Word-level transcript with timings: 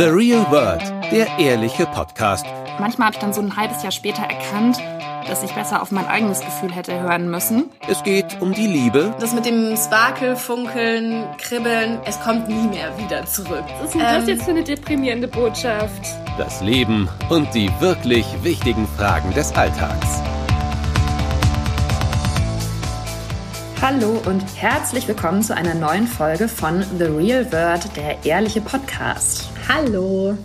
The 0.00 0.06
Real 0.06 0.50
World, 0.50 0.80
der 1.12 1.26
ehrliche 1.38 1.84
Podcast. 1.84 2.46
Manchmal 2.78 3.08
habe 3.08 3.16
ich 3.16 3.20
dann 3.20 3.34
so 3.34 3.42
ein 3.42 3.54
halbes 3.54 3.82
Jahr 3.82 3.92
später 3.92 4.22
erkannt, 4.22 4.78
dass 5.28 5.42
ich 5.42 5.52
besser 5.52 5.82
auf 5.82 5.90
mein 5.90 6.06
eigenes 6.06 6.40
Gefühl 6.40 6.74
hätte 6.74 6.98
hören 6.98 7.30
müssen. 7.30 7.68
Es 7.86 8.02
geht 8.02 8.40
um 8.40 8.54
die 8.54 8.66
Liebe. 8.66 9.14
Das 9.20 9.34
mit 9.34 9.44
dem 9.44 9.76
Sparkel, 9.76 10.36
Funkeln, 10.36 11.26
Kribbeln, 11.36 11.98
es 12.06 12.18
kommt 12.18 12.48
nie 12.48 12.66
mehr 12.68 12.96
wieder 12.96 13.26
zurück. 13.26 13.62
Was 13.78 13.88
ist 13.88 13.94
denn 13.94 14.00
das 14.00 14.26
jetzt 14.26 14.44
für 14.44 14.52
eine 14.52 14.64
deprimierende 14.64 15.28
Botschaft? 15.28 16.06
Das 16.38 16.62
Leben 16.62 17.06
und 17.28 17.54
die 17.54 17.70
wirklich 17.80 18.24
wichtigen 18.42 18.88
Fragen 18.96 19.34
des 19.34 19.54
Alltags. 19.54 20.22
Hallo 23.82 24.18
und 24.24 24.42
herzlich 24.56 25.06
willkommen 25.06 25.42
zu 25.42 25.54
einer 25.54 25.74
neuen 25.74 26.06
Folge 26.06 26.48
von 26.48 26.82
The 26.98 27.04
Real 27.04 27.52
World, 27.52 27.94
der 27.98 28.24
ehrliche 28.24 28.62
Podcast. 28.62 29.49
Hallo. 29.72 30.36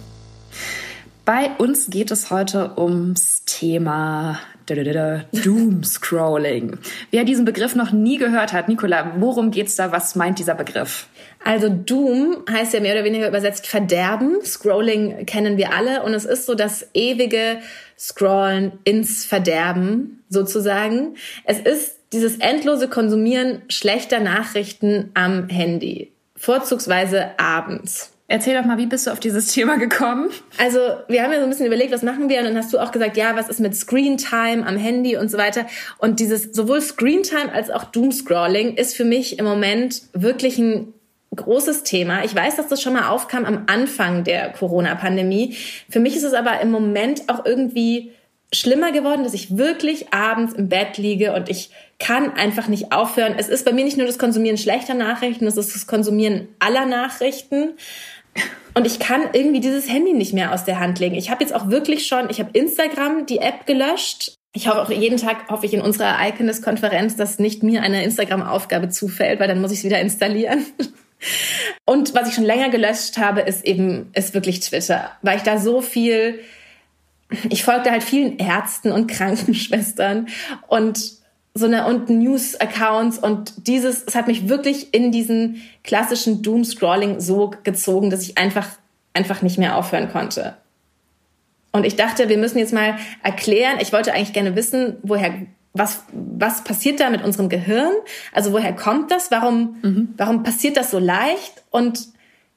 Bei 1.26 1.50
uns 1.58 1.90
geht 1.90 2.12
es 2.12 2.30
heute 2.30 2.78
ums 2.78 3.44
Thema 3.46 4.40
Doomscrolling. 4.68 6.78
Wer 7.10 7.24
diesen 7.24 7.44
Begriff 7.44 7.74
noch 7.74 7.92
nie 7.92 8.20
gehört 8.20 8.54
hat, 8.54 8.70
Nicola, 8.70 9.14
worum 9.18 9.50
geht's 9.50 9.78
da? 9.78 9.92
Was 9.92 10.16
meint 10.16 10.38
dieser 10.38 10.54
Begriff? 10.54 11.08
Also 11.44 11.70
Doom 11.70 12.44
heißt 12.48 12.76
ja 12.76 12.82
mehr 12.82 12.94
oder 12.94 13.04
weniger 13.04 13.28
übersetzt 13.28 13.66
Verderben. 13.66 14.44
Scrolling 14.44 15.26
kennen 15.26 15.58
wir 15.58 15.74
alle 15.74 16.04
und 16.04 16.14
es 16.14 16.26
ist 16.26 16.46
so 16.46 16.54
das 16.54 16.88
ewige 16.94 17.58
Scrollen 17.98 18.74
ins 18.84 19.26
Verderben 19.26 20.24
sozusagen. 20.30 21.16
Es 21.46 21.60
ist 21.60 21.98
dieses 22.14 22.38
endlose 22.38 22.90
Konsumieren 22.90 23.64
schlechter 23.70 24.20
Nachrichten 24.20 25.10
am 25.16 25.50
Handy, 25.50 26.12
vorzugsweise 26.36 27.40
abends. 27.40 28.12
Erzähl 28.28 28.58
doch 28.58 28.66
mal, 28.66 28.78
wie 28.78 28.88
bist 28.88 29.06
du 29.06 29.12
auf 29.12 29.20
dieses 29.20 29.48
Thema 29.54 29.78
gekommen? 29.78 30.30
Also, 30.58 30.80
wir 31.08 31.24
haben 31.24 31.32
ja 31.32 31.40
so 31.40 31.44
ein 31.44 31.50
bisschen 31.50 31.68
überlegt, 31.68 31.92
was 31.92 32.02
machen 32.02 32.28
wir? 32.30 32.40
Und 32.40 32.46
dann 32.46 32.58
hast 32.58 32.74
du 32.74 32.80
auch 32.80 32.92
gesagt, 32.92 33.18
ja, 33.18 33.36
was 33.36 33.50
ist 33.50 33.60
mit 33.60 33.76
Screen 33.76 34.18
Time 34.18 34.66
am 34.66 34.78
Handy 34.78 35.16
und 35.18 35.30
so 35.30 35.38
weiter. 35.38 35.66
Und 35.98 36.20
dieses 36.20 36.54
sowohl 36.54 36.82
Screen 36.82 37.24
Time 37.24 37.52
als 37.54 37.70
auch 37.70 37.86
Doomscrolling 37.86 38.76
ist 38.76 38.96
für 38.96 39.06
mich 39.06 39.38
im 39.38 39.46
Moment 39.46 40.02
wirklich 40.14 40.58
ein 40.58 40.94
großes 41.36 41.84
Thema. 41.84 42.24
Ich 42.24 42.34
weiß, 42.34 42.56
dass 42.56 42.68
das 42.68 42.82
schon 42.82 42.94
mal 42.94 43.10
aufkam 43.10 43.46
am 43.46 43.64
Anfang 43.68 44.24
der 44.24 44.52
Corona-Pandemie. 44.52 45.56
Für 45.90 46.00
mich 46.00 46.16
ist 46.16 46.24
es 46.24 46.34
aber 46.34 46.62
im 46.62 46.72
Moment 46.72 47.24
auch 47.28 47.46
irgendwie 47.46 48.12
schlimmer 48.54 48.92
geworden, 48.92 49.24
dass 49.24 49.34
ich 49.34 49.58
wirklich 49.58 50.14
abends 50.14 50.54
im 50.54 50.70
Bett 50.70 50.98
liege 50.98 51.34
und 51.34 51.50
ich 51.50 51.72
kann 52.00 52.34
einfach 52.34 52.68
nicht 52.68 52.92
aufhören. 52.92 53.36
Es 53.38 53.50
ist 53.50 53.66
bei 53.66 53.74
mir 53.74 53.84
nicht 53.84 53.98
nur 53.98 54.08
das 54.08 54.18
Konsumieren 54.20 54.58
schlechter 54.58 54.94
Nachrichten, 54.94 55.48
es 55.48 55.58
ist 55.58 55.76
das 55.76 55.88
Konsumieren 55.88 56.48
aller 56.60 56.86
Nachrichten. 56.86 57.74
Und 58.74 58.86
ich 58.86 59.00
kann 59.00 59.22
irgendwie 59.32 59.62
dieses 59.62 59.90
Handy 59.90 60.14
nicht 60.14 60.34
mehr 60.34 60.54
aus 60.54 60.66
der 60.66 60.80
Hand 60.80 61.00
legen. 61.00 61.16
Ich 61.16 61.30
habe 61.30 61.42
jetzt 61.44 61.56
auch 61.56 61.70
wirklich 61.70 62.08
schon, 62.08 62.30
ich 62.30 62.40
habe 62.40 62.50
Instagram, 62.52 63.26
die 63.26 63.38
App 63.38 63.66
gelöscht. 63.66 64.36
Ich 64.54 64.68
hoffe 64.68 64.82
auch 64.82 64.90
jeden 64.90 65.18
Tag, 65.18 65.50
hoffe 65.50 65.66
ich 65.66 65.74
in 65.74 65.82
unserer 65.82 66.18
Iconist-Konferenz, 66.28 67.16
dass 67.16 67.40
nicht 67.40 67.64
mir 67.64 67.82
eine 67.82 68.04
Instagram-Aufgabe 68.04 68.90
zufällt, 68.90 69.40
weil 69.40 69.48
dann 69.48 69.62
muss 69.62 69.72
ich 69.72 69.80
es 69.80 69.84
wieder 69.86 70.00
installieren. 70.00 70.66
Und 71.86 72.14
was 72.14 72.28
ich 72.28 72.36
schon 72.36 72.44
länger 72.44 72.70
gelöscht 72.70 73.18
habe, 73.18 73.42
ist 73.42 73.66
eben, 73.66 74.12
ist 74.14 74.34
wirklich 74.34 74.60
Twitter, 74.60 75.12
weil 75.22 75.38
ich 75.38 75.44
da 75.44 75.58
so 75.58 75.82
viel 75.82 76.40
ich 77.50 77.64
folgte 77.64 77.92
halt 77.92 78.04
vielen 78.04 78.38
Ärzten 78.38 78.92
und 78.92 79.08
Krankenschwestern 79.08 80.28
und 80.68 81.15
so 81.58 81.66
eine 81.66 81.88
und 81.88 82.10
News-Accounts 82.10 83.18
und 83.18 83.68
dieses, 83.68 84.04
es 84.06 84.14
hat 84.14 84.28
mich 84.28 84.50
wirklich 84.50 84.94
in 84.94 85.14
diesen 85.14 85.62
klassischen 85.86 86.42
Doom-Scrolling 86.42 87.22
so 87.22 87.52
gezogen, 87.64 88.10
dass 88.10 88.22
ich 88.24 88.38
einfach, 88.38 88.68
einfach 89.14 89.42
nicht 89.42 89.58
mehr 89.58 89.78
aufhören 89.78 90.12
konnte. 90.12 90.58
Und 91.72 91.86
ich 91.86 91.96
dachte, 91.96 92.28
wir 92.28 92.38
müssen 92.38 92.58
jetzt 92.58 92.74
mal 92.74 92.98
erklären, 93.24 93.78
ich 93.80 93.94
wollte 93.94 94.14
eigentlich 94.14 94.34
gerne 94.34 94.56
wissen, 94.58 94.98
woher, 95.02 95.34
was, 95.72 96.04
was 96.12 96.66
passiert 96.66 97.00
da 97.00 97.10
mit 97.10 97.24
unserem 97.24 97.48
Gehirn? 97.48 97.94
Also 98.34 98.52
woher 98.52 98.74
kommt 98.74 99.12
das? 99.12 99.32
Warum, 99.32 99.78
mhm. 99.82 100.14
warum 100.18 100.44
passiert 100.44 100.76
das 100.76 100.92
so 100.92 101.00
leicht? 101.00 101.64
Und 101.72 102.00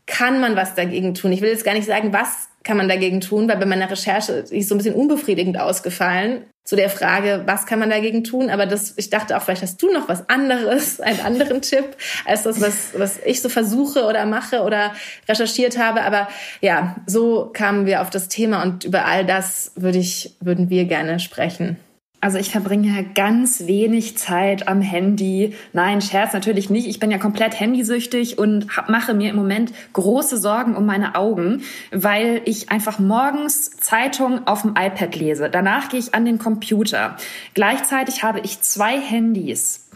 kann 0.07 0.41
man 0.41 0.57
was 0.57 0.75
dagegen 0.75 1.15
tun? 1.15 1.31
Ich 1.31 1.41
will 1.41 1.51
jetzt 1.51 1.65
gar 1.65 1.75
nicht 1.75 1.87
sagen, 1.87 2.13
was 2.13 2.49
kann 2.69 2.77
man 2.77 2.87
dagegen 2.87 3.23
tun? 3.23 3.49
Weil 3.49 3.57
bei 3.57 3.65
meiner 3.65 3.91
Recherche 3.91 4.45
ist 4.51 4.69
so 4.69 4.75
ein 4.75 4.79
bisschen 4.79 4.95
unbefriedigend 4.95 5.59
ausgefallen 5.59 6.45
zu 6.65 6.77
der 6.77 6.91
Frage, 6.91 7.45
was 7.47 7.65
kann 7.65 7.79
man 7.79 7.89
dagegen 7.89 8.25
tun? 8.25 8.51
Aber 8.51 8.67
das, 8.67 8.93
ich 8.99 9.09
dachte 9.09 9.39
auch, 9.39 9.43
vielleicht 9.43 9.63
hast 9.63 9.81
du 9.81 9.91
noch 9.91 10.07
was 10.07 10.29
anderes, 10.29 11.01
einen 11.01 11.21
anderen 11.21 11.63
Tipp, 11.63 11.97
als 12.27 12.43
das, 12.43 12.61
was, 12.61 12.91
was 12.95 13.19
ich 13.25 13.41
so 13.41 13.49
versuche 13.49 14.05
oder 14.05 14.27
mache 14.27 14.61
oder 14.61 14.93
recherchiert 15.27 15.79
habe. 15.79 16.03
Aber 16.03 16.29
ja, 16.61 16.97
so 17.07 17.49
kamen 17.55 17.87
wir 17.87 18.03
auf 18.03 18.11
das 18.11 18.29
Thema 18.29 18.63
und 18.63 18.85
über 18.85 19.07
all 19.07 19.25
das 19.25 19.73
würde 19.75 19.97
ich, 19.97 20.37
würden 20.41 20.69
wir 20.69 20.85
gerne 20.85 21.21
sprechen. 21.21 21.79
Also 22.21 22.39
ich 22.39 22.51
verbringe 22.51 23.05
ganz 23.15 23.67
wenig 23.67 24.19
Zeit 24.19 24.67
am 24.67 24.81
Handy. 24.81 25.55
Nein, 25.73 26.01
Scherz 26.01 26.33
natürlich 26.33 26.69
nicht. 26.69 26.89
Ich 26.89 26.99
bin 26.99 27.13
ja 27.13 27.19
komplett 27.19 27.61
handysüchtig 27.61 28.39
und 28.39 28.67
mache 28.89 29.15
mir 29.15 29.31
im 29.31 29.37
Moment 29.37 29.73
große 29.93 30.37
Sorgen 30.37 30.75
um 30.75 30.85
meine 30.85 31.15
Augen, 31.15 31.63
weil 31.93 32.43
ich 32.45 32.71
einfach 32.71 32.99
morgens 32.99 33.71
Zeitung 33.71 34.49
auf 34.49 34.63
dem 34.63 34.73
iPad 34.73 35.15
lese. 35.15 35.49
Danach 35.49 35.91
gehe 35.91 36.01
ich 36.01 36.13
an 36.13 36.25
den 36.25 36.39
Computer. 36.39 37.17
Gleichzeitig 37.55 38.25
habe 38.25 38.41
ich 38.41 38.61
zwei 38.63 38.99
Handys. 38.99 39.89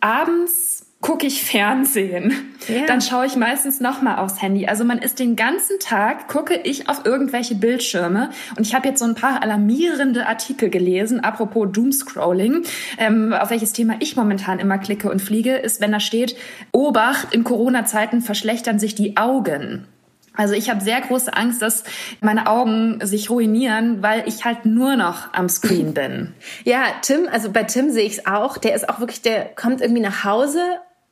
Abends 0.00 0.67
gucke 1.00 1.26
ich 1.26 1.44
Fernsehen. 1.44 2.32
Ja. 2.66 2.86
Dann 2.86 3.00
schaue 3.00 3.26
ich 3.26 3.36
meistens 3.36 3.80
noch 3.80 4.02
mal 4.02 4.18
aufs 4.18 4.42
Handy. 4.42 4.66
Also 4.66 4.84
man 4.84 4.98
ist 4.98 5.20
den 5.20 5.36
ganzen 5.36 5.78
Tag 5.78 6.26
gucke 6.26 6.54
ich 6.64 6.88
auf 6.88 7.06
irgendwelche 7.06 7.54
Bildschirme 7.54 8.30
und 8.56 8.66
ich 8.66 8.74
habe 8.74 8.88
jetzt 8.88 8.98
so 8.98 9.04
ein 9.04 9.14
paar 9.14 9.42
alarmierende 9.42 10.26
Artikel 10.26 10.70
gelesen. 10.70 11.20
Apropos 11.20 11.68
Doomscrolling, 11.70 12.64
ähm, 12.98 13.32
auf 13.32 13.50
welches 13.50 13.72
Thema 13.72 13.94
ich 14.00 14.16
momentan 14.16 14.58
immer 14.58 14.78
klicke 14.78 15.10
und 15.10 15.22
fliege, 15.22 15.54
ist, 15.54 15.80
wenn 15.80 15.92
da 15.92 16.00
steht: 16.00 16.36
Obacht, 16.72 17.32
in 17.32 17.44
Corona-Zeiten 17.44 18.20
verschlechtern 18.20 18.78
sich 18.80 18.94
die 18.96 19.16
Augen. 19.16 19.86
Also 20.34 20.54
ich 20.54 20.70
habe 20.70 20.80
sehr 20.80 21.00
große 21.00 21.34
Angst, 21.34 21.62
dass 21.62 21.82
meine 22.20 22.46
Augen 22.46 23.00
sich 23.04 23.28
ruinieren, 23.28 24.04
weil 24.04 24.22
ich 24.26 24.44
halt 24.44 24.66
nur 24.66 24.94
noch 24.94 25.32
am 25.34 25.48
Screen 25.48 25.94
bin. 25.94 26.32
Ja, 26.64 26.82
Tim, 27.02 27.28
also 27.30 27.50
bei 27.50 27.64
Tim 27.64 27.90
sehe 27.90 28.04
ich 28.04 28.18
es 28.18 28.26
auch. 28.26 28.58
Der 28.58 28.74
ist 28.74 28.88
auch 28.88 29.00
wirklich, 29.00 29.22
der 29.22 29.46
kommt 29.46 29.80
irgendwie 29.80 30.02
nach 30.02 30.24
Hause 30.24 30.60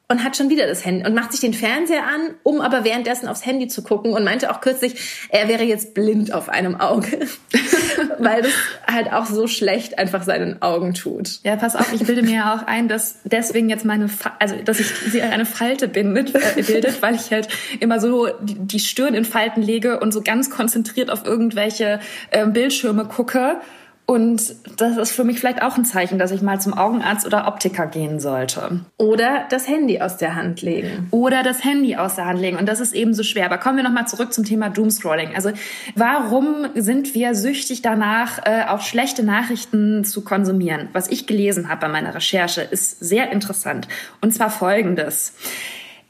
und 0.09 0.22
hat 0.22 0.37
schon 0.37 0.50
wieder 0.50 0.67
das 0.67 0.84
Handy 0.84 1.05
und 1.05 1.15
macht 1.15 1.33
sich 1.33 1.41
den 1.41 1.53
Fernseher 1.53 2.05
an, 2.05 2.34
um 2.44 2.61
aber 2.61 2.84
währenddessen 2.84 3.27
aufs 3.27 3.44
Handy 3.44 3.67
zu 3.67 3.83
gucken 3.83 4.12
und 4.12 4.22
meinte 4.22 4.50
auch 4.53 4.61
kürzlich, 4.61 5.27
er 5.31 5.49
wäre 5.49 5.65
jetzt 5.65 5.94
blind 5.94 6.33
auf 6.33 6.49
einem 6.49 6.81
Auge, 6.81 7.27
weil 8.19 8.43
das 8.43 8.53
halt 8.87 9.12
auch 9.12 9.27
so 9.27 9.49
schlecht 9.49 9.99
einfach 9.99 10.22
seinen 10.22 10.62
Augen 10.62 10.95
tut. 10.95 11.41
Ja, 11.43 11.56
pass 11.56 11.75
auf, 11.75 11.93
ich 11.93 12.05
bilde 12.06 12.22
mir 12.22 12.37
ja 12.37 12.55
auch 12.55 12.66
ein, 12.66 12.87
dass 12.87 13.16
deswegen 13.25 13.69
jetzt 13.69 13.84
meine, 13.84 14.09
Fa 14.09 14.37
also 14.39 14.55
dass 14.56 14.78
ich 14.78 14.87
sie 15.11 15.22
eine 15.22 15.45
Falte 15.45 15.89
bindet, 15.89 16.34
äh, 16.34 16.62
bildet, 16.62 17.03
weil 17.03 17.16
ich 17.16 17.33
halt 17.33 17.49
immer 17.81 17.99
so 17.99 18.28
die, 18.41 18.55
die 18.55 18.81
Stirn 18.81 19.15
in 19.15 19.25
Falten 19.25 19.61
lege 19.61 19.99
und 19.99 20.12
so 20.12 20.22
ganz 20.22 20.50
konzentriert 20.50 21.11
auf 21.11 21.25
irgendwelche 21.27 21.99
äh, 22.31 22.47
Bildschirme 22.47 23.06
gucke 23.06 23.61
und 24.09 24.55
das 24.77 24.97
ist 24.97 25.11
für 25.11 25.25
mich 25.25 25.41
vielleicht 25.41 25.62
auch 25.62 25.77
ein 25.77 25.84
Zeichen, 25.84 26.17
dass 26.17 26.31
ich 26.31 26.41
mal 26.41 26.61
zum 26.61 26.75
Augenarzt 26.75 27.27
oder 27.27 27.49
Optiker 27.49 27.89
gehen 27.89 28.21
sollte. 28.21 28.81
Oder 28.99 29.47
das 29.50 29.67
Handy 29.67 30.00
aus 30.00 30.17
der 30.17 30.37
Hand 30.37 30.62
legen. 30.62 31.09
Oder 31.11 31.43
das 31.43 31.65
Handy 31.65 31.97
aus 31.97 32.15
der 32.15 32.27
Hand 32.27 32.41
legen. 32.41 32.56
Und 32.56 32.66
das 32.66 32.78
ist 32.78 32.95
eben 32.95 33.15
so 33.15 33.25
schwer. 33.25 33.47
Aber 33.47 33.59
kommen 33.59 33.78
wir 33.78 33.83
nochmal 33.83 34.06
zurück 34.06 34.33
zum 34.33 34.45
Thema 34.45 34.71
Doomscrolling. 34.71 35.34
Also 35.34 35.50
warum 35.97 36.69
sind 36.77 37.15
wir 37.15 37.34
süchtig 37.34 37.83
danach, 37.83 38.39
äh, 38.47 38.66
auch 38.69 38.81
schlechte 38.81 39.25
Nachrichten 39.25 40.05
zu 40.05 40.22
konsumieren? 40.22 40.89
Was 40.93 41.09
ich 41.09 41.27
gelesen 41.27 41.69
habe 41.69 41.81
bei 41.81 41.89
meiner 41.89 42.15
Recherche, 42.15 42.61
ist 42.61 43.00
sehr 43.00 43.33
interessant. 43.33 43.89
Und 44.21 44.33
zwar 44.33 44.50
folgendes. 44.50 45.34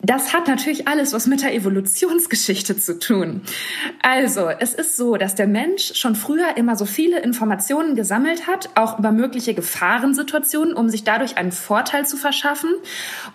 Das 0.02 0.34
hat 0.34 0.46
natürlich 0.46 0.86
alles 0.88 1.14
was 1.14 1.26
mit 1.26 1.42
der 1.42 1.54
Evolutionsgeschichte 1.54 2.76
zu 2.76 2.98
tun. 2.98 3.40
Also, 4.02 4.50
es 4.50 4.74
ist 4.74 4.94
so, 4.96 5.16
dass 5.16 5.34
der 5.34 5.46
Mensch 5.46 5.94
schon 5.94 6.14
früher 6.14 6.58
immer 6.58 6.76
so 6.76 6.84
viele 6.84 7.20
Informationen 7.20 7.94
gesammelt 7.96 8.46
hat, 8.46 8.68
auch 8.74 8.98
über 8.98 9.10
mögliche 9.10 9.54
Gefahrensituationen, 9.54 10.74
um 10.74 10.90
sich 10.90 11.04
dadurch 11.04 11.38
einen 11.38 11.50
Vorteil 11.50 12.06
zu 12.06 12.18
verschaffen 12.18 12.70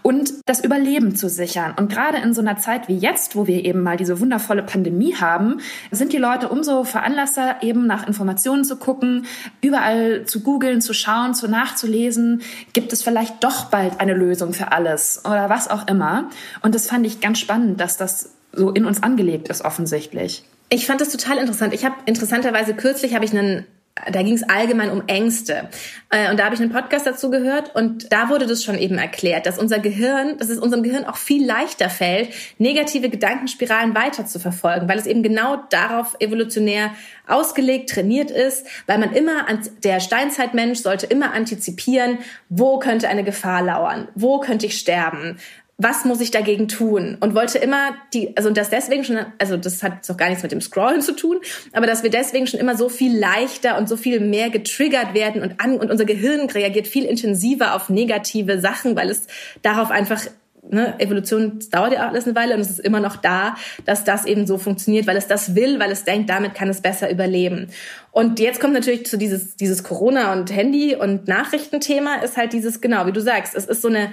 und 0.04 0.34
das 0.46 0.64
Überleben 0.64 1.16
zu 1.16 1.30
sichern. 1.30 1.74
Und 1.78 1.92
gerade 1.92 2.20
in 2.20 2.36
so 2.36 2.42
einer 2.42 2.58
Zeit 2.58 2.88
wie 2.88 2.98
jetzt, 2.98 3.36
wo 3.36 3.48
wir 3.48 3.66
eben 3.66 3.82
mal 3.82 3.98
diese 3.98 4.20
wundervolle 4.20 4.62
Pandemie 4.62 5.16
haben, 5.16 5.62
sind 5.90 6.14
die 6.14 6.20
Leute 6.20 6.50
umso 6.50 6.84
veranlasster, 6.84 7.58
eben 7.64 7.88
nach 7.88 8.08
Informationen 8.08 8.66
zu 8.66 8.76
gucken, 8.76 9.26
überall 9.62 10.26
zu 10.26 10.42
googeln, 10.42 10.82
zu 10.82 10.94
schauen, 10.94 11.34
zu 11.34 11.48
nachzulesen. 11.48 12.44
Gibt 12.74 12.94
es 12.94 13.02
vielleicht 13.02 13.44
doch 13.44 13.66
bald 13.66 14.00
eine 14.00 14.14
Lösung 14.14 14.54
für 14.54 14.72
alles 14.72 15.24
oder 15.26 15.50
was 15.50 15.68
auch 15.68 15.88
immer? 15.88 16.30
Und 16.62 16.76
das 16.76 16.88
fand 16.88 17.06
ich 17.06 17.22
ganz 17.22 17.40
spannend, 17.40 17.80
dass 17.80 17.98
das 17.98 18.32
so 18.54 18.72
in 18.72 18.86
uns 18.86 19.02
angelegt 19.02 19.48
ist 19.48 19.64
offensichtlich. 19.64 20.44
Ich 20.70 20.86
fand 20.86 21.02
das 21.02 21.10
total 21.10 21.38
interessant. 21.38 21.74
Ich 21.74 21.86
habe 21.86 21.96
interessanterweise 22.06 22.74
kürzlich 22.74 23.14
habe 23.14 23.26
ich 23.26 23.32
einen 23.32 23.66
da 24.12 24.24
ging 24.24 24.34
es 24.34 24.44
allgemein 24.44 24.90
um 24.90 25.04
Ängste. 25.08 25.70
Äh, 26.10 26.32
und 26.32 26.40
da 26.40 26.46
habe 26.46 26.56
ich 26.56 26.62
einen 26.62 26.72
Podcast 26.72 27.06
dazu 27.06 27.30
gehört 27.30 27.76
und 27.76 28.12
da 28.12 28.30
wurde 28.30 28.48
das 28.48 28.64
schon 28.64 28.78
eben 28.78 28.98
erklärt, 28.98 29.46
dass 29.46 29.60
unser 29.60 29.80
Gehirn, 29.80 30.38
dass 30.38 30.50
es 30.50 30.60
unserem 30.60 30.82
Gehirn 30.82 31.06
auch 31.06 31.18
viel 31.18 31.46
leichter 31.46 31.90
fällt, 31.90 32.30
negative 32.58 33.10
Gedankenspiralen 33.10 33.94
weiter 33.94 34.26
zu 34.26 34.40
verfolgen, 34.40 34.88
weil 34.88 34.98
es 34.98 35.06
eben 35.06 35.24
genau 35.24 35.58
darauf 35.70 36.16
evolutionär 36.20 36.92
ausgelegt, 37.28 37.90
trainiert 37.90 38.32
ist, 38.32 38.66
weil 38.88 38.98
man 38.98 39.14
immer, 39.14 39.46
der 39.84 40.00
Steinzeitmensch 40.00 40.80
sollte 40.80 41.06
immer 41.06 41.34
antizipieren, 41.34 42.18
wo 42.50 42.80
könnte 42.80 43.10
eine 43.10 43.24
Gefahr 43.24 43.62
lauern, 43.62 44.08
wo 44.16 44.40
könnte 44.40 44.66
ich 44.66 44.78
sterben, 44.78 45.38
was 45.82 46.06
muss 46.06 46.22
ich 46.22 46.32
dagegen 46.32 46.68
tun? 46.68 47.18
Und 47.20 47.34
wollte 47.34 47.58
immer 47.58 47.96
die, 48.14 48.36
also 48.38 48.50
das 48.52 48.70
deswegen 48.70 49.04
schon, 49.04 49.18
also 49.40 49.58
das 49.58 49.82
hat 49.82 50.08
doch 50.08 50.18
gar 50.18 50.30
nichts 50.30 50.44
mit 50.44 50.52
dem 50.52 50.62
Scrollen 50.62 51.02
zu 51.02 51.14
tun, 51.14 51.40
aber 51.74 51.88
dass 51.88 52.04
wir 52.04 52.10
deswegen 52.10 52.48
schon 52.48 52.60
immer 52.60 52.76
so 52.76 52.90
viel 52.90 53.18
leichter 53.18 53.78
und 53.78 53.90
so 53.90 53.98
viel 53.98 54.20
mehr 54.20 54.50
getriggert 54.50 55.14
werden 55.14 55.42
und 55.42 55.60
an, 55.60 55.78
und 55.78 55.90
unser 55.90 56.06
Gehirn 56.06 56.50
reagiert 56.50 56.88
viel 56.88 57.06
intensiver 57.06 57.76
auf 57.76 57.90
negative 57.90 58.60
Sachen, 58.60 58.96
weil 58.96 59.10
es 59.10 59.28
darauf 59.62 59.92
einfach 59.92 60.22
Ne, 60.70 60.94
Evolution 61.00 61.58
dauert 61.72 61.94
ja 61.94 62.08
alles 62.08 62.26
eine 62.26 62.36
Weile 62.36 62.54
und 62.54 62.62
es 62.62 62.70
ist 62.70 62.80
immer 62.80 63.00
noch 63.00 63.16
da, 63.16 63.56
dass 63.86 64.04
das 64.04 64.26
eben 64.26 64.46
so 64.46 64.60
funktioniert, 64.60 65.08
weil 65.08 65.18
es 65.18 65.26
das 65.26 65.56
will, 65.56 65.80
weil 65.80 65.92
es 65.92 66.04
denkt, 66.04 66.30
damit 66.30 66.54
kann 66.54 66.70
es 66.70 66.82
besser 66.82 67.10
überleben. 67.10 67.70
Und 68.12 68.40
jetzt 68.40 68.60
kommt 68.62 68.74
natürlich 68.74 69.08
zu 69.08 69.18
dieses, 69.18 69.56
dieses 69.56 69.84
Corona 69.84 70.32
und 70.34 70.56
Handy 70.56 70.96
und 70.96 71.28
Nachrichtenthema 71.28 72.18
ist 72.18 72.38
halt 72.38 72.54
dieses, 72.54 72.80
genau, 72.80 73.08
wie 73.08 73.12
du 73.12 73.22
sagst, 73.22 73.56
es 73.56 73.66
ist 73.66 73.82
so 73.82 73.88
eine, 73.88 74.12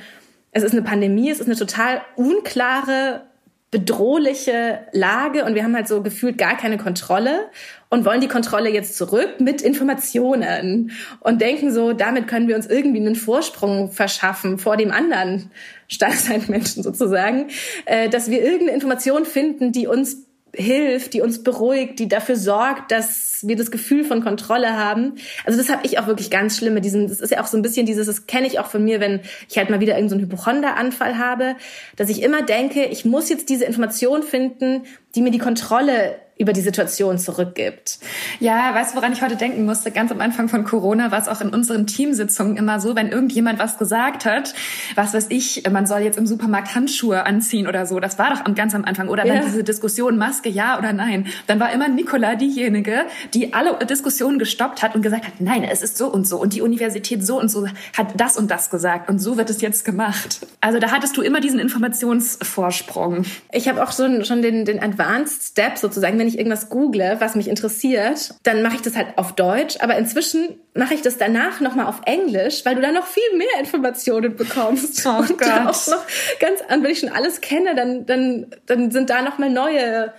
es 0.59 0.65
ist 0.65 0.73
eine 0.73 0.83
Pandemie, 0.83 1.31
es 1.31 1.41
ist 1.41 1.47
eine 1.47 1.57
total 1.57 2.03
unklare, 2.17 3.23
bedrohliche 3.71 4.81
Lage 4.93 5.45
und 5.45 5.55
wir 5.55 5.63
haben 5.63 5.77
halt 5.77 5.89
so 5.89 6.03
gefühlt 6.03 6.39
gar 6.39 6.57
keine 6.57 6.79
Kontrolle 6.79 7.51
und 7.91 8.07
wollen 8.07 8.23
die 8.23 8.29
Kontrolle 8.29 8.71
jetzt 8.71 8.97
zurück 8.97 9.41
mit 9.41 9.61
Informationen 9.61 10.93
und 11.21 11.43
denken 11.43 11.71
so, 11.71 11.93
damit 11.93 12.29
können 12.29 12.49
wir 12.49 12.57
uns 12.57 12.67
irgendwie 12.67 13.01
einen 13.01 13.15
Vorsprung 13.15 13.93
verschaffen 13.93 14.59
vor 14.59 14.79
dem 14.79 14.91
anderen 14.91 15.51
Steinzeitmenschen 15.89 16.83
sozusagen, 16.83 17.49
äh, 17.85 18.09
dass 18.09 18.31
wir 18.31 18.43
irgendeine 18.43 18.73
Information 18.73 19.27
finden, 19.27 19.71
die 19.71 19.87
uns 19.87 20.28
hilft, 20.55 21.15
die 21.15 21.21
uns 21.21 21.43
beruhigt, 21.43 21.99
die 21.99 22.09
dafür 22.09 22.37
sorgt, 22.37 22.91
dass 22.91 23.41
wir 23.43 23.57
das 23.57 23.71
Gefühl 23.71 24.05
von 24.05 24.23
Kontrolle 24.23 24.77
haben. 24.77 25.15
Also 25.45 25.59
das 25.59 25.69
habe 25.69 25.87
ich 25.87 25.99
auch 25.99 26.07
wirklich 26.07 26.31
ganz 26.31 26.57
schlimm 26.57 26.75
mit 26.75 26.85
diesem, 26.85 27.09
das 27.09 27.21
ist 27.21 27.31
ja 27.31 27.43
auch 27.43 27.47
so 27.47 27.57
ein 27.57 27.63
bisschen 27.63 27.87
dieses, 27.87 28.07
das 28.07 28.27
kenne 28.27 28.47
ich 28.47 28.59
auch 28.59 28.67
von 28.67 28.85
mir, 28.85 29.01
wenn 29.01 29.21
ich 29.49 29.59
halt 29.59 29.71
mal 29.71 29.81
wieder 29.81 29.97
irgendeinen 29.97 30.21
so 30.21 30.27
Hypochonda-Anfall 30.27 31.19
habe, 31.19 31.57
dass 31.97 32.09
ich 32.09 32.23
immer 32.23 32.43
denke, 32.43 32.85
ich 32.87 33.05
muss 33.05 33.29
jetzt 33.29 33.49
diese 33.49 33.65
Information 33.65 34.23
finden, 34.23 34.83
die 35.15 35.23
mir 35.23 35.31
die 35.31 35.39
Kontrolle 35.39 36.17
über 36.39 36.53
die 36.53 36.61
Situation 36.61 37.19
zurückgibt. 37.19 37.99
Ja, 38.39 38.75
weißt 38.75 38.93
du, 38.93 38.97
woran 38.97 39.13
ich 39.13 39.23
heute 39.23 39.37
denken 39.37 39.65
musste? 39.65 39.91
Ganz 39.91 40.13
am 40.13 40.21
Anfang 40.21 40.49
von 40.49 40.65
Corona 40.65 41.11
war 41.11 41.21
es 41.21 41.29
auch 41.29 41.41
in 41.41 41.51
unseren 41.51 41.87
Teamsitzungen 41.87 42.57
immer 42.57 42.81
so, 42.81 42.95
wenn 42.95 43.09
irgendjemand 43.09 43.59
was 43.59 43.79
gesagt 43.79 44.25
hat, 44.25 44.55
was 44.95 45.15
weiß 45.15 45.27
ich, 45.31 45.65
man 45.71 45.87
soll 45.87 46.01
jetzt 46.01 46.17
im 46.17 46.27
Supermarkt 46.27 46.75
Handschuhe 46.75 47.27
anziehen 47.27 47.67
oder 47.67 47.87
so. 47.87 47.99
Das 47.99 48.19
war 48.19 48.31
doch 48.31 48.55
ganz 48.55 48.75
am 48.75 48.85
Anfang. 48.85 49.09
Oder 49.09 49.27
ja. 49.27 49.35
wenn 49.35 49.45
diese 49.45 49.65
Diskussion 49.65 50.17
Maske 50.17 50.49
ja 50.49 50.79
oder 50.79 50.93
nein, 50.93 51.27
dann 51.47 51.59
war 51.59 51.73
immer 51.73 51.89
Nicola 51.89 52.37
diejenige, 52.37 53.03
die 53.35 53.53
alle 53.53 53.77
Diskussionen 53.85 54.39
gestoppt 54.39 54.83
hat 54.83 54.95
und 54.95 55.03
gesagt 55.03 55.27
hat, 55.27 55.41
nein, 55.41 55.65
es 55.65 55.83
ist 55.83 55.99
so 55.99 56.07
und 56.07 56.27
so 56.27 56.41
und 56.41 56.53
die 56.53 56.63
Universität 56.63 57.25
so 57.27 57.41
und 57.41 57.51
so 57.51 57.67
hat 57.97 58.21
das 58.21 58.37
und 58.37 58.51
das 58.51 58.71
gesagt 58.71 59.09
und 59.09 59.19
so 59.19 59.37
wird 59.37 59.51
es 59.51 59.61
jetzt 59.61 59.85
gemacht. 59.85 60.47
Also 60.61 60.79
da 60.79 60.93
hattest 60.93 61.17
du 61.17 61.23
immer 61.23 61.41
diesen 61.41 61.59
Informationsvorsprung. 61.59 63.25
Ich 63.53 63.69
habe 63.69 63.83
auch 63.83 63.93
schon, 63.93 64.25
schon 64.25 64.43
den, 64.43 64.65
den 64.65 64.81
Advanced 64.81 65.43
Step 65.43 65.79
sozusagen, 65.79 66.19
wenn 66.19 66.28
wenn 66.29 66.35
ich 66.35 66.39
irgendwas 66.39 66.69
google, 66.69 67.17
was 67.21 67.37
mich 67.37 67.49
interessiert, 67.49 68.35
dann 68.43 68.61
mache 68.61 68.77
ich 68.77 68.83
das 68.83 68.97
halt 68.97 69.17
auf 69.17 69.33
Deutsch. 69.35 69.79
Aber 69.81 69.97
inzwischen 69.97 70.61
mache 70.75 70.93
ich 70.93 71.01
das 71.01 71.17
danach 71.17 71.61
nochmal 71.61 71.87
auf 71.87 72.03
Englisch, 72.05 72.67
weil 72.67 72.75
du 72.75 72.83
da 72.83 72.93
noch 72.93 73.07
viel 73.07 73.39
mehr 73.39 73.59
Informationen 73.59 74.37
bekommst. 74.37 75.07
Oh 75.07 75.21
und 75.21 75.39
Gott. 75.39 75.49
auch 75.49 75.87
noch 75.87 76.05
ganz, 76.39 76.61
und 76.71 76.83
wenn 76.83 76.91
ich 76.91 76.99
schon 76.99 77.09
alles 77.09 77.41
kenne, 77.41 77.75
dann, 77.75 78.05
dann, 78.05 78.47
dann 78.67 78.91
sind 78.91 79.09
da 79.09 79.23
nochmal 79.23 79.49
neue 79.49 80.13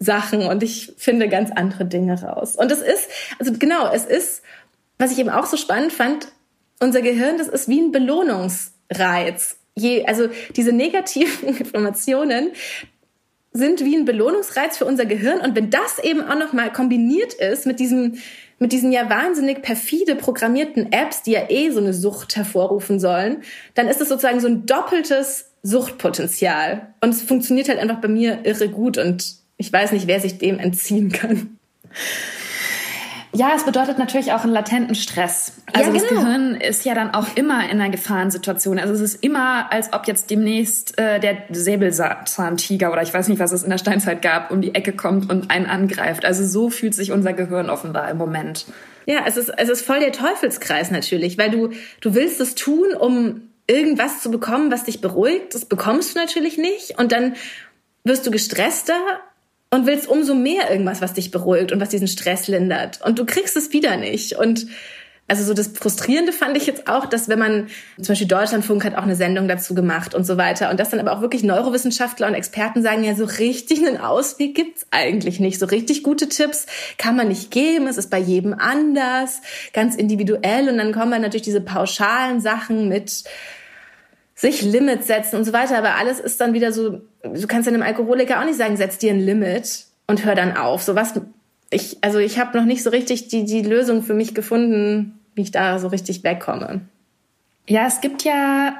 Sachen 0.00 0.42
und 0.46 0.64
ich 0.64 0.94
finde 0.96 1.28
ganz 1.28 1.52
andere 1.54 1.84
Dinge 1.84 2.20
raus. 2.20 2.56
Und 2.56 2.72
es 2.72 2.80
ist, 2.80 3.08
also 3.38 3.52
genau, 3.56 3.92
es 3.92 4.04
ist, 4.04 4.42
was 4.98 5.12
ich 5.12 5.18
eben 5.20 5.30
auch 5.30 5.46
so 5.46 5.56
spannend 5.56 5.92
fand, 5.92 6.26
unser 6.80 7.02
Gehirn, 7.02 7.38
das 7.38 7.46
ist 7.46 7.68
wie 7.68 7.80
ein 7.80 7.92
Belohnungsreiz. 7.92 9.58
Je, 9.76 10.06
also 10.06 10.28
diese 10.56 10.72
negativen 10.72 11.48
Informationen, 11.56 12.50
sind 13.56 13.84
wie 13.84 13.96
ein 13.96 14.04
Belohnungsreiz 14.04 14.78
für 14.78 14.84
unser 14.84 15.06
Gehirn. 15.06 15.40
Und 15.40 15.56
wenn 15.56 15.70
das 15.70 15.98
eben 15.98 16.22
auch 16.22 16.38
noch 16.38 16.52
mal 16.52 16.72
kombiniert 16.72 17.34
ist 17.34 17.66
mit 17.66 17.80
diesem 17.80 18.18
mit 18.58 18.72
diesen 18.72 18.90
ja 18.90 19.10
wahnsinnig 19.10 19.60
perfide 19.60 20.16
programmierten 20.16 20.90
Apps, 20.90 21.22
die 21.22 21.32
ja 21.32 21.50
eh 21.50 21.70
so 21.70 21.80
eine 21.80 21.92
Sucht 21.92 22.36
hervorrufen 22.36 22.98
sollen, 22.98 23.42
dann 23.74 23.86
ist 23.86 24.00
es 24.00 24.08
sozusagen 24.08 24.40
so 24.40 24.48
ein 24.48 24.64
doppeltes 24.64 25.50
Suchtpotenzial. 25.62 26.94
Und 27.00 27.10
es 27.10 27.22
funktioniert 27.22 27.68
halt 27.68 27.78
einfach 27.78 28.00
bei 28.00 28.08
mir 28.08 28.40
irre 28.44 28.68
gut 28.68 28.96
und 28.98 29.36
ich 29.58 29.72
weiß 29.72 29.92
nicht, 29.92 30.06
wer 30.06 30.20
sich 30.20 30.38
dem 30.38 30.58
entziehen 30.58 31.12
kann. 31.12 31.58
Ja, 33.36 33.52
es 33.54 33.64
bedeutet 33.64 33.98
natürlich 33.98 34.32
auch 34.32 34.44
einen 34.44 34.54
latenten 34.54 34.94
Stress. 34.94 35.52
Also 35.72 35.90
ja, 35.90 35.98
genau. 35.98 36.00
das 36.00 36.08
Gehirn 36.08 36.54
ist 36.54 36.86
ja 36.86 36.94
dann 36.94 37.12
auch 37.12 37.36
immer 37.36 37.64
in 37.64 37.80
einer 37.80 37.90
Gefahrensituation. 37.90 38.78
Also 38.78 38.94
es 38.94 39.00
ist 39.00 39.22
immer, 39.22 39.70
als 39.70 39.92
ob 39.92 40.06
jetzt 40.06 40.30
demnächst 40.30 40.98
äh, 40.98 41.20
der 41.20 41.36
Säbelzahntiger 41.50 42.90
oder 42.90 43.02
ich 43.02 43.12
weiß 43.12 43.28
nicht, 43.28 43.38
was 43.38 43.52
es 43.52 43.62
in 43.62 43.68
der 43.68 43.76
Steinzeit 43.76 44.22
gab, 44.22 44.50
um 44.50 44.62
die 44.62 44.74
Ecke 44.74 44.92
kommt 44.92 45.30
und 45.30 45.50
einen 45.50 45.66
angreift. 45.66 46.24
Also 46.24 46.46
so 46.46 46.70
fühlt 46.70 46.94
sich 46.94 47.12
unser 47.12 47.34
Gehirn 47.34 47.68
offenbar 47.68 48.10
im 48.10 48.16
Moment. 48.16 48.64
Ja, 49.04 49.20
es 49.26 49.36
ist, 49.36 49.52
es 49.54 49.68
ist 49.68 49.82
voll 49.82 50.00
der 50.00 50.12
Teufelskreis 50.12 50.90
natürlich, 50.90 51.36
weil 51.36 51.50
du, 51.50 51.70
du 52.00 52.14
willst 52.14 52.40
es 52.40 52.54
tun, 52.54 52.94
um 52.98 53.42
irgendwas 53.66 54.22
zu 54.22 54.30
bekommen, 54.30 54.72
was 54.72 54.84
dich 54.84 55.02
beruhigt. 55.02 55.54
Das 55.54 55.66
bekommst 55.66 56.14
du 56.14 56.20
natürlich 56.20 56.56
nicht. 56.56 56.98
Und 56.98 57.12
dann 57.12 57.34
wirst 58.02 58.26
du 58.26 58.30
gestresster 58.30 58.98
und 59.76 59.86
willst 59.86 60.08
umso 60.08 60.34
mehr 60.34 60.70
irgendwas, 60.70 61.02
was 61.02 61.12
dich 61.12 61.30
beruhigt 61.30 61.70
und 61.70 61.80
was 61.80 61.90
diesen 61.90 62.08
Stress 62.08 62.48
lindert. 62.48 63.02
Und 63.02 63.18
du 63.18 63.26
kriegst 63.26 63.56
es 63.56 63.74
wieder 63.74 63.98
nicht. 63.98 64.32
Und 64.32 64.66
also 65.28 65.44
so 65.44 65.52
das 65.52 65.68
Frustrierende 65.68 66.32
fand 66.32 66.56
ich 66.56 66.66
jetzt 66.66 66.88
auch, 66.88 67.04
dass 67.04 67.28
wenn 67.28 67.38
man, 67.38 67.66
zum 67.96 68.06
Beispiel 68.08 68.26
Deutschlandfunk 68.26 68.84
hat 68.84 68.94
auch 68.94 69.02
eine 69.02 69.16
Sendung 69.16 69.48
dazu 69.48 69.74
gemacht 69.74 70.14
und 70.14 70.24
so 70.24 70.38
weiter, 70.38 70.70
und 70.70 70.80
dass 70.80 70.90
dann 70.90 71.00
aber 71.00 71.12
auch 71.12 71.20
wirklich 71.20 71.42
Neurowissenschaftler 71.42 72.26
und 72.26 72.34
Experten 72.34 72.82
sagen, 72.82 73.04
ja, 73.04 73.14
so 73.14 73.24
richtig 73.24 73.86
einen 73.86 73.98
Ausweg 73.98 74.54
gibt's 74.54 74.86
eigentlich 74.92 75.40
nicht. 75.40 75.58
So 75.58 75.66
richtig 75.66 76.02
gute 76.02 76.30
Tipps 76.30 76.64
kann 76.96 77.14
man 77.14 77.28
nicht 77.28 77.50
geben, 77.50 77.86
es 77.86 77.98
ist 77.98 78.08
bei 78.08 78.18
jedem 78.18 78.54
anders, 78.54 79.42
ganz 79.74 79.94
individuell. 79.94 80.70
Und 80.70 80.78
dann 80.78 80.92
kommen 80.92 81.10
dann 81.10 81.22
natürlich 81.22 81.42
diese 81.42 81.60
pauschalen 81.60 82.40
Sachen 82.40 82.88
mit 82.88 83.24
sich 84.36 84.62
Limits 84.62 85.06
setzen 85.08 85.36
und 85.36 85.44
so 85.44 85.52
weiter. 85.52 85.76
Aber 85.78 85.96
alles 85.96 86.20
ist 86.20 86.40
dann 86.40 86.52
wieder 86.52 86.70
so, 86.70 87.00
du 87.24 87.46
kannst 87.48 87.66
einem 87.66 87.82
Alkoholiker 87.82 88.38
auch 88.38 88.44
nicht 88.44 88.58
sagen, 88.58 88.76
setz 88.76 88.98
dir 88.98 89.12
ein 89.12 89.20
Limit 89.20 89.86
und 90.06 90.24
hör 90.24 90.36
dann 90.36 90.56
auf. 90.56 90.82
So 90.82 90.94
was, 90.94 91.14
ich, 91.70 91.98
also 92.02 92.18
ich 92.18 92.38
habe 92.38 92.56
noch 92.56 92.66
nicht 92.66 92.82
so 92.82 92.90
richtig 92.90 93.28
die, 93.28 93.44
die 93.44 93.62
Lösung 93.62 94.02
für 94.02 94.14
mich 94.14 94.34
gefunden, 94.34 95.18
wie 95.34 95.42
ich 95.42 95.50
da 95.50 95.78
so 95.78 95.88
richtig 95.88 96.22
wegkomme. 96.22 96.82
Ja, 97.66 97.86
es 97.86 98.00
gibt 98.00 98.22
ja 98.22 98.74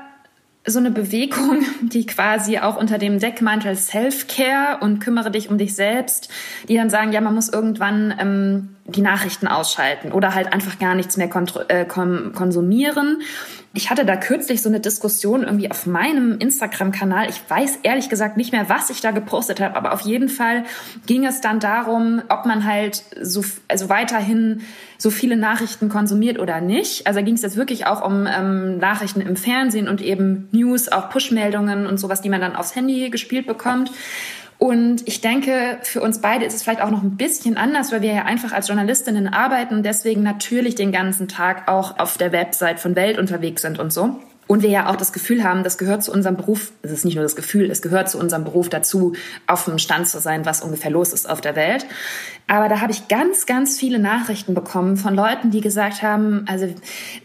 so 0.66 0.78
eine 0.78 0.90
Bewegung, 0.90 1.64
die 1.83 2.04
quasi 2.04 2.59
auch 2.59 2.76
unter 2.76 2.99
dem 2.99 3.19
Deckmantel 3.19 3.76
Self-Care 3.76 4.78
und 4.83 5.00
kümmere 5.00 5.30
dich 5.30 5.49
um 5.49 5.57
dich 5.57 5.75
selbst, 5.75 6.28
die 6.69 6.76
dann 6.76 6.90
sagen, 6.90 7.12
ja, 7.12 7.21
man 7.23 7.35
muss 7.35 7.49
irgendwann 7.49 8.14
ähm, 8.21 8.75
die 8.88 9.02
Nachrichten 9.02 9.49
ausschalten 9.49 10.12
oder 10.12 10.35
halt 10.35 10.52
einfach 10.52 10.78
gar 10.78 10.95
nichts 10.95 11.16
mehr 11.16 11.28
äh, 11.69 11.85
konsumieren. 11.85 13.23
Ich 13.75 13.90
hatte 13.90 14.07
da 14.07 14.16
kürzlich 14.16 14.62
so 14.62 14.69
eine 14.69 14.81
Diskussion 14.81 15.43
irgendwie 15.43 15.71
auf 15.71 15.87
meinem 15.87 16.38
Instagram-Kanal. 16.38 17.28
Ich 17.28 17.43
weiß 17.47 17.81
ehrlich 17.83 18.09
gesagt 18.09 18.37
nicht 18.37 18.52
mehr, 18.52 18.69
was 18.69 18.88
ich 18.88 19.00
da 19.00 19.11
gepostet 19.11 19.61
habe, 19.61 19.76
aber 19.76 19.93
auf 19.93 20.00
jeden 20.02 20.28
Fall 20.28 20.64
ging 21.07 21.26
es 21.26 21.40
dann 21.40 21.61
darum, 21.61 22.23
ob 22.28 22.47
man 22.47 22.64
halt 22.64 23.02
so, 23.21 23.45
also 23.69 23.88
weiterhin 23.88 24.62
so 24.99 25.11
viele 25.11 25.37
Nachrichten 25.37 25.88
konsumiert 25.88 26.38
oder 26.38 26.61
nicht. 26.61 27.07
Also 27.07 27.19
da 27.19 27.25
ging 27.25 27.35
es 27.35 27.43
jetzt 27.43 27.57
wirklich 27.57 27.87
auch 27.87 28.02
um 28.02 28.26
ähm, 28.26 28.78
Nachrichten 28.78 29.21
im 29.21 29.37
Fernsehen 29.37 29.88
und 29.88 30.00
eben 30.00 30.49
News, 30.52 30.90
auch 30.90 31.11
Push-Meldungen 31.11 31.87
und 31.87 31.99
sowas, 31.99 32.23
die 32.23 32.31
man 32.31 32.40
dann 32.40 32.57
aufs 32.57 32.75
Handy 32.75 33.11
gespielt 33.11 33.47
bekommt. 33.47 33.90
Und 34.58 35.06
ich 35.06 35.20
denke, 35.20 35.78
für 35.82 36.00
uns 36.00 36.20
beide 36.20 36.44
ist 36.46 36.54
es 36.54 36.62
vielleicht 36.62 36.80
auch 36.80 36.90
noch 36.90 37.02
ein 37.02 37.16
bisschen 37.16 37.56
anders, 37.56 37.92
weil 37.92 38.02
wir 38.02 38.12
ja 38.12 38.25
einfach 38.25 38.52
als 38.52 38.68
Journalistinnen 38.68 39.28
arbeiten 39.28 39.75
und 39.75 39.82
deswegen 39.84 40.22
natürlich 40.22 40.75
den 40.75 40.92
ganzen 40.92 41.28
Tag 41.28 41.68
auch 41.68 41.98
auf 41.98 42.16
der 42.16 42.32
Website 42.32 42.80
von 42.80 42.96
Welt 42.96 43.18
unterwegs 43.18 43.62
sind 43.62 43.78
und 43.78 43.92
so. 43.92 44.18
Und 44.47 44.62
wir 44.62 44.71
ja 44.71 44.88
auch 44.88 44.97
das 44.97 45.12
Gefühl 45.12 45.43
haben, 45.43 45.65
das 45.65 45.76
gehört 45.76 46.05
zu 46.05 46.12
unserem 46.12 46.37
Beruf, 46.37 46.71
es 46.83 46.93
ist 46.93 47.05
nicht 47.05 47.17
nur 47.17 47.25
das 47.25 47.35
Gefühl, 47.35 47.69
es 47.69 47.83
gehört 47.83 48.09
zu 48.09 48.19
unserem 48.19 48.45
Beruf 48.45 48.69
dazu, 48.69 49.15
auf 49.49 49.65
dem 49.65 49.79
Stand 49.79 50.07
zu 50.07 50.21
sein, 50.21 50.47
was 50.47 50.62
ungefähr 50.62 50.91
los 50.91 51.12
ist 51.12 51.29
auf 51.29 51.41
der 51.41 51.57
Welt. 51.57 51.85
Aber 52.49 52.69
da 52.69 52.81
habe 52.81 52.93
ich 52.93 53.09
ganz, 53.09 53.47
ganz 53.47 53.76
viele 53.76 53.99
Nachrichten 53.99 54.55
bekommen 54.55 54.97
von 54.97 55.17
Leuten, 55.17 55.50
die 55.50 55.61
gesagt 55.61 56.03
haben, 56.03 56.45
also 56.47 56.73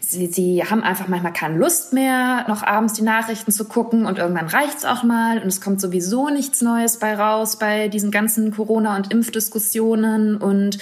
sie, 0.00 0.26
sie 0.26 0.64
haben 0.64 0.82
einfach 0.82 1.06
manchmal 1.06 1.32
keine 1.32 1.58
Lust 1.58 1.92
mehr, 1.92 2.44
noch 2.48 2.64
abends 2.64 2.94
die 2.94 3.02
Nachrichten 3.02 3.52
zu 3.52 3.66
gucken 3.66 4.04
und 4.04 4.18
irgendwann 4.18 4.48
reicht's 4.48 4.84
auch 4.84 5.04
mal 5.04 5.38
und 5.38 5.46
es 5.46 5.60
kommt 5.60 5.80
sowieso 5.80 6.28
nichts 6.28 6.60
Neues 6.60 6.98
bei 6.98 7.14
raus 7.14 7.56
bei 7.56 7.86
diesen 7.86 8.10
ganzen 8.10 8.50
Corona- 8.50 8.96
und 8.96 9.12
Impfdiskussionen 9.12 10.38
und 10.38 10.78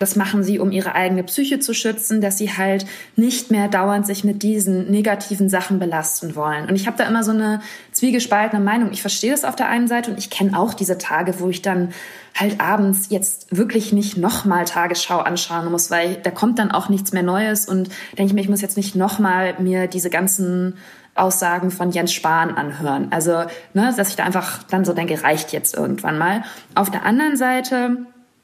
das 0.00 0.16
machen 0.16 0.42
sie, 0.42 0.58
um 0.58 0.72
ihre 0.72 0.96
eigene 0.96 1.22
Psyche 1.22 1.60
zu 1.60 1.72
schützen, 1.72 2.20
dass 2.20 2.36
sie 2.36 2.52
halt 2.52 2.86
nicht 3.14 3.52
mehr 3.52 3.68
dauernd 3.68 4.08
sich 4.08 4.24
mit 4.24 4.42
diesen 4.42 4.90
negativen 4.90 5.48
Sachen 5.48 5.78
belasten 5.84 6.34
wollen. 6.34 6.68
Und 6.68 6.76
ich 6.76 6.86
habe 6.86 6.96
da 6.96 7.04
immer 7.04 7.22
so 7.22 7.32
eine 7.32 7.60
zwiegespaltene 7.92 8.62
Meinung. 8.62 8.90
Ich 8.92 9.02
verstehe 9.02 9.32
das 9.32 9.44
auf 9.44 9.54
der 9.54 9.68
einen 9.68 9.86
Seite 9.86 10.10
und 10.10 10.18
ich 10.18 10.30
kenne 10.30 10.58
auch 10.58 10.72
diese 10.72 10.96
Tage, 10.96 11.40
wo 11.40 11.50
ich 11.50 11.60
dann 11.60 11.92
halt 12.34 12.60
abends 12.60 13.08
jetzt 13.10 13.56
wirklich 13.56 13.92
nicht 13.92 14.16
nochmal 14.16 14.64
Tagesschau 14.64 15.18
anschauen 15.18 15.70
muss, 15.70 15.90
weil 15.90 16.16
da 16.16 16.30
kommt 16.30 16.58
dann 16.58 16.70
auch 16.70 16.88
nichts 16.88 17.12
mehr 17.12 17.22
Neues 17.22 17.68
und 17.68 17.90
denke 18.18 18.30
ich 18.30 18.32
mir, 18.32 18.40
ich 18.40 18.48
muss 18.48 18.62
jetzt 18.62 18.76
nicht 18.76 18.96
nochmal 18.96 19.54
mir 19.58 19.86
diese 19.86 20.10
ganzen 20.10 20.78
Aussagen 21.14 21.70
von 21.70 21.90
Jens 21.90 22.12
Spahn 22.12 22.56
anhören. 22.56 23.08
Also, 23.10 23.44
ne, 23.72 23.94
dass 23.96 24.08
ich 24.08 24.16
da 24.16 24.24
einfach 24.24 24.64
dann 24.64 24.84
so 24.84 24.94
denke, 24.94 25.22
reicht 25.22 25.52
jetzt 25.52 25.76
irgendwann 25.76 26.18
mal. 26.18 26.42
Auf 26.74 26.90
der 26.90 27.04
anderen 27.04 27.36
Seite 27.36 27.98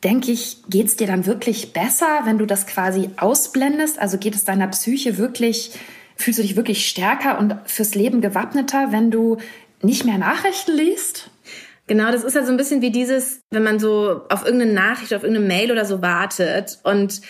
denke 0.05 0.31
ich, 0.31 0.59
geht's 0.69 0.97
dir 0.97 1.07
dann 1.07 1.27
wirklich 1.27 1.73
besser, 1.73 2.21
wenn 2.25 2.39
du 2.39 2.47
das 2.47 2.67
quasi 2.67 3.11
ausblendest? 3.17 3.99
Also 3.99 4.19
geht 4.19 4.35
es 4.35 4.45
deiner 4.45 4.69
Psyche 4.69 5.19
wirklich, 5.19 5.73
fühlst 6.21 6.39
du 6.39 6.43
dich 6.43 6.57
wirklich 6.57 6.87
stärker 6.87 7.39
und 7.39 7.57
fürs 7.65 7.95
Leben 7.95 8.21
gewappneter, 8.21 8.93
wenn 8.93 9.11
du 9.11 9.39
nicht 9.83 10.05
mehr 10.05 10.19
Nachrichten 10.19 10.73
liest? 10.73 11.31
Genau, 11.87 12.13
das 12.13 12.23
ist 12.23 12.37
ja 12.37 12.45
so 12.45 12.53
ein 12.53 12.57
bisschen 12.57 12.83
wie 12.83 12.91
dieses, 12.91 13.41
wenn 13.51 13.65
man 13.65 13.81
so 13.81 14.23
auf 14.29 14.45
irgendeine 14.45 14.73
Nachricht, 14.73 15.13
auf 15.13 15.25
irgendeine 15.25 15.49
Mail 15.49 15.73
oder 15.73 15.85
so 15.85 16.03
wartet 16.03 16.79
und 16.85 17.21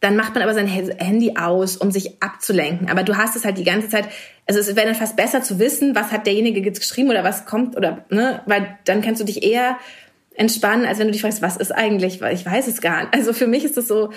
dann 0.00 0.16
macht 0.16 0.34
man 0.34 0.42
aber 0.42 0.54
sein 0.54 0.66
Handy 0.66 1.36
aus, 1.36 1.76
um 1.76 1.90
sich 1.90 2.22
abzulenken. 2.22 2.88
Aber 2.90 3.02
du 3.02 3.16
hast 3.18 3.36
es 3.36 3.44
halt 3.44 3.58
die 3.58 3.64
ganze 3.64 3.90
Zeit, 3.90 4.08
also 4.46 4.58
es 4.58 4.74
wäre 4.74 4.86
dann 4.86 4.94
fast 4.94 5.16
besser 5.16 5.42
zu 5.42 5.58
wissen, 5.58 5.94
was 5.94 6.10
hat 6.10 6.26
derjenige 6.26 6.60
jetzt 6.60 6.80
geschrieben 6.80 7.10
oder 7.10 7.22
was 7.22 7.44
kommt 7.44 7.76
oder, 7.76 8.04
ne, 8.08 8.42
weil 8.46 8.78
dann 8.84 9.02
kannst 9.02 9.20
du 9.20 9.26
dich 9.26 9.42
eher 9.42 9.78
entspannen, 10.34 10.86
als 10.86 10.98
wenn 10.98 11.06
du 11.06 11.12
dich 11.12 11.20
fragst, 11.20 11.42
was 11.42 11.58
ist 11.58 11.72
eigentlich, 11.72 12.22
weil 12.22 12.34
ich 12.34 12.46
weiß 12.46 12.66
es 12.66 12.80
gar 12.80 13.02
nicht. 13.02 13.14
Also 13.14 13.34
für 13.34 13.46
mich 13.46 13.64
ist 13.64 13.76
es 13.76 13.88
so, 13.88 14.10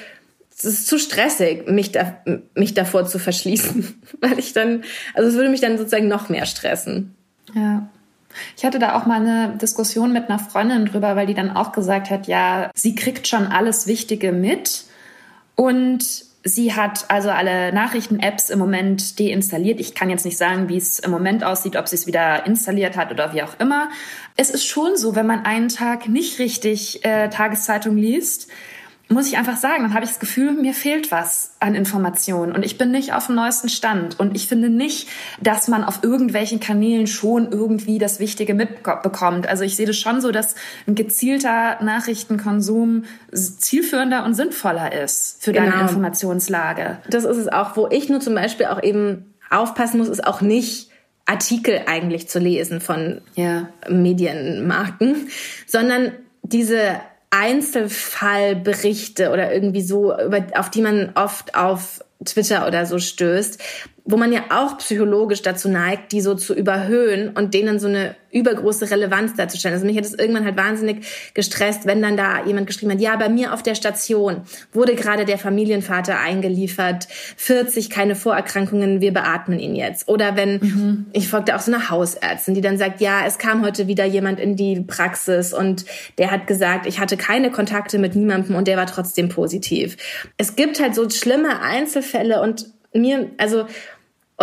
es 0.58 0.64
ist 0.64 0.88
zu 0.88 0.98
stressig, 0.98 1.68
mich, 1.68 1.92
da, 1.92 2.18
mich 2.56 2.74
davor 2.74 3.06
zu 3.06 3.20
verschließen, 3.20 4.02
weil 4.22 4.40
ich 4.40 4.54
dann, 4.54 4.84
also 5.14 5.30
es 5.30 5.36
würde 5.36 5.50
mich 5.50 5.62
dann 5.62 5.78
sozusagen 5.78 6.08
noch 6.08 6.30
mehr 6.30 6.46
stressen. 6.46 7.16
Ja. 7.54 7.88
Ich 8.58 8.66
hatte 8.66 8.80
da 8.80 8.98
auch 8.98 9.06
mal 9.06 9.22
eine 9.22 9.58
Diskussion 9.58 10.12
mit 10.12 10.30
einer 10.30 10.40
Freundin 10.40 10.86
drüber, 10.86 11.16
weil 11.16 11.28
die 11.28 11.36
dann 11.36 11.56
auch 11.56 11.72
gesagt 11.72 12.10
hat, 12.10 12.28
ja, 12.28 12.72
sie 12.74 12.96
kriegt 12.96 13.28
schon 13.28 13.46
alles 13.46 13.86
Wichtige 13.86 14.32
mit 14.32 14.86
und 15.56 16.04
sie 16.44 16.74
hat 16.74 17.06
also 17.10 17.30
alle 17.30 17.72
Nachrichten-Apps 17.72 18.50
im 18.50 18.60
Moment 18.60 19.20
deinstalliert. 19.20 19.80
Ich 19.80 19.96
kann 19.96 20.10
jetzt 20.10 20.26
nicht 20.26 20.38
sagen, 20.38 20.68
wie 20.68 20.78
es 20.78 21.00
im 21.00 21.12
Moment 21.12 21.44
aussieht, 21.44 21.76
ob 21.76 21.88
sie 21.88 21.96
es 21.96 22.08
wieder 22.08 22.46
installiert 22.46 22.98
hat 22.98 23.12
oder 23.12 23.34
wie 23.34 23.44
auch 23.44 23.60
immer. 23.60 23.90
Es 24.36 24.50
ist 24.50 24.66
schon 24.66 24.98
so, 24.98 25.16
wenn 25.16 25.28
man 25.28 25.46
einen 25.46 25.70
Tag 25.70 26.10
nicht 26.10 26.40
richtig 26.40 27.06
äh, 27.06 27.30
Tageszeitung 27.30 27.96
liest, 27.96 28.50
muss 29.10 29.28
ich 29.28 29.38
einfach 29.38 29.58
sagen, 29.58 29.84
dann 29.84 29.94
habe 29.94 30.06
ich 30.06 30.12
das 30.12 30.20
Gefühl, 30.20 30.54
mir 30.54 30.74
fehlt 30.74 31.12
was 31.12 31.56
an 31.60 31.76
Informationen 31.76 32.54
und 32.54 32.64
ich 32.64 32.78
bin 32.78 32.92
nicht 32.92 33.14
auf 33.14 33.28
dem 33.28 33.36
neuesten 33.36 33.70
Stand. 33.70 34.20
Und 34.20 34.36
ich 34.36 34.48
finde 34.48 34.70
nicht, 34.70 35.10
dass 35.42 35.68
man 35.68 35.84
auf 35.84 36.00
irgendwelchen 36.04 36.60
Kanälen 36.60 37.08
schon 37.08 37.52
irgendwie 37.52 38.00
das 38.00 38.20
Wichtige 38.20 38.54
mitbekommt. 38.54 39.48
Also 39.48 39.64
ich 39.64 39.76
sehe 39.76 39.86
das 39.86 39.98
schon 39.98 40.22
so, 40.22 40.32
dass 40.32 40.56
ein 40.88 40.96
gezielter 40.96 41.84
Nachrichtenkonsum 41.84 43.04
zielführender 43.34 44.24
und 44.26 44.36
sinnvoller 44.36 44.94
ist 44.94 45.44
für 45.44 45.52
deine 45.52 45.72
genau. 45.72 45.84
Informationslage. 45.84 47.00
Das 47.10 47.26
ist 47.26 47.38
es 47.38 47.48
auch, 47.50 47.76
wo 47.76 47.88
ich 47.90 48.10
nur 48.10 48.22
zum 48.22 48.36
Beispiel 48.36 48.68
auch 48.68 48.82
eben 48.82 49.34
aufpassen 49.50 49.98
muss, 50.00 50.10
ist 50.10 50.26
auch 50.26 50.42
nicht 50.42 50.90
Artikel 51.26 51.82
eigentlich 51.88 52.28
zu 52.28 52.40
lesen 52.40 52.82
von 52.82 53.22
ja. 53.36 53.70
Medienmarken, 53.90 55.28
sondern 55.68 56.12
diese 56.42 57.00
Einzelfallberichte 57.34 59.32
oder 59.32 59.52
irgendwie 59.52 59.82
so, 59.82 60.14
über, 60.14 60.46
auf 60.56 60.70
die 60.70 60.84
man 60.84 61.14
oft 61.16 61.56
auf 61.56 62.06
Twitter 62.24 62.68
oder 62.68 62.86
so 62.86 63.00
stößt, 63.00 63.60
wo 64.06 64.18
man 64.18 64.34
ja 64.34 64.42
auch 64.50 64.78
psychologisch 64.80 65.42
dazu 65.42 65.70
neigt, 65.70 66.12
die 66.12 66.20
so 66.20 66.36
zu 66.36 66.54
überhöhen 66.54 67.30
und 67.30 67.54
denen 67.54 67.80
so 67.80 67.88
eine 67.88 68.16
übergroße 68.32 68.90
Relevanz 68.92 69.36
darzustellen. 69.36 69.76
Also 69.76 69.86
mich 69.86 69.96
hat 69.96 70.04
es 70.04 70.14
irgendwann 70.14 70.44
halt 70.44 70.58
wahnsinnig 70.58 71.06
gestresst, 71.34 71.86
wenn 71.86 72.02
dann 72.02 72.18
da 72.18 72.44
jemand 72.46 72.68
geschrieben 72.68 72.92
hat, 72.92 73.00
ja, 73.00 73.16
bei 73.16 73.30
mir 73.30 73.54
auf 73.54 73.64
der 73.64 73.76
Station 73.76 74.42
wurde 74.74 74.96
gerade 74.96 75.24
der 75.24 75.38
Familienvater 75.38 76.20
eingeliefert, 76.20 77.08
40 77.38 77.90
keine 77.90 78.16
Vorerkrankungen, 78.16 79.00
wir 79.00 79.14
beatmen 79.14 79.60
ihn 79.60 79.76
jetzt. 79.76 80.10
Oder 80.10 80.36
wenn, 80.36 80.54
mhm. 80.56 81.06
ich 81.14 81.30
folgte 81.30 81.56
auch 81.56 81.62
so 81.62 81.72
eine 81.72 81.90
Hausärztin, 81.90 82.56
die 82.56 82.62
dann 82.62 82.78
sagt, 82.78 83.00
ja, 83.00 83.26
es 83.26 83.38
kam 83.38 83.64
heute 83.64 83.88
wieder 83.88 84.06
jemand 84.06 84.40
in 84.40 84.58
die 84.58 84.82
Praxis 84.82 85.54
und 85.54 85.86
der 86.18 86.32
hat 86.32 86.48
gesagt, 86.48 86.88
ich 86.88 87.00
hatte 87.00 87.16
keine 87.16 87.52
Kontakte 87.52 88.00
mit 88.00 88.16
niemandem 88.16 88.56
und 88.56 88.68
der 88.68 88.76
war 88.76 88.88
trotzdem 88.88 89.30
positiv. 89.30 89.96
Es 90.38 90.56
gibt 90.56 90.82
halt 90.82 90.96
so 90.96 91.10
schlimme 91.10 91.62
Einzelfälle 91.62 92.42
und 92.42 92.66
mir, 92.94 93.32
also 93.38 93.66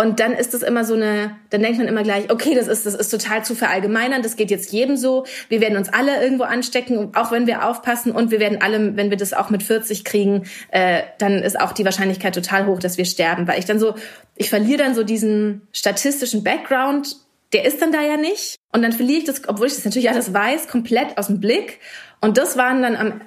und 0.01 0.19
dann 0.19 0.33
ist 0.33 0.55
es 0.55 0.63
immer 0.63 0.83
so 0.83 0.95
eine, 0.95 1.35
dann 1.51 1.61
denkt 1.61 1.77
man 1.77 1.87
immer 1.87 2.01
gleich, 2.01 2.31
okay, 2.31 2.55
das 2.55 2.67
ist, 2.67 2.87
das 2.87 2.95
ist 2.95 3.09
total 3.09 3.45
zu 3.45 3.53
verallgemeinern, 3.53 4.23
das 4.23 4.35
geht 4.35 4.49
jetzt 4.49 4.71
jedem 4.71 4.97
so. 4.97 5.25
Wir 5.47 5.61
werden 5.61 5.77
uns 5.77 5.89
alle 5.89 6.23
irgendwo 6.23 6.43
anstecken, 6.43 7.11
auch 7.13 7.31
wenn 7.31 7.45
wir 7.45 7.67
aufpassen 7.67 8.11
und 8.11 8.31
wir 8.31 8.39
werden 8.39 8.63
alle, 8.63 8.97
wenn 8.97 9.11
wir 9.11 9.17
das 9.17 9.33
auch 9.33 9.51
mit 9.51 9.61
40 9.61 10.03
kriegen, 10.03 10.47
äh, 10.71 11.03
dann 11.19 11.43
ist 11.43 11.59
auch 11.59 11.71
die 11.71 11.85
Wahrscheinlichkeit 11.85 12.33
total 12.33 12.65
hoch, 12.65 12.79
dass 12.79 12.97
wir 12.97 13.05
sterben. 13.05 13.47
Weil 13.47 13.59
ich 13.59 13.65
dann 13.65 13.77
so, 13.77 13.93
ich 14.35 14.49
verliere 14.49 14.79
dann 14.79 14.95
so 14.95 15.03
diesen 15.03 15.67
statistischen 15.71 16.43
Background, 16.43 17.17
der 17.53 17.65
ist 17.65 17.79
dann 17.79 17.91
da 17.91 18.01
ja 18.01 18.17
nicht. 18.17 18.55
Und 18.71 18.81
dann 18.81 18.93
verliere 18.93 19.19
ich 19.19 19.25
das, 19.25 19.47
obwohl 19.47 19.67
ich 19.67 19.75
das 19.75 19.85
natürlich 19.85 20.09
alles 20.09 20.33
weiß, 20.33 20.67
komplett 20.67 21.19
aus 21.19 21.27
dem 21.27 21.39
Blick. 21.39 21.79
Und 22.21 22.39
das 22.39 22.57
waren 22.57 22.81
dann 22.81 22.95
am, 22.95 23.21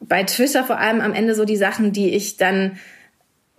bei 0.00 0.24
Twitter 0.24 0.62
vor 0.64 0.78
allem 0.78 1.00
am 1.00 1.14
Ende 1.14 1.34
so 1.34 1.46
die 1.46 1.56
Sachen, 1.56 1.92
die 1.92 2.10
ich 2.10 2.36
dann 2.36 2.78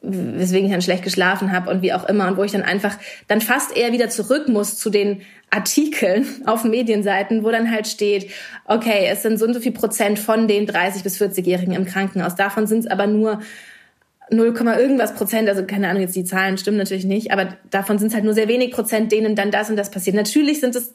weswegen 0.01 0.67
ich 0.67 0.71
dann 0.71 0.81
schlecht 0.81 1.03
geschlafen 1.03 1.51
habe 1.51 1.69
und 1.69 1.81
wie 1.81 1.93
auch 1.93 2.07
immer 2.07 2.27
und 2.27 2.37
wo 2.37 2.43
ich 2.43 2.51
dann 2.51 2.63
einfach 2.63 2.97
dann 3.27 3.41
fast 3.41 3.75
eher 3.75 3.91
wieder 3.91 4.09
zurück 4.09 4.47
muss 4.47 4.77
zu 4.77 4.89
den 4.89 5.21
Artikeln 5.49 6.25
auf 6.45 6.63
Medienseiten, 6.63 7.43
wo 7.43 7.51
dann 7.51 7.69
halt 7.71 7.87
steht, 7.87 8.29
okay, 8.65 9.07
es 9.11 9.23
sind 9.23 9.37
so 9.37 9.45
und 9.45 9.53
so 9.53 9.59
viel 9.59 9.73
Prozent 9.73 10.19
von 10.19 10.47
den 10.47 10.65
30 10.65 11.03
bis 11.03 11.21
40-Jährigen 11.21 11.73
im 11.73 11.85
Krankenhaus. 11.85 12.35
Davon 12.35 12.67
sind 12.67 12.79
es 12.79 12.87
aber 12.87 13.07
nur 13.07 13.41
0, 14.31 14.53
irgendwas 14.77 15.15
Prozent, 15.15 15.49
also 15.49 15.65
keine 15.65 15.89
Ahnung, 15.89 16.01
jetzt 16.01 16.15
die 16.15 16.23
Zahlen 16.23 16.57
stimmen 16.57 16.77
natürlich 16.77 17.05
nicht, 17.05 17.31
aber 17.31 17.57
davon 17.71 17.97
sind 17.97 18.09
es 18.09 18.13
halt 18.13 18.23
nur 18.23 18.35
sehr 18.35 18.47
wenig 18.47 18.71
Prozent, 18.71 19.11
denen 19.11 19.35
dann 19.35 19.51
das 19.51 19.69
und 19.69 19.75
das 19.75 19.91
passiert. 19.91 20.15
Natürlich 20.15 20.59
sind 20.59 20.75
es 20.75 20.93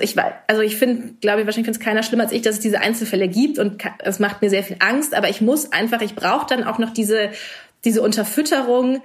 ich 0.00 0.16
also 0.48 0.60
ich 0.60 0.76
finde, 0.76 1.14
glaube 1.20 1.40
ich, 1.40 1.46
wahrscheinlich 1.46 1.66
findet 1.66 1.80
es 1.80 1.84
keiner 1.84 2.02
schlimmer 2.02 2.24
als 2.24 2.32
ich, 2.32 2.42
dass 2.42 2.56
es 2.56 2.60
diese 2.60 2.80
Einzelfälle 2.80 3.28
gibt 3.28 3.60
und 3.60 3.80
es 4.00 4.18
macht 4.18 4.42
mir 4.42 4.50
sehr 4.50 4.64
viel 4.64 4.76
Angst, 4.80 5.14
aber 5.14 5.28
ich 5.28 5.40
muss 5.40 5.72
einfach, 5.72 6.00
ich 6.00 6.16
brauche 6.16 6.46
dann 6.48 6.64
auch 6.64 6.78
noch 6.78 6.92
diese 6.92 7.30
diese 7.84 8.02
Unterfütterung, 8.02 9.02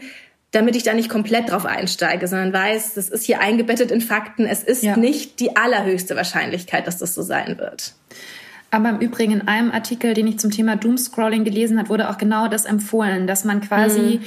damit 0.52 0.76
ich 0.76 0.84
da 0.84 0.94
nicht 0.94 1.10
komplett 1.10 1.52
drauf 1.52 1.66
einsteige, 1.66 2.28
sondern 2.28 2.54
weiß, 2.54 2.96
das 2.96 3.10
ist 3.10 3.26
hier 3.26 3.40
eingebettet 3.40 3.92
in 3.92 4.02
Fakten. 4.02 4.46
Es 4.46 4.64
ist 4.64 4.84
ja. 4.84 4.98
nicht 4.98 5.40
die 5.40 5.56
allerhöchste 5.56 6.16
Wahrscheinlichkeit, 6.16 6.88
dass 6.88 6.98
das 6.98 7.14
so 7.14 7.22
sein 7.22 7.58
wird. 7.60 7.94
Aber 8.72 8.90
im 8.90 9.00
Übrigen 9.00 9.34
in 9.34 9.48
einem 9.48 9.72
Artikel, 9.72 10.14
den 10.14 10.28
ich 10.28 10.40
zum 10.40 10.52
Thema 10.52 10.76
Doomscrolling 10.76 11.44
gelesen 11.44 11.80
habe, 11.80 11.90
wurde 11.90 12.10
auch 12.10 12.18
genau 12.18 12.48
das 12.48 12.66
empfohlen, 12.66 13.26
dass 13.26 13.44
man 13.44 13.62
quasi, 13.62 14.20
mhm. 14.20 14.26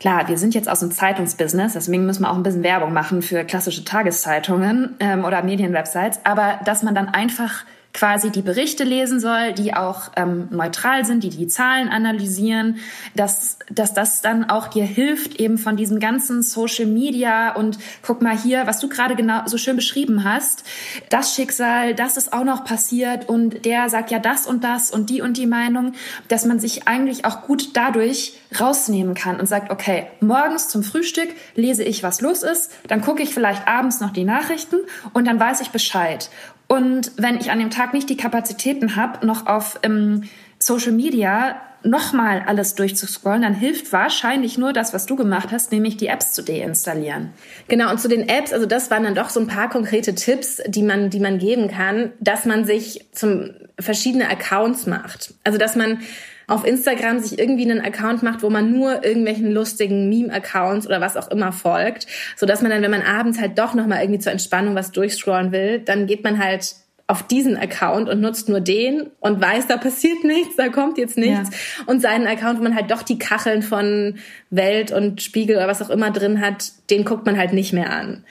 klar, 0.00 0.28
wir 0.28 0.36
sind 0.36 0.54
jetzt 0.54 0.68
aus 0.68 0.80
dem 0.80 0.90
Zeitungsbusiness, 0.90 1.72
deswegen 1.72 2.04
müssen 2.04 2.22
wir 2.22 2.30
auch 2.30 2.36
ein 2.36 2.42
bisschen 2.42 2.62
Werbung 2.62 2.92
machen 2.92 3.22
für 3.22 3.44
klassische 3.44 3.84
Tageszeitungen 3.84 4.96
ähm, 5.00 5.24
oder 5.24 5.42
Medienwebsites, 5.42 6.20
aber 6.24 6.60
dass 6.64 6.82
man 6.82 6.94
dann 6.94 7.08
einfach 7.08 7.64
quasi 7.92 8.30
die 8.30 8.42
Berichte 8.42 8.84
lesen 8.84 9.20
soll, 9.20 9.52
die 9.52 9.74
auch 9.74 10.10
ähm, 10.16 10.48
neutral 10.50 11.04
sind, 11.04 11.24
die 11.24 11.30
die 11.30 11.46
Zahlen 11.46 11.88
analysieren, 11.88 12.78
dass, 13.14 13.58
dass 13.70 13.92
das 13.92 14.22
dann 14.22 14.48
auch 14.48 14.68
dir 14.68 14.84
hilft, 14.84 15.38
eben 15.38 15.58
von 15.58 15.76
diesem 15.76 16.00
ganzen 16.00 16.42
Social 16.42 16.86
Media 16.86 17.54
und 17.54 17.78
guck 18.02 18.22
mal 18.22 18.36
hier, 18.36 18.66
was 18.66 18.80
du 18.80 18.88
gerade 18.88 19.14
genau 19.14 19.42
so 19.46 19.58
schön 19.58 19.76
beschrieben 19.76 20.24
hast, 20.24 20.64
das 21.10 21.34
Schicksal, 21.34 21.94
das 21.94 22.16
ist 22.16 22.32
auch 22.32 22.44
noch 22.44 22.64
passiert 22.64 23.28
und 23.28 23.66
der 23.66 23.90
sagt 23.90 24.10
ja 24.10 24.18
das 24.18 24.46
und 24.46 24.64
das 24.64 24.90
und 24.90 25.10
die 25.10 25.20
und 25.20 25.36
die 25.36 25.46
Meinung, 25.46 25.92
dass 26.28 26.46
man 26.46 26.60
sich 26.60 26.88
eigentlich 26.88 27.26
auch 27.26 27.42
gut 27.42 27.76
dadurch 27.76 28.34
rausnehmen 28.58 29.14
kann 29.14 29.38
und 29.38 29.46
sagt, 29.46 29.70
okay, 29.70 30.06
morgens 30.20 30.68
zum 30.68 30.82
Frühstück 30.82 31.28
lese 31.54 31.84
ich, 31.84 32.02
was 32.02 32.20
los 32.22 32.42
ist, 32.42 32.70
dann 32.88 33.02
gucke 33.02 33.22
ich 33.22 33.34
vielleicht 33.34 33.68
abends 33.68 34.00
noch 34.00 34.12
die 34.12 34.24
Nachrichten 34.24 34.76
und 35.12 35.26
dann 35.26 35.38
weiß 35.38 35.60
ich 35.60 35.70
Bescheid. 35.70 36.30
Und 36.72 37.12
wenn 37.18 37.36
ich 37.36 37.50
an 37.50 37.58
dem 37.58 37.68
Tag 37.68 37.92
nicht 37.92 38.08
die 38.08 38.16
Kapazitäten 38.16 38.96
habe, 38.96 39.26
noch 39.26 39.46
auf 39.46 39.78
ähm, 39.82 40.22
Social 40.58 40.92
Media 40.92 41.60
nochmal 41.82 42.44
alles 42.46 42.74
durchzuscrollen, 42.76 43.42
dann 43.42 43.52
hilft 43.52 43.92
wahrscheinlich 43.92 44.56
nur 44.56 44.72
das, 44.72 44.94
was 44.94 45.04
du 45.04 45.14
gemacht 45.14 45.50
hast, 45.52 45.70
nämlich 45.70 45.98
die 45.98 46.06
Apps 46.06 46.32
zu 46.32 46.40
deinstallieren. 46.40 47.34
Genau, 47.68 47.90
und 47.90 48.00
zu 48.00 48.08
den 48.08 48.26
Apps, 48.26 48.54
also 48.54 48.64
das 48.64 48.90
waren 48.90 49.04
dann 49.04 49.14
doch 49.14 49.28
so 49.28 49.38
ein 49.38 49.48
paar 49.48 49.68
konkrete 49.68 50.14
Tipps, 50.14 50.62
die 50.66 50.82
man, 50.82 51.10
die 51.10 51.20
man 51.20 51.38
geben 51.38 51.68
kann, 51.68 52.12
dass 52.20 52.46
man 52.46 52.64
sich 52.64 53.04
zum 53.12 53.50
verschiedene 53.78 54.30
Accounts 54.30 54.86
macht. 54.86 55.34
Also 55.44 55.58
dass 55.58 55.76
man 55.76 55.98
auf 56.46 56.64
Instagram 56.66 57.20
sich 57.20 57.38
irgendwie 57.38 57.70
einen 57.70 57.80
Account 57.80 58.22
macht, 58.22 58.42
wo 58.42 58.50
man 58.50 58.72
nur 58.72 59.04
irgendwelchen 59.04 59.52
lustigen 59.52 60.08
Meme-Accounts 60.08 60.86
oder 60.86 61.00
was 61.00 61.16
auch 61.16 61.28
immer 61.28 61.52
folgt, 61.52 62.06
so 62.36 62.46
dass 62.46 62.62
man 62.62 62.70
dann, 62.70 62.82
wenn 62.82 62.90
man 62.90 63.02
abends 63.02 63.40
halt 63.40 63.58
doch 63.58 63.74
noch 63.74 63.86
mal 63.86 64.00
irgendwie 64.00 64.20
zur 64.20 64.32
Entspannung 64.32 64.74
was 64.74 64.92
durchscrollen 64.92 65.52
will, 65.52 65.78
dann 65.80 66.06
geht 66.06 66.24
man 66.24 66.42
halt 66.42 66.74
auf 67.06 67.22
diesen 67.22 67.56
Account 67.56 68.08
und 68.08 68.20
nutzt 68.20 68.48
nur 68.48 68.60
den 68.60 69.10
und 69.20 69.40
weiß, 69.40 69.66
da 69.66 69.76
passiert 69.76 70.24
nichts, 70.24 70.56
da 70.56 70.68
kommt 70.68 70.98
jetzt 70.98 71.18
nichts. 71.18 71.50
Ja. 71.50 71.84
Und 71.86 72.00
seinen 72.00 72.26
Account, 72.26 72.58
wo 72.58 72.62
man 72.62 72.74
halt 72.74 72.90
doch 72.90 73.02
die 73.02 73.18
Kacheln 73.18 73.62
von 73.62 74.16
Welt 74.50 74.92
und 74.92 75.22
Spiegel 75.22 75.56
oder 75.56 75.68
was 75.68 75.82
auch 75.82 75.90
immer 75.90 76.10
drin 76.10 76.40
hat, 76.40 76.72
den 76.90 77.04
guckt 77.04 77.26
man 77.26 77.36
halt 77.36 77.52
nicht 77.52 77.72
mehr 77.72 77.90
an. 77.90 78.24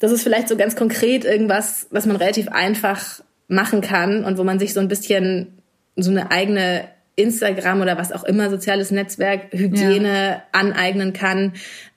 Das 0.00 0.10
ist 0.10 0.22
vielleicht 0.22 0.48
so 0.48 0.56
ganz 0.56 0.76
konkret 0.76 1.24
irgendwas, 1.24 1.86
was 1.90 2.06
man 2.06 2.16
relativ 2.16 2.48
einfach 2.48 3.20
machen 3.46 3.80
kann 3.80 4.24
und 4.24 4.38
wo 4.38 4.44
man 4.44 4.58
sich 4.58 4.74
so 4.74 4.80
ein 4.80 4.88
bisschen 4.88 5.58
so 5.96 6.10
eine 6.10 6.30
eigene 6.30 6.88
Instagram 7.16 7.80
oder 7.80 7.96
was 7.96 8.12
auch 8.12 8.24
immer 8.24 8.50
soziales 8.50 8.90
Netzwerk 8.90 9.52
Hygiene 9.52 10.28
ja. 10.28 10.42
aneignen 10.52 11.12
kann, 11.12 11.52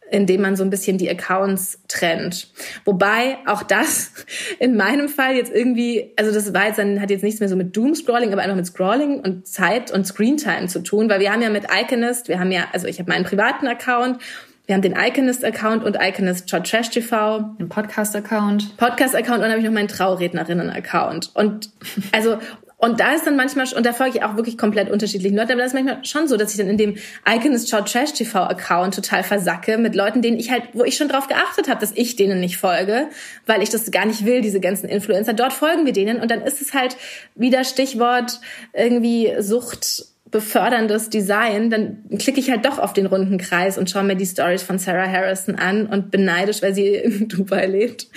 indem 0.09 0.41
man 0.41 0.55
so 0.55 0.63
ein 0.63 0.69
bisschen 0.69 0.97
die 0.97 1.09
Accounts 1.09 1.79
trennt. 1.87 2.49
Wobei 2.85 3.37
auch 3.45 3.63
das 3.63 4.11
in 4.59 4.77
meinem 4.77 5.09
Fall 5.09 5.35
jetzt 5.35 5.53
irgendwie, 5.53 6.13
also 6.15 6.31
das 6.31 6.53
war 6.53 6.67
jetzt 6.67 6.79
dann, 6.79 7.01
hat 7.01 7.09
jetzt 7.09 7.23
nichts 7.23 7.39
mehr 7.39 7.49
so 7.49 7.55
mit 7.55 7.75
Doom-Scrolling, 7.75 8.31
aber 8.31 8.41
einfach 8.41 8.55
mit 8.55 8.67
Scrolling 8.67 9.19
und 9.19 9.47
Zeit 9.47 9.91
und 9.91 10.05
Screentime 10.05 10.67
zu 10.67 10.81
tun, 10.81 11.09
weil 11.09 11.19
wir 11.19 11.31
haben 11.31 11.41
ja 11.41 11.49
mit 11.49 11.65
Iconist, 11.71 12.27
wir 12.27 12.39
haben 12.39 12.51
ja, 12.51 12.67
also 12.71 12.87
ich 12.87 12.99
habe 12.99 13.11
meinen 13.11 13.25
privaten 13.25 13.67
Account 13.67 14.19
wir 14.67 14.75
haben 14.75 14.81
den 14.81 14.97
Iconist-Account 14.97 15.85
und 15.85 15.95
Iconist 15.97 16.49
Trash 16.49 16.89
TV. 16.89 17.39
Den 17.57 17.69
Podcast-Account. 17.69 18.75
Podcast-Account 18.75 19.37
und 19.37 19.43
dann 19.43 19.51
habe 19.51 19.61
ich 19.61 19.65
noch 19.65 19.71
meinen 19.71 19.87
Traurednerinnen-Account. 19.87 21.31
Und 21.33 21.69
also 22.11 22.37
und 22.79 22.99
da 22.99 23.15
ist 23.15 23.25
dann 23.25 23.35
manchmal, 23.35 23.65
und 23.75 23.85
da 23.85 23.91
folge 23.91 24.19
ich 24.19 24.23
auch 24.23 24.35
wirklich 24.35 24.55
komplett 24.55 24.91
unterschiedlichen 24.91 25.35
Leuten, 25.35 25.51
aber 25.51 25.61
das 25.61 25.73
ist 25.73 25.73
manchmal 25.73 26.05
schon 26.05 26.27
so, 26.27 26.37
dass 26.37 26.51
ich 26.51 26.57
dann 26.57 26.69
in 26.69 26.77
dem 26.77 26.95
Iconist 27.27 27.69
Show 27.69 27.81
Trash 27.81 28.13
TV 28.13 28.39
Account 28.39 28.93
total 28.93 29.23
versacke 29.23 29.79
mit 29.79 29.95
Leuten, 29.95 30.21
denen 30.21 30.37
ich 30.37 30.51
halt, 30.51 30.63
wo 30.73 30.83
ich 30.83 30.95
schon 30.95 31.09
drauf 31.09 31.27
geachtet 31.27 31.69
habe, 31.69 31.79
dass 31.79 31.91
ich 31.95 32.15
denen 32.15 32.39
nicht 32.39 32.57
folge, 32.57 33.07
weil 33.47 33.63
ich 33.63 33.69
das 33.69 33.89
gar 33.89 34.05
nicht 34.05 34.25
will, 34.25 34.41
diese 34.41 34.59
ganzen 34.59 34.87
Influencer. 34.87 35.33
Dort 35.33 35.53
folgen 35.53 35.87
wir 35.87 35.93
denen 35.93 36.21
und 36.21 36.29
dann 36.29 36.41
ist 36.41 36.61
es 36.61 36.75
halt 36.75 36.97
wieder 37.33 37.63
Stichwort 37.63 38.39
irgendwie 38.73 39.33
Sucht 39.39 40.05
beförderndes 40.29 41.09
Design, 41.09 41.69
dann 41.69 42.03
klicke 42.19 42.39
ich 42.39 42.49
halt 42.49 42.65
doch 42.65 42.79
auf 42.79 42.91
den 42.93 43.05
runden 43.05 43.37
Kreis 43.37 43.77
und 43.77 43.89
schaue 43.89 44.03
mir 44.03 44.15
die 44.15 44.25
Stories 44.25 44.61
von 44.61 44.77
Sarah 44.77 45.07
Harrison 45.07 45.55
an 45.55 45.87
und 45.87 46.11
bin 46.11 46.25
neidisch, 46.25 46.61
weil 46.61 46.73
sie 46.73 46.87
in 46.95 47.27
Dubai 47.29 47.65
lebt. 47.65 48.07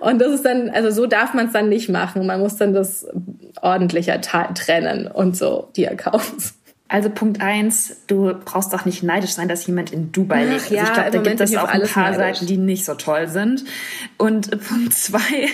Und 0.00 0.20
das 0.20 0.32
ist 0.32 0.44
dann, 0.44 0.70
also 0.70 0.90
so 0.90 1.06
darf 1.06 1.34
man 1.34 1.46
es 1.46 1.52
dann 1.52 1.68
nicht 1.68 1.88
machen. 1.88 2.26
Man 2.26 2.40
muss 2.40 2.56
dann 2.56 2.72
das 2.72 3.06
ordentlicher 3.62 4.20
trennen 4.20 5.06
und 5.06 5.36
so, 5.36 5.68
die 5.76 5.88
Accounts. 5.88 6.54
Also 6.88 7.10
Punkt 7.10 7.40
eins, 7.40 7.96
du 8.06 8.32
brauchst 8.44 8.72
doch 8.72 8.84
nicht 8.84 9.02
neidisch 9.02 9.32
sein, 9.32 9.48
dass 9.48 9.66
jemand 9.66 9.92
in 9.92 10.12
Dubai 10.12 10.44
lebt. 10.44 10.62
Also 10.62 10.74
ja, 10.76 10.84
ich 10.84 10.92
glaube, 10.92 11.10
da 11.10 11.18
gibt 11.18 11.40
es 11.40 11.56
auch 11.56 11.68
ein 11.68 11.82
paar 11.82 12.12
neidisch. 12.12 12.38
Seiten, 12.38 12.46
die 12.46 12.58
nicht 12.58 12.84
so 12.84 12.94
toll 12.94 13.26
sind. 13.26 13.64
Und 14.18 14.50
Punkt 14.68 14.94
zwei, 14.94 15.48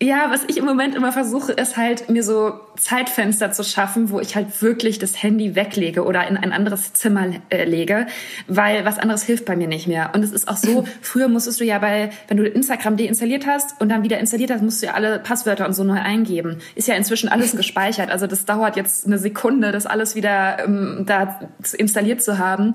ja, 0.00 0.30
was 0.30 0.44
ich 0.46 0.58
im 0.58 0.64
Moment 0.64 0.94
immer 0.94 1.10
versuche, 1.10 1.52
ist 1.52 1.76
halt 1.76 2.08
mir 2.08 2.22
so 2.22 2.60
Zeitfenster 2.76 3.50
zu 3.50 3.64
schaffen, 3.64 4.10
wo 4.10 4.20
ich 4.20 4.36
halt 4.36 4.62
wirklich 4.62 5.00
das 5.00 5.20
Handy 5.20 5.56
weglege 5.56 6.04
oder 6.04 6.28
in 6.28 6.36
ein 6.36 6.52
anderes 6.52 6.92
Zimmer 6.92 7.26
äh, 7.50 7.64
lege, 7.64 8.06
weil 8.46 8.84
was 8.84 9.00
anderes 9.00 9.24
hilft 9.24 9.44
bei 9.44 9.56
mir 9.56 9.66
nicht 9.66 9.88
mehr. 9.88 10.10
Und 10.14 10.22
es 10.22 10.30
ist 10.30 10.46
auch 10.46 10.56
so, 10.56 10.84
früher 11.02 11.26
musstest 11.26 11.58
du 11.58 11.64
ja 11.64 11.80
bei, 11.80 12.10
wenn 12.28 12.36
du 12.36 12.46
Instagram 12.46 12.96
deinstalliert 12.96 13.46
hast 13.48 13.80
und 13.80 13.88
dann 13.88 14.04
wieder 14.04 14.18
installiert 14.18 14.52
hast, 14.52 14.62
musst 14.62 14.82
du 14.82 14.86
ja 14.86 14.94
alle 14.94 15.18
Passwörter 15.18 15.66
und 15.66 15.72
so 15.72 15.82
neu 15.82 15.98
eingeben. 15.98 16.58
Ist 16.76 16.86
ja 16.86 16.94
inzwischen 16.94 17.28
alles 17.28 17.52
gespeichert. 17.56 18.10
Also 18.10 18.28
das 18.28 18.44
dauert 18.44 18.76
jetzt 18.76 19.04
eine 19.04 19.18
Sekunde, 19.18 19.72
das 19.72 19.86
alles 19.86 20.14
wieder 20.14 20.64
ähm, 20.64 21.04
da 21.06 21.40
installiert 21.76 22.22
zu 22.22 22.38
haben. 22.38 22.74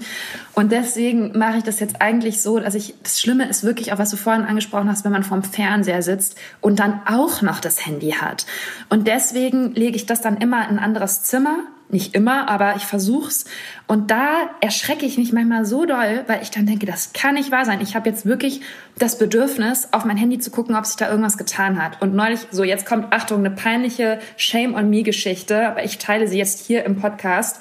Und 0.56 0.74
deswegen 0.74 1.38
mache 1.38 1.60
ich 1.60 1.63
das 1.63 1.80
jetzt 1.80 2.01
eigentlich 2.01 2.42
so, 2.42 2.60
dass 2.60 2.75
ich, 2.75 2.96
das 3.01 3.22
Schlimme 3.22 3.48
ist 3.48 3.63
wirklich 3.63 3.94
auch, 3.94 3.98
was 3.98 4.10
du 4.10 4.18
vorhin 4.18 4.44
angesprochen 4.44 4.89
hast, 4.89 5.06
wenn 5.06 5.13
man 5.13 5.24
vorm 5.24 5.44
Fernseher 5.44 6.01
sitzt 6.01 6.38
und 6.60 6.80
dann 6.80 7.00
auch 7.13 7.41
noch 7.41 7.60
das 7.60 7.86
Handy 7.86 8.12
hat. 8.12 8.46
Und 8.89 9.08
deswegen 9.08 9.74
lege 9.74 9.96
ich 9.96 10.05
das 10.05 10.22
dann 10.22 10.38
immer 10.38 10.67
in 10.70 10.77
ein 10.77 10.84
anderes 10.84 11.24
Zimmer. 11.24 11.60
Nicht 11.89 12.15
immer, 12.15 12.50
aber 12.50 12.75
ich 12.75 12.86
versuch's. 12.86 13.46
Und 13.86 14.10
da 14.10 14.50
erschrecke 14.62 15.05
ich 15.05 15.20
mich 15.20 15.32
manchmal 15.32 15.63
so 15.63 15.86
doll, 15.86 16.24
weil 16.25 16.41
ich 16.41 16.50
dann 16.50 16.65
denke, 16.65 16.88
das 16.88 17.13
kann 17.13 17.36
nicht 17.36 17.51
wahr 17.51 17.65
sein. 17.65 17.82
Ich 17.82 17.96
habe 17.96 18.10
jetzt 18.10 18.25
wirklich 18.25 18.62
das 18.98 19.20
Bedürfnis, 19.20 19.89
auf 19.91 20.03
mein 20.03 20.17
Handy 20.17 20.39
zu 20.39 20.50
gucken, 20.50 20.75
ob 20.75 20.88
sich 20.88 20.96
da 20.96 21.10
irgendwas 21.10 21.38
getan 21.38 21.82
hat. 21.82 22.01
Und 22.01 22.15
neulich, 22.15 22.39
so 22.50 22.63
jetzt 22.63 22.88
kommt, 22.88 23.13
Achtung, 23.13 23.39
eine 23.39 23.51
peinliche 23.51 24.20
Shame 24.38 24.74
on 24.74 24.89
me 24.89 25.03
Geschichte, 25.03 25.67
aber 25.67 25.84
ich 25.84 26.00
teile 26.00 26.27
sie 26.27 26.39
jetzt 26.39 26.65
hier 26.65 26.84
im 26.84 27.00
Podcast 27.00 27.60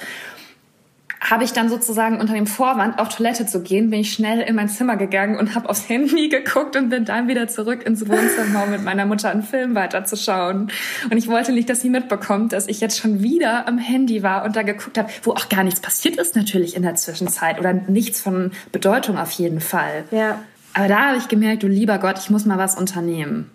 habe 1.22 1.44
ich 1.44 1.52
dann 1.52 1.68
sozusagen 1.68 2.20
unter 2.20 2.34
dem 2.34 2.46
Vorwand, 2.46 2.98
auf 2.98 3.08
Toilette 3.08 3.46
zu 3.46 3.62
gehen, 3.62 3.90
bin 3.90 4.00
ich 4.00 4.12
schnell 4.12 4.40
in 4.40 4.56
mein 4.56 4.68
Zimmer 4.68 4.96
gegangen 4.96 5.36
und 5.36 5.54
habe 5.54 5.68
aufs 5.68 5.88
Handy 5.88 6.28
geguckt 6.28 6.74
und 6.74 6.88
bin 6.88 7.04
dann 7.04 7.28
wieder 7.28 7.46
zurück 7.46 7.86
ins 7.86 8.08
Wohnzimmer, 8.08 8.64
um 8.64 8.70
mit 8.70 8.82
meiner 8.82 9.06
Mutter 9.06 9.30
einen 9.30 9.44
Film 9.44 9.74
weiterzuschauen. 9.76 10.70
Und 11.10 11.16
ich 11.16 11.28
wollte 11.28 11.52
nicht, 11.52 11.70
dass 11.70 11.80
sie 11.80 11.90
mitbekommt, 11.90 12.52
dass 12.52 12.66
ich 12.66 12.80
jetzt 12.80 12.98
schon 12.98 13.22
wieder 13.22 13.68
am 13.68 13.78
Handy 13.78 14.22
war 14.22 14.44
und 14.44 14.56
da 14.56 14.62
geguckt 14.62 14.98
habe, 14.98 15.10
wo 15.22 15.32
auch 15.32 15.48
gar 15.48 15.62
nichts 15.62 15.80
passiert 15.80 16.16
ist 16.16 16.34
natürlich 16.34 16.74
in 16.74 16.82
der 16.82 16.96
Zwischenzeit 16.96 17.60
oder 17.60 17.72
nichts 17.72 18.20
von 18.20 18.50
Bedeutung 18.72 19.16
auf 19.16 19.30
jeden 19.30 19.60
Fall. 19.60 20.04
Ja. 20.10 20.42
Aber 20.74 20.88
da 20.88 21.08
habe 21.08 21.18
ich 21.18 21.28
gemerkt, 21.28 21.62
du 21.62 21.68
lieber 21.68 21.98
Gott, 21.98 22.18
ich 22.18 22.30
muss 22.30 22.46
mal 22.46 22.58
was 22.58 22.76
unternehmen. 22.76 23.50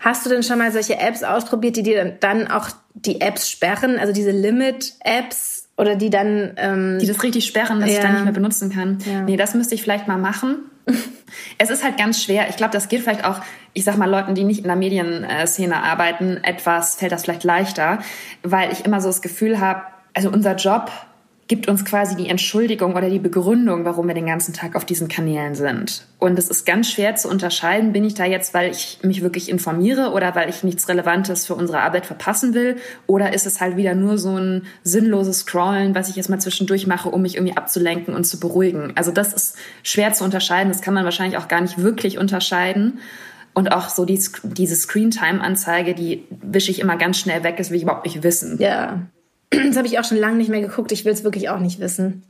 Hast 0.00 0.24
du 0.24 0.30
denn 0.30 0.42
schon 0.42 0.58
mal 0.58 0.72
solche 0.72 0.98
Apps 0.98 1.22
ausprobiert, 1.22 1.76
die 1.76 1.82
dir 1.82 2.04
dann 2.20 2.48
auch 2.48 2.70
die 2.94 3.20
Apps 3.20 3.50
sperren, 3.50 3.98
also 3.98 4.12
diese 4.12 4.30
Limit-Apps? 4.30 5.57
Oder 5.78 5.94
die 5.94 6.10
dann... 6.10 6.52
Ähm, 6.56 6.98
die 7.00 7.06
das 7.06 7.22
richtig 7.22 7.46
sperren, 7.46 7.80
dass 7.80 7.88
ja. 7.88 7.96
ich 7.96 8.02
dann 8.02 8.14
nicht 8.14 8.24
mehr 8.24 8.32
benutzen 8.32 8.70
kann. 8.70 8.98
Ja. 9.06 9.22
Nee, 9.22 9.36
das 9.36 9.54
müsste 9.54 9.76
ich 9.76 9.82
vielleicht 9.82 10.08
mal 10.08 10.18
machen. 10.18 10.56
es 11.58 11.70
ist 11.70 11.84
halt 11.84 11.96
ganz 11.96 12.22
schwer. 12.22 12.48
Ich 12.50 12.56
glaube, 12.56 12.72
das 12.72 12.88
geht 12.88 13.02
vielleicht 13.02 13.24
auch, 13.24 13.40
ich 13.74 13.84
sag 13.84 13.96
mal, 13.96 14.10
Leuten, 14.10 14.34
die 14.34 14.44
nicht 14.44 14.58
in 14.58 14.66
der 14.66 14.76
Medienszene 14.76 15.82
arbeiten, 15.82 16.38
etwas, 16.42 16.96
fällt 16.96 17.12
das 17.12 17.22
vielleicht 17.22 17.44
leichter, 17.44 18.00
weil 18.42 18.72
ich 18.72 18.84
immer 18.84 19.00
so 19.00 19.08
das 19.08 19.22
Gefühl 19.22 19.60
habe, 19.60 19.82
also 20.14 20.30
unser 20.30 20.56
Job 20.56 20.90
gibt 21.48 21.66
uns 21.66 21.86
quasi 21.86 22.14
die 22.14 22.28
Entschuldigung 22.28 22.94
oder 22.94 23.08
die 23.08 23.18
Begründung, 23.18 23.86
warum 23.86 24.06
wir 24.06 24.14
den 24.14 24.26
ganzen 24.26 24.52
Tag 24.52 24.76
auf 24.76 24.84
diesen 24.84 25.08
Kanälen 25.08 25.54
sind. 25.54 26.06
Und 26.18 26.38
es 26.38 26.50
ist 26.50 26.66
ganz 26.66 26.90
schwer 26.90 27.16
zu 27.16 27.28
unterscheiden, 27.28 27.92
bin 27.92 28.04
ich 28.04 28.12
da 28.12 28.26
jetzt, 28.26 28.52
weil 28.52 28.70
ich 28.70 28.98
mich 29.02 29.22
wirklich 29.22 29.48
informiere 29.48 30.12
oder 30.12 30.34
weil 30.34 30.50
ich 30.50 30.62
nichts 30.62 30.88
Relevantes 30.88 31.46
für 31.46 31.54
unsere 31.54 31.80
Arbeit 31.80 32.04
verpassen 32.04 32.52
will, 32.52 32.76
oder 33.06 33.32
ist 33.32 33.46
es 33.46 33.62
halt 33.62 33.78
wieder 33.78 33.94
nur 33.94 34.18
so 34.18 34.36
ein 34.36 34.66
sinnloses 34.82 35.40
Scrollen, 35.40 35.94
was 35.94 36.10
ich 36.10 36.16
jetzt 36.16 36.28
mal 36.28 36.38
zwischendurch 36.38 36.86
mache, 36.86 37.08
um 37.08 37.22
mich 37.22 37.36
irgendwie 37.36 37.56
abzulenken 37.56 38.14
und 38.14 38.24
zu 38.24 38.38
beruhigen. 38.38 38.92
Also 38.94 39.10
das 39.10 39.32
ist 39.32 39.56
schwer 39.82 40.12
zu 40.12 40.24
unterscheiden, 40.24 40.70
das 40.70 40.82
kann 40.82 40.92
man 40.92 41.04
wahrscheinlich 41.04 41.38
auch 41.38 41.48
gar 41.48 41.62
nicht 41.62 41.78
wirklich 41.78 42.18
unterscheiden. 42.18 42.98
Und 43.54 43.72
auch 43.72 43.88
so 43.88 44.04
die, 44.04 44.20
diese 44.44 44.76
Screentime-Anzeige, 44.76 45.94
die 45.94 46.24
wische 46.30 46.70
ich 46.70 46.78
immer 46.78 46.96
ganz 46.96 47.18
schnell 47.18 47.42
weg, 47.42 47.56
das 47.56 47.70
will 47.70 47.78
ich 47.78 47.82
überhaupt 47.82 48.04
nicht 48.04 48.22
wissen. 48.22 48.58
Ja, 48.60 49.00
das 49.50 49.76
habe 49.76 49.86
ich 49.86 49.98
auch 49.98 50.04
schon 50.04 50.18
lange 50.18 50.36
nicht 50.36 50.50
mehr 50.50 50.60
geguckt. 50.60 50.92
Ich 50.92 51.04
will 51.04 51.12
es 51.12 51.24
wirklich 51.24 51.48
auch 51.48 51.60
nicht 51.60 51.80
wissen. 51.80 52.22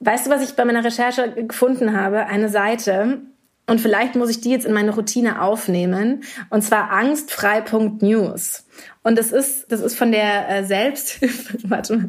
Weißt 0.00 0.26
du, 0.26 0.30
was 0.30 0.42
ich 0.42 0.54
bei 0.54 0.64
meiner 0.64 0.84
Recherche 0.84 1.32
gefunden 1.46 1.96
habe? 1.96 2.26
Eine 2.26 2.48
Seite. 2.48 3.20
Und 3.66 3.80
vielleicht 3.80 4.14
muss 4.14 4.28
ich 4.28 4.40
die 4.40 4.50
jetzt 4.50 4.66
in 4.66 4.74
meine 4.74 4.94
Routine 4.94 5.40
aufnehmen. 5.40 6.24
Und 6.50 6.62
zwar 6.62 6.90
angstfrei.news. 6.90 8.64
Und 9.02 9.18
das 9.18 9.32
ist, 9.32 9.70
das 9.70 9.80
ist 9.80 9.96
von 9.96 10.12
der 10.12 10.48
äh, 10.48 10.64
Selbsthilfe, 10.64 11.58
warte 11.68 11.96
mal, 11.96 12.08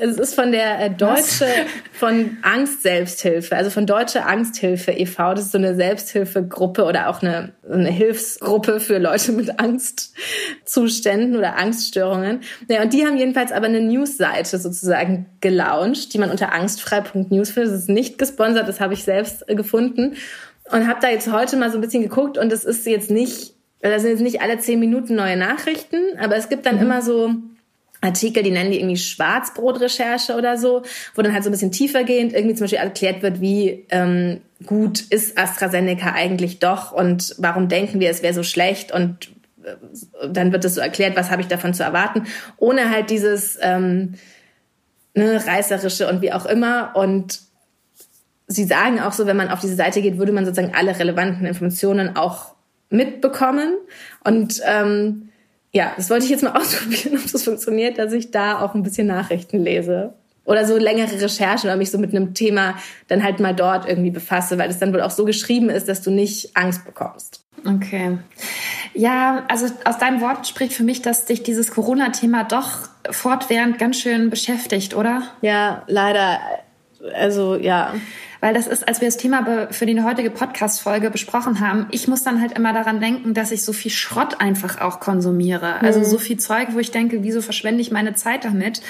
es 0.00 0.18
ist 0.18 0.34
von 0.34 0.52
der 0.52 0.78
äh, 0.78 0.90
Deutsche, 0.90 1.46
von 1.92 2.36
Angst 2.42 2.82
Selbsthilfe, 2.82 3.56
also 3.56 3.70
von 3.70 3.86
Deutsche 3.86 4.26
Angsthilfe 4.26 4.92
e.V. 4.92 5.34
Das 5.34 5.46
ist 5.46 5.52
so 5.52 5.58
eine 5.58 5.74
Selbsthilfegruppe 5.74 6.84
oder 6.84 7.08
auch 7.08 7.22
eine, 7.22 7.52
eine 7.68 7.90
Hilfsgruppe 7.90 8.78
für 8.78 8.98
Leute 8.98 9.32
mit 9.32 9.58
Angstzuständen 9.58 11.34
oder 11.34 11.56
Angststörungen. 11.56 12.40
Ja, 12.68 12.82
und 12.82 12.92
die 12.92 13.06
haben 13.06 13.16
jedenfalls 13.16 13.50
aber 13.50 13.66
eine 13.66 13.80
Newsseite 13.80 14.58
sozusagen 14.58 15.26
gelauncht, 15.40 16.12
die 16.12 16.18
man 16.18 16.30
unter 16.30 16.52
angstfrei.news 16.52 17.50
findet. 17.50 17.72
Das 17.72 17.80
ist 17.80 17.88
nicht 17.88 18.18
gesponsert, 18.18 18.68
das 18.68 18.80
habe 18.80 18.92
ich 18.92 19.02
selbst 19.02 19.48
äh, 19.48 19.54
gefunden. 19.54 20.16
Und 20.70 20.86
habe 20.86 21.00
da 21.00 21.08
jetzt 21.08 21.32
heute 21.32 21.56
mal 21.56 21.70
so 21.70 21.78
ein 21.78 21.80
bisschen 21.80 22.02
geguckt 22.02 22.38
und 22.38 22.52
es 22.52 22.64
ist 22.64 22.86
jetzt 22.86 23.10
nicht 23.10 23.54
da 23.80 23.98
sind 23.98 24.10
jetzt 24.10 24.22
nicht 24.22 24.40
alle 24.40 24.58
zehn 24.58 24.80
Minuten 24.80 25.14
neue 25.14 25.36
Nachrichten, 25.36 26.18
aber 26.18 26.36
es 26.36 26.48
gibt 26.48 26.66
dann 26.66 26.76
mhm. 26.76 26.82
immer 26.82 27.02
so 27.02 27.32
Artikel, 28.00 28.42
die 28.42 28.50
nennen 28.50 28.70
die 28.70 28.78
irgendwie 28.78 28.96
Schwarzbrotrecherche 28.96 30.36
oder 30.36 30.56
so, 30.56 30.82
wo 31.14 31.22
dann 31.22 31.32
halt 31.32 31.42
so 31.42 31.50
ein 31.50 31.52
bisschen 31.52 31.72
tiefergehend 31.72 32.32
irgendwie 32.32 32.54
zum 32.54 32.64
Beispiel 32.64 32.78
erklärt 32.78 33.22
wird, 33.22 33.40
wie 33.40 33.86
ähm, 33.90 34.40
gut 34.66 35.00
ist 35.00 35.38
AstraZeneca 35.38 36.12
eigentlich 36.12 36.58
doch 36.60 36.92
und 36.92 37.34
warum 37.38 37.68
denken 37.68 38.00
wir, 38.00 38.10
es 38.10 38.22
wäre 38.22 38.34
so 38.34 38.42
schlecht 38.42 38.92
und 38.92 39.30
dann 40.26 40.52
wird 40.52 40.64
es 40.64 40.76
so 40.76 40.80
erklärt, 40.80 41.16
was 41.16 41.30
habe 41.30 41.42
ich 41.42 41.48
davon 41.48 41.74
zu 41.74 41.82
erwarten, 41.82 42.24
ohne 42.56 42.90
halt 42.90 43.10
dieses 43.10 43.58
ähm, 43.60 44.14
ne, 45.14 45.44
reißerische 45.44 46.08
und 46.08 46.22
wie 46.22 46.32
auch 46.32 46.46
immer. 46.46 46.92
Und 46.94 47.40
sie 48.48 48.64
sagen 48.64 48.98
auch 49.00 49.12
so, 49.12 49.26
wenn 49.26 49.36
man 49.36 49.50
auf 49.50 49.60
diese 49.60 49.76
Seite 49.76 50.02
geht, 50.02 50.18
würde 50.18 50.32
man 50.32 50.44
sozusagen 50.44 50.74
alle 50.74 50.98
relevanten 50.98 51.46
Informationen 51.46 52.16
auch 52.16 52.54
mitbekommen. 52.90 53.74
Und 54.24 54.60
ähm, 54.66 55.28
ja, 55.72 55.92
das 55.96 56.10
wollte 56.10 56.24
ich 56.24 56.30
jetzt 56.30 56.42
mal 56.42 56.52
ausprobieren, 56.56 57.18
ob 57.22 57.30
das 57.30 57.44
funktioniert, 57.44 57.98
dass 57.98 58.12
ich 58.12 58.30
da 58.30 58.60
auch 58.60 58.74
ein 58.74 58.82
bisschen 58.82 59.06
Nachrichten 59.06 59.62
lese. 59.62 60.14
Oder 60.44 60.64
so 60.64 60.78
längere 60.78 61.20
Recherchen 61.20 61.68
oder 61.68 61.76
mich 61.76 61.90
so 61.90 61.98
mit 61.98 62.14
einem 62.14 62.32
Thema 62.32 62.76
dann 63.06 63.22
halt 63.22 63.38
mal 63.38 63.54
dort 63.54 63.86
irgendwie 63.86 64.10
befasse, 64.10 64.56
weil 64.56 64.70
es 64.70 64.78
dann 64.78 64.94
wohl 64.94 65.02
auch 65.02 65.10
so 65.10 65.26
geschrieben 65.26 65.68
ist, 65.68 65.88
dass 65.88 66.00
du 66.00 66.10
nicht 66.10 66.56
Angst 66.56 66.86
bekommst. 66.86 67.44
Okay. 67.66 68.16
Ja, 68.94 69.44
also 69.48 69.66
aus 69.84 69.98
deinem 69.98 70.22
Wort 70.22 70.46
spricht 70.46 70.72
für 70.72 70.84
mich, 70.84 71.02
dass 71.02 71.26
dich 71.26 71.42
dieses 71.42 71.70
Corona-Thema 71.70 72.44
doch 72.44 72.88
fortwährend 73.10 73.78
ganz 73.78 73.98
schön 73.98 74.30
beschäftigt, 74.30 74.96
oder? 74.96 75.22
Ja, 75.42 75.82
leider. 75.86 76.40
Also 77.14 77.56
ja. 77.56 77.92
Weil 78.40 78.54
das 78.54 78.68
ist, 78.68 78.86
als 78.86 79.00
wir 79.00 79.08
das 79.08 79.16
Thema 79.16 79.68
für 79.70 79.84
die 79.84 80.00
heutige 80.00 80.30
Podcast-Folge 80.30 81.10
besprochen 81.10 81.58
haben, 81.60 81.86
ich 81.90 82.06
muss 82.06 82.22
dann 82.22 82.40
halt 82.40 82.52
immer 82.52 82.72
daran 82.72 83.00
denken, 83.00 83.34
dass 83.34 83.50
ich 83.50 83.64
so 83.64 83.72
viel 83.72 83.90
Schrott 83.90 84.40
einfach 84.40 84.80
auch 84.80 85.00
konsumiere. 85.00 85.80
Also 85.80 86.00
mhm. 86.00 86.04
so 86.04 86.18
viel 86.18 86.38
Zeug, 86.38 86.68
wo 86.72 86.78
ich 86.78 86.92
denke, 86.92 87.24
wieso 87.24 87.42
verschwende 87.42 87.80
ich 87.80 87.90
meine 87.90 88.14
Zeit 88.14 88.44
damit? 88.44 88.80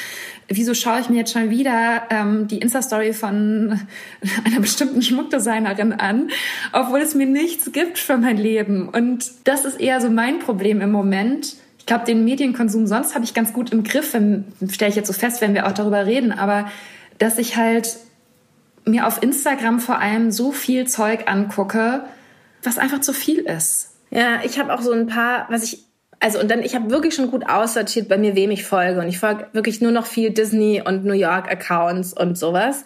Wieso 0.49 0.75
schaue 0.75 1.01
ich 1.01 1.09
mir 1.09 1.17
jetzt 1.17 1.33
schon 1.33 1.49
wieder 1.49 2.03
ähm, 2.11 2.47
die 2.47 2.59
Insta-Story 2.59 3.15
von 3.15 3.81
einer 4.45 4.61
bestimmten 4.61 5.01
Schmuckdesignerin 5.01 5.95
an, 5.95 6.29
obwohl 6.73 7.01
es 7.01 7.15
mir 7.15 7.27
nichts 7.27 7.73
gibt 7.73 7.99
für 7.99 8.19
mein 8.19 8.37
Leben? 8.37 8.89
Und 8.91 9.31
das 9.45 9.65
ist 9.65 9.81
eher 9.81 10.01
so 10.03 10.11
mein 10.11 10.41
Problem 10.41 10.83
im 10.83 10.93
Moment. 10.93 11.57
Ich 11.79 11.87
glaube, 11.87 12.05
den 12.05 12.23
Medienkonsum 12.23 12.87
sonst 12.87 13.15
habe 13.15 13.25
ich 13.25 13.33
ganz 13.33 13.55
gut 13.55 13.73
im 13.73 13.83
Griff, 13.83 14.09
stelle 14.09 14.91
ich 14.91 14.97
jetzt 14.97 15.07
so 15.07 15.15
fest, 15.15 15.41
wenn 15.41 15.55
wir 15.55 15.67
auch 15.67 15.73
darüber 15.73 16.05
reden, 16.05 16.33
aber 16.33 16.71
dass 17.19 17.39
ich 17.39 17.57
halt 17.57 17.99
mir 18.89 19.07
auf 19.07 19.23
Instagram 19.23 19.81
vor 19.81 19.99
allem 19.99 20.31
so 20.31 20.53
viel 20.53 20.87
Zeug 20.87 21.25
angucke, 21.27 22.05
was 22.63 22.79
einfach 22.79 23.01
zu 23.01 23.13
viel 23.13 23.41
ist. 23.41 23.95
Ja, 24.11 24.41
ich 24.45 24.59
habe 24.59 24.73
auch 24.73 24.81
so 24.81 24.93
ein 24.93 25.07
paar, 25.07 25.47
was 25.51 25.63
ich 25.63 25.85
also 26.21 26.41
und 26.41 26.51
dann 26.51 26.63
ich 26.63 26.75
habe 26.75 26.91
wirklich 26.91 27.15
schon 27.15 27.31
gut 27.31 27.49
aussortiert 27.49 28.09
bei 28.09 28.19
mir, 28.19 28.35
wem 28.35 28.51
ich 28.51 28.65
folge 28.65 29.01
und 29.01 29.09
ich 29.09 29.19
folge 29.19 29.47
wirklich 29.53 29.81
nur 29.81 29.93
noch 29.93 30.07
viel 30.07 30.31
Disney 30.31 30.83
und 30.85 31.05
New 31.05 31.13
York 31.13 31.51
Accounts 31.51 32.13
und 32.13 32.37
sowas. 32.37 32.85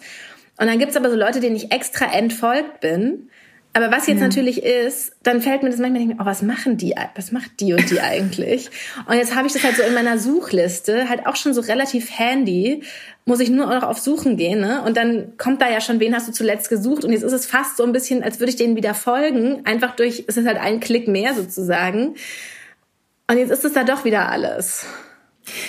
Und 0.59 0.67
dann 0.67 0.77
gibt's 0.77 0.95
aber 0.95 1.09
so 1.09 1.15
Leute, 1.15 1.39
denen 1.39 1.55
ich 1.55 1.71
extra 1.71 2.05
entfolgt 2.13 2.79
bin, 2.79 3.29
aber 3.75 3.91
was 3.91 4.05
jetzt 4.05 4.19
ja. 4.19 4.27
natürlich 4.27 4.61
ist, 4.63 5.15
dann 5.23 5.41
fällt 5.41 5.63
mir 5.63 5.71
das 5.71 5.79
manchmal, 5.79 6.05
denke, 6.05 6.17
oh, 6.19 6.25
was 6.25 6.43
machen 6.43 6.77
die, 6.77 6.93
was 7.15 7.31
macht 7.31 7.59
die 7.59 7.73
und 7.73 7.89
die 7.89 7.99
eigentlich? 8.01 8.69
und 9.07 9.15
jetzt 9.15 9.35
habe 9.35 9.47
ich 9.47 9.53
das 9.53 9.63
halt 9.63 9.75
so 9.75 9.83
in 9.83 9.95
meiner 9.95 10.19
Suchliste, 10.19 11.09
halt 11.09 11.25
auch 11.25 11.35
schon 11.35 11.53
so 11.53 11.61
relativ 11.61 12.17
handy, 12.17 12.83
muss 13.25 13.39
ich 13.39 13.49
nur 13.49 13.65
noch 13.65 13.83
auf 13.83 13.97
Suchen 13.99 14.37
gehen, 14.37 14.59
ne? 14.59 14.83
Und 14.83 14.97
dann 14.97 15.37
kommt 15.37 15.61
da 15.61 15.69
ja 15.69 15.81
schon, 15.81 15.99
wen 15.99 16.13
hast 16.13 16.27
du 16.27 16.31
zuletzt 16.31 16.69
gesucht? 16.69 17.03
Und 17.03 17.13
jetzt 17.13 17.23
ist 17.23 17.31
es 17.31 17.45
fast 17.45 17.77
so 17.77 17.83
ein 17.83 17.93
bisschen, 17.93 18.21
als 18.21 18.39
würde 18.39 18.51
ich 18.51 18.57
denen 18.57 18.75
wieder 18.75 18.93
folgen, 18.93 19.65
einfach 19.65 19.95
durch, 19.95 20.25
es 20.27 20.37
ist 20.37 20.45
halt 20.45 20.57
ein 20.57 20.79
Klick 20.79 21.07
mehr 21.07 21.33
sozusagen. 21.33 22.15
Und 23.27 23.37
jetzt 23.37 23.51
ist 23.51 23.65
es 23.65 23.73
da 23.73 23.83
doch 23.83 24.05
wieder 24.05 24.29
alles. 24.29 24.85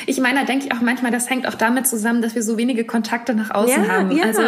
Ich 0.07 0.21
meine, 0.21 0.41
da 0.41 0.45
denke 0.45 0.67
ich 0.67 0.73
auch 0.73 0.81
manchmal, 0.81 1.11
das 1.11 1.29
hängt 1.29 1.49
auch 1.49 1.55
damit 1.55 1.89
zusammen, 1.89 2.23
dass 2.23 2.37
wir 2.37 2.43
so 2.45 2.57
wenige 2.57 2.85
Kontakte 2.85 3.35
nach 3.35 3.51
außen 3.51 3.85
ja, 3.85 3.89
haben. 3.91 4.13
Ja. 4.13 4.25
Also 4.25 4.43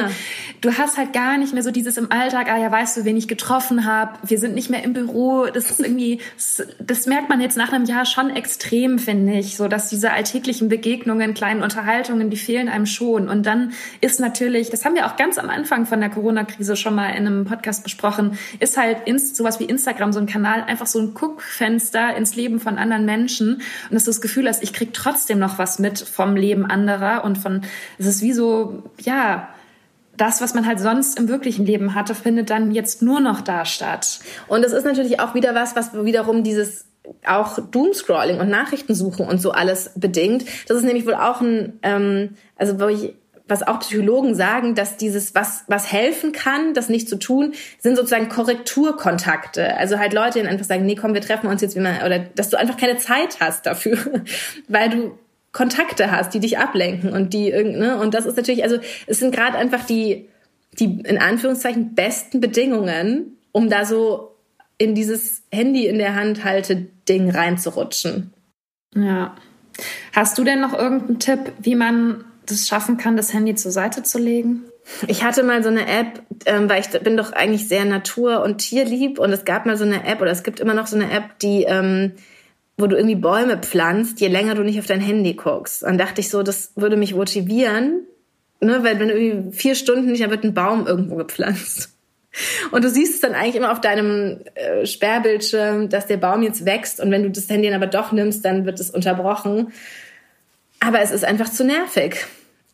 du 0.60 0.78
hast 0.78 0.96
halt 0.96 1.12
gar 1.12 1.36
nicht 1.36 1.52
mehr 1.52 1.64
so 1.64 1.72
dieses 1.72 1.96
im 1.96 2.12
Alltag, 2.12 2.48
ah 2.48 2.58
ja, 2.58 2.70
weißt 2.70 2.96
du, 2.98 3.04
wen 3.04 3.16
ich 3.16 3.26
getroffen 3.26 3.84
habe, 3.84 4.18
wir 4.22 4.38
sind 4.38 4.54
nicht 4.54 4.70
mehr 4.70 4.84
im 4.84 4.92
Büro. 4.92 5.46
Das 5.46 5.70
ist 5.70 5.80
irgendwie, 5.80 6.20
das, 6.36 6.66
das 6.78 7.06
merkt 7.06 7.28
man 7.28 7.40
jetzt 7.40 7.56
nach 7.56 7.72
einem 7.72 7.86
Jahr 7.86 8.06
schon 8.06 8.30
extrem, 8.30 9.00
finde 9.00 9.34
ich, 9.34 9.56
so 9.56 9.66
dass 9.66 9.88
diese 9.88 10.12
alltäglichen 10.12 10.68
Begegnungen, 10.68 11.34
kleinen 11.34 11.62
Unterhaltungen, 11.62 12.30
die 12.30 12.36
fehlen 12.36 12.68
einem 12.68 12.86
schon. 12.86 13.28
Und 13.28 13.46
dann 13.46 13.72
ist 14.00 14.20
natürlich, 14.20 14.70
das 14.70 14.84
haben 14.84 14.94
wir 14.94 15.06
auch 15.06 15.16
ganz 15.16 15.38
am 15.38 15.50
Anfang 15.50 15.86
von 15.86 16.00
der 16.00 16.10
Corona-Krise 16.10 16.76
schon 16.76 16.94
mal 16.94 17.10
in 17.10 17.26
einem 17.26 17.44
Podcast 17.46 17.82
besprochen, 17.82 18.38
ist 18.60 18.76
halt 18.76 18.98
ins, 19.06 19.36
sowas 19.36 19.58
wie 19.58 19.64
Instagram, 19.64 20.12
so 20.12 20.20
ein 20.20 20.26
Kanal, 20.26 20.62
einfach 20.62 20.86
so 20.86 21.00
ein 21.00 21.14
Guckfenster 21.14 22.16
ins 22.16 22.36
Leben 22.36 22.60
von 22.60 22.78
anderen 22.78 23.04
Menschen. 23.04 23.54
Und 23.56 23.94
dass 23.94 24.04
du 24.04 24.10
das 24.10 24.20
Gefühl 24.20 24.48
hast, 24.48 24.62
ich 24.62 24.72
krieg 24.72 24.94
trotzdem 24.94 25.15
trotzdem 25.16 25.38
noch 25.38 25.58
was 25.58 25.78
mit 25.78 25.98
vom 25.98 26.36
Leben 26.36 26.66
anderer 26.66 27.24
und 27.24 27.38
von, 27.38 27.62
es 27.98 28.04
ist 28.04 28.20
wie 28.20 28.34
so, 28.34 28.82
ja, 29.00 29.48
das, 30.18 30.42
was 30.42 30.54
man 30.54 30.66
halt 30.66 30.78
sonst 30.78 31.18
im 31.18 31.28
wirklichen 31.28 31.64
Leben 31.64 31.94
hatte, 31.94 32.14
findet 32.14 32.50
dann 32.50 32.70
jetzt 32.70 33.00
nur 33.00 33.20
noch 33.20 33.40
da 33.40 33.64
statt. 33.64 34.20
Und 34.46 34.62
es 34.62 34.72
ist 34.72 34.84
natürlich 34.84 35.18
auch 35.20 35.34
wieder 35.34 35.54
was, 35.54 35.74
was 35.74 35.94
wiederum 35.94 36.42
dieses 36.44 36.84
auch 37.26 37.58
Doomscrolling 37.58 38.40
und 38.40 38.50
Nachrichtensuchen 38.50 39.26
und 39.26 39.40
so 39.40 39.52
alles 39.52 39.92
bedingt. 39.94 40.44
Das 40.68 40.76
ist 40.76 40.84
nämlich 40.84 41.06
wohl 41.06 41.14
auch 41.14 41.40
ein, 41.40 41.78
ähm, 41.82 42.36
also 42.56 42.78
wo 42.78 42.88
ich 42.88 43.14
was 43.48 43.62
auch 43.62 43.80
Psychologen 43.80 44.34
sagen, 44.34 44.74
dass 44.74 44.96
dieses, 44.96 45.34
was, 45.34 45.64
was 45.68 45.90
helfen 45.92 46.32
kann, 46.32 46.74
das 46.74 46.88
nicht 46.88 47.08
zu 47.08 47.16
tun, 47.16 47.52
sind 47.78 47.96
sozusagen 47.96 48.28
Korrekturkontakte. 48.28 49.76
Also 49.76 49.98
halt 49.98 50.12
Leute, 50.12 50.40
die 50.40 50.46
einfach 50.46 50.64
sagen, 50.64 50.84
nee, 50.84 50.96
komm, 50.96 51.14
wir 51.14 51.20
treffen 51.20 51.48
uns 51.48 51.62
jetzt 51.62 51.76
wie 51.76 51.80
mal, 51.80 52.04
oder 52.04 52.18
dass 52.18 52.50
du 52.50 52.58
einfach 52.58 52.76
keine 52.76 52.96
Zeit 52.96 53.38
hast 53.40 53.66
dafür, 53.66 53.98
weil 54.68 54.90
du 54.90 55.18
Kontakte 55.52 56.10
hast, 56.10 56.34
die 56.34 56.40
dich 56.40 56.58
ablenken 56.58 57.12
und 57.12 57.32
die 57.32 57.50
ne? 57.50 57.98
und 57.98 58.12
das 58.12 58.26
ist 58.26 58.36
natürlich, 58.36 58.62
also 58.62 58.76
es 59.06 59.20
sind 59.20 59.34
gerade 59.34 59.56
einfach 59.56 59.86
die, 59.86 60.28
die 60.78 61.00
in 61.00 61.16
Anführungszeichen 61.16 61.94
besten 61.94 62.40
Bedingungen, 62.40 63.38
um 63.52 63.70
da 63.70 63.86
so 63.86 64.36
in 64.76 64.94
dieses 64.94 65.44
Handy 65.50 65.86
in 65.86 65.96
der 65.96 66.14
Hand 66.14 66.44
halte 66.44 66.88
Ding 67.08 67.30
reinzurutschen. 67.30 68.34
Ja. 68.94 69.34
Hast 70.12 70.36
du 70.36 70.44
denn 70.44 70.60
noch 70.60 70.74
irgendeinen 70.74 71.20
Tipp, 71.20 71.52
wie 71.58 71.74
man 71.74 72.24
das 72.46 72.68
schaffen 72.68 72.96
kann, 72.96 73.16
das 73.16 73.32
Handy 73.32 73.54
zur 73.54 73.72
Seite 73.72 74.02
zu 74.02 74.18
legen? 74.18 74.64
Ich 75.08 75.24
hatte 75.24 75.42
mal 75.42 75.62
so 75.62 75.68
eine 75.68 75.86
App, 75.86 76.22
ähm, 76.46 76.68
weil 76.68 76.80
ich 76.80 76.88
bin 77.00 77.16
doch 77.16 77.32
eigentlich 77.32 77.68
sehr 77.68 77.84
natur- 77.84 78.42
und 78.42 78.58
tierlieb 78.58 79.18
und 79.18 79.32
es 79.32 79.44
gab 79.44 79.66
mal 79.66 79.76
so 79.76 79.84
eine 79.84 80.06
App 80.06 80.20
oder 80.20 80.30
es 80.30 80.42
gibt 80.42 80.60
immer 80.60 80.74
noch 80.74 80.86
so 80.86 80.96
eine 80.96 81.10
App, 81.10 81.38
die, 81.40 81.64
ähm, 81.64 82.12
wo 82.78 82.86
du 82.86 82.96
irgendwie 82.96 83.16
Bäume 83.16 83.58
pflanzt, 83.58 84.20
je 84.20 84.28
länger 84.28 84.54
du 84.54 84.62
nicht 84.62 84.78
auf 84.78 84.86
dein 84.86 85.00
Handy 85.00 85.34
guckst. 85.34 85.82
Dann 85.82 85.98
dachte 85.98 86.20
ich 86.20 86.30
so, 86.30 86.42
das 86.42 86.72
würde 86.76 86.96
mich 86.96 87.14
motivieren, 87.14 88.06
ne, 88.60 88.78
weil 88.82 89.00
wenn 89.00 89.08
du 89.08 89.18
irgendwie 89.18 89.56
vier 89.56 89.74
Stunden 89.74 90.12
nicht, 90.12 90.22
dann 90.22 90.30
wird 90.30 90.44
ein 90.44 90.54
Baum 90.54 90.86
irgendwo 90.86 91.16
gepflanzt. 91.16 91.90
Und 92.70 92.84
du 92.84 92.90
siehst 92.90 93.14
es 93.14 93.20
dann 93.20 93.34
eigentlich 93.34 93.56
immer 93.56 93.72
auf 93.72 93.80
deinem 93.80 94.40
äh, 94.54 94.84
Sperrbildschirm, 94.86 95.88
dass 95.88 96.06
der 96.06 96.18
Baum 96.18 96.42
jetzt 96.42 96.64
wächst 96.66 97.00
und 97.00 97.10
wenn 97.10 97.22
du 97.22 97.30
das 97.30 97.48
Handy 97.48 97.68
dann 97.68 97.82
aber 97.82 97.90
doch 97.90 98.12
nimmst, 98.12 98.44
dann 98.44 98.66
wird 98.66 98.78
es 98.78 98.90
unterbrochen. 98.90 99.72
Aber 100.80 101.00
es 101.00 101.10
ist 101.10 101.24
einfach 101.24 101.50
zu 101.50 101.64
nervig. 101.64 102.26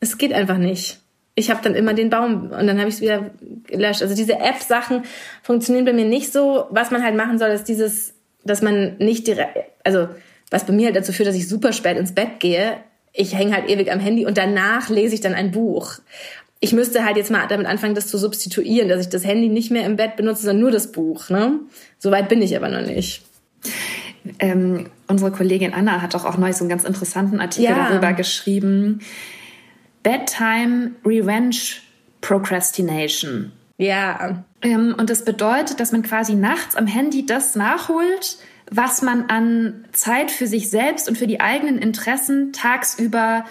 Es 0.03 0.19
geht 0.19 0.33
einfach 0.33 0.59
nicht. 0.59 0.99
Ich 1.37 1.49
habe 1.49 1.61
dann 1.63 1.77
immer 1.77 1.95
den 1.95 2.11
Baum 2.11 2.51
und 2.51 2.67
dann 2.67 2.79
habe 2.79 2.89
ich 2.89 2.97
es 2.97 3.01
wieder 3.01 3.31
gelöscht. 3.69 4.03
Also 4.03 4.17
diese 4.17 4.35
App-Sachen 4.41 5.05
funktionieren 5.45 5.85
bei 5.85 5.93
mir 5.93 6.05
nicht 6.05 6.33
so. 6.33 6.67
Was 6.71 6.91
man 6.91 7.05
halt 7.05 7.15
machen 7.15 7.39
soll, 7.39 7.51
ist 7.51 7.69
dieses, 7.69 8.15
dass 8.45 8.63
man 8.63 8.97
nicht 8.99 9.29
direkt, 9.29 9.57
also 9.85 10.09
was 10.51 10.67
bei 10.67 10.73
mir 10.73 10.87
halt 10.87 10.97
dazu 10.97 11.13
führt, 11.13 11.29
dass 11.29 11.37
ich 11.37 11.49
super 11.49 11.73
spät 11.73 11.97
ins 11.97 12.17
Bett 12.17 12.41
gehe. 12.41 12.79
Ich 13.13 13.37
hänge 13.37 13.55
halt 13.55 13.71
ewig 13.71 13.93
am 13.93 14.01
Handy 14.01 14.27
und 14.27 14.37
danach 14.39 14.89
lese 14.89 15.15
ich 15.15 15.21
dann 15.21 15.35
ein 15.35 15.53
Buch. 15.53 16.01
Ich 16.59 16.73
müsste 16.73 17.05
halt 17.05 17.17
jetzt 17.17 17.31
mal 17.31 17.47
damit 17.47 17.69
anfangen, 17.69 17.95
das 17.95 18.09
zu 18.09 18.19
substituieren, 18.19 18.89
dass 18.89 19.03
ich 19.03 19.09
das 19.09 19.25
Handy 19.25 19.49
nicht 19.49 19.71
mehr 19.71 19.87
im 19.87 19.95
Bett 19.95 20.17
benutze, 20.17 20.43
sondern 20.43 20.63
nur 20.63 20.73
das 20.73 20.91
Buch. 20.91 21.31
Ne? 21.31 21.61
So 22.01 22.11
weit 22.11 22.29
bin 22.29 22.43
ich 22.43 22.57
aber 22.57 22.69
noch 22.69 22.85
nicht. 22.85 23.23
Ähm, 24.41 24.87
unsere 25.07 25.31
Kollegin 25.31 25.73
Anna 25.73 26.03
hat 26.03 26.15
doch 26.15 26.25
auch 26.25 26.39
neulich 26.39 26.57
so 26.57 26.65
einen 26.65 26.71
ganz 26.71 26.83
interessanten 26.83 27.39
Artikel 27.41 27.71
ja. 27.71 27.89
darüber 27.89 28.13
geschrieben. 28.13 29.01
Bedtime 30.03 30.93
Revenge 31.05 31.81
Procrastination. 32.21 33.53
Ja. 33.79 34.45
Ähm, 34.63 34.95
und 34.97 35.11
das 35.11 35.25
bedeutet, 35.25 35.81
dass 35.81 35.93
man 35.93 36.03
quasi 36.03 36.35
nachts 36.35 36.77
am 36.77 36.87
Handy 36.87 37.27
das 37.27 37.57
nachholt, 37.57 38.39
was 38.71 39.03
man 39.03 39.25
an 39.29 39.85
Zeit 39.93 40.31
für 40.31 40.47
sich 40.47 40.71
selbst 40.71 41.09
und 41.09 41.19
für 41.19 41.27
die 41.27 41.41
eigenen 41.41 41.79
Interessen 41.79 42.53
tagsüber 42.53 43.45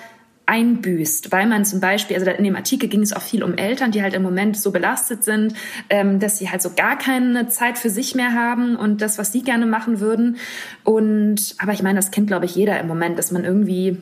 einbüßt, 0.48 1.32
weil 1.32 1.48
man 1.48 1.64
zum 1.64 1.80
Beispiel, 1.80 2.18
also 2.18 2.30
in 2.30 2.44
dem 2.44 2.56
Artikel 2.56 2.90
ging 2.90 3.02
es 3.02 3.14
auch 3.14 3.22
viel 3.22 3.44
um 3.44 3.56
Eltern, 3.56 3.92
die 3.92 4.02
halt 4.02 4.14
im 4.14 4.24
Moment 4.24 4.58
so 4.58 4.72
belastet 4.72 5.24
sind, 5.24 5.54
ähm, 5.90 6.20
dass 6.20 6.40
sie 6.40 6.50
halt 6.50 6.62
so 6.62 6.72
gar 6.76 6.98
keine 6.98 7.48
Zeit 7.48 7.78
für 7.78 7.90
sich 7.90 8.16
mehr 8.16 8.34
haben 8.34 8.76
und 8.76 9.02
das, 9.02 9.18
was 9.18 9.32
sie 9.32 9.44
gerne 9.44 9.66
machen 9.66 10.00
würden. 10.00 10.38
Und 10.84 11.56
aber 11.60 11.74
ich 11.74 11.84
meine, 11.84 12.00
das 12.00 12.12
kennt 12.12 12.28
glaube 12.28 12.46
ich 12.46 12.56
jeder 12.56 12.80
im 12.80 12.88
Moment, 12.88 13.18
dass 13.18 13.32
man 13.32 13.46
irgendwie 13.46 14.02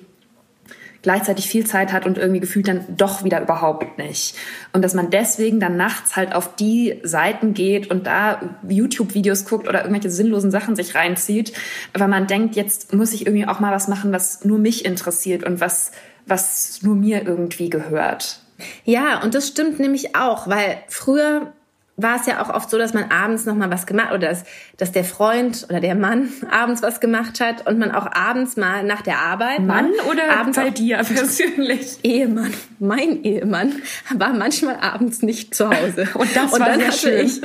gleichzeitig 1.02 1.48
viel 1.48 1.66
Zeit 1.66 1.94
hat 1.94 2.06
und 2.06 2.18
irgendwie 2.18 2.40
gefühlt 2.40 2.68
dann 2.68 2.86
doch 2.90 3.24
wieder 3.24 3.42
überhaupt 3.42 3.98
nicht. 3.98 4.36
Und 4.74 4.84
dass 4.84 4.94
man 4.94 5.10
deswegen 5.10 5.60
dann 5.60 5.78
nachts 5.78 6.16
halt 6.16 6.34
auf 6.34 6.56
die 6.56 7.00
Seiten 7.04 7.54
geht 7.54 7.90
und 7.90 8.08
da 8.08 8.42
YouTube-Videos 8.68 9.46
guckt 9.46 9.68
oder 9.68 9.82
irgendwelche 9.82 10.10
sinnlosen 10.10 10.52
Sachen 10.52 10.76
sich 10.76 10.96
reinzieht, 10.96 11.54
weil 11.94 12.08
man 12.08 12.28
denkt, 12.28 12.56
jetzt 12.56 12.94
muss 12.94 13.14
ich 13.14 13.26
irgendwie 13.26 13.48
auch 13.48 13.60
mal 13.60 13.74
was 13.74 13.88
machen, 13.88 14.12
was 14.12 14.44
nur 14.44 14.60
mich 14.60 14.86
interessiert 14.86 15.44
und 15.44 15.62
was 15.62 15.92
was 16.30 16.82
nur 16.82 16.96
mir 16.96 17.26
irgendwie 17.26 17.70
gehört. 17.70 18.40
Ja, 18.84 19.22
und 19.24 19.36
das 19.36 19.48
stimmt 19.48 19.80
nämlich 19.80 20.16
auch, 20.16 20.48
weil 20.48 20.78
früher 20.88 21.54
war 22.02 22.18
es 22.20 22.26
ja 22.26 22.42
auch 22.42 22.50
oft 22.50 22.70
so, 22.70 22.78
dass 22.78 22.94
man 22.94 23.12
abends 23.12 23.46
noch 23.46 23.56
mal 23.56 23.70
was 23.72 23.86
gemacht 23.86 24.10
oder 24.10 24.30
dass, 24.30 24.44
dass 24.78 24.92
der 24.92 25.04
Freund 25.04 25.66
oder 25.70 25.80
der 25.80 25.96
Mann 25.96 26.30
abends 26.52 26.82
was 26.82 27.00
gemacht 27.00 27.40
hat 27.40 27.68
und 27.68 27.80
man 27.80 27.92
auch 27.92 28.08
abends 28.12 28.58
mal 28.58 28.84
nach 28.84 29.02
der 29.02 29.20
Arbeit 29.20 29.60
Mann 29.60 29.92
oder 30.10 30.38
abends 30.38 30.58
bei 30.58 30.70
dir 30.70 30.98
persönlich? 31.14 32.00
Ehemann, 32.04 32.54
mein 32.80 33.24
Ehemann 33.24 33.74
war 34.16 34.34
manchmal 34.34 34.78
abends 34.78 35.22
nicht 35.22 35.56
zu 35.56 35.70
Hause. 35.70 36.08
Und 36.14 36.36
das 36.36 36.52
war 36.52 36.60
dann 36.60 36.80
sehr 36.80 36.88
hatte 36.88 36.98
schön. 36.98 37.26
ich 37.26 37.42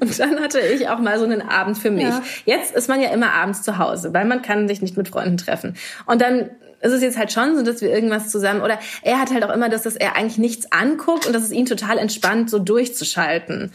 und 0.00 0.18
dann 0.18 0.40
hatte 0.40 0.60
ich 0.60 0.88
auch 0.88 0.98
mal 0.98 1.18
so 1.18 1.24
einen 1.24 1.42
Abend 1.42 1.76
für 1.76 1.90
mich. 1.90 2.04
Ja. 2.04 2.22
Jetzt 2.44 2.74
ist 2.74 2.88
man 2.88 3.02
ja 3.02 3.10
immer 3.10 3.32
abends 3.32 3.62
zu 3.62 3.78
Hause, 3.78 4.14
weil 4.14 4.24
man 4.24 4.40
kann 4.40 4.66
sich 4.68 4.80
nicht 4.80 4.96
mit 4.96 5.08
Freunden 5.08 5.36
treffen. 5.36 5.76
Und 6.06 6.22
dann 6.22 6.50
ist 6.84 6.92
es 6.92 7.02
jetzt 7.02 7.18
halt 7.18 7.32
schon 7.32 7.56
so, 7.56 7.62
dass 7.62 7.80
wir 7.80 7.90
irgendwas 7.90 8.28
zusammen 8.28 8.60
oder 8.60 8.78
er 9.02 9.20
hat 9.20 9.32
halt 9.32 9.44
auch 9.44 9.52
immer 9.52 9.68
das, 9.68 9.82
dass 9.82 9.96
er 9.96 10.16
eigentlich 10.16 10.38
nichts 10.38 10.70
anguckt 10.70 11.26
und 11.26 11.32
dass 11.32 11.42
es 11.42 11.52
ihn 11.52 11.66
total 11.66 11.98
entspannt, 11.98 12.50
so 12.50 12.58
durchzuschalten. 12.58 13.72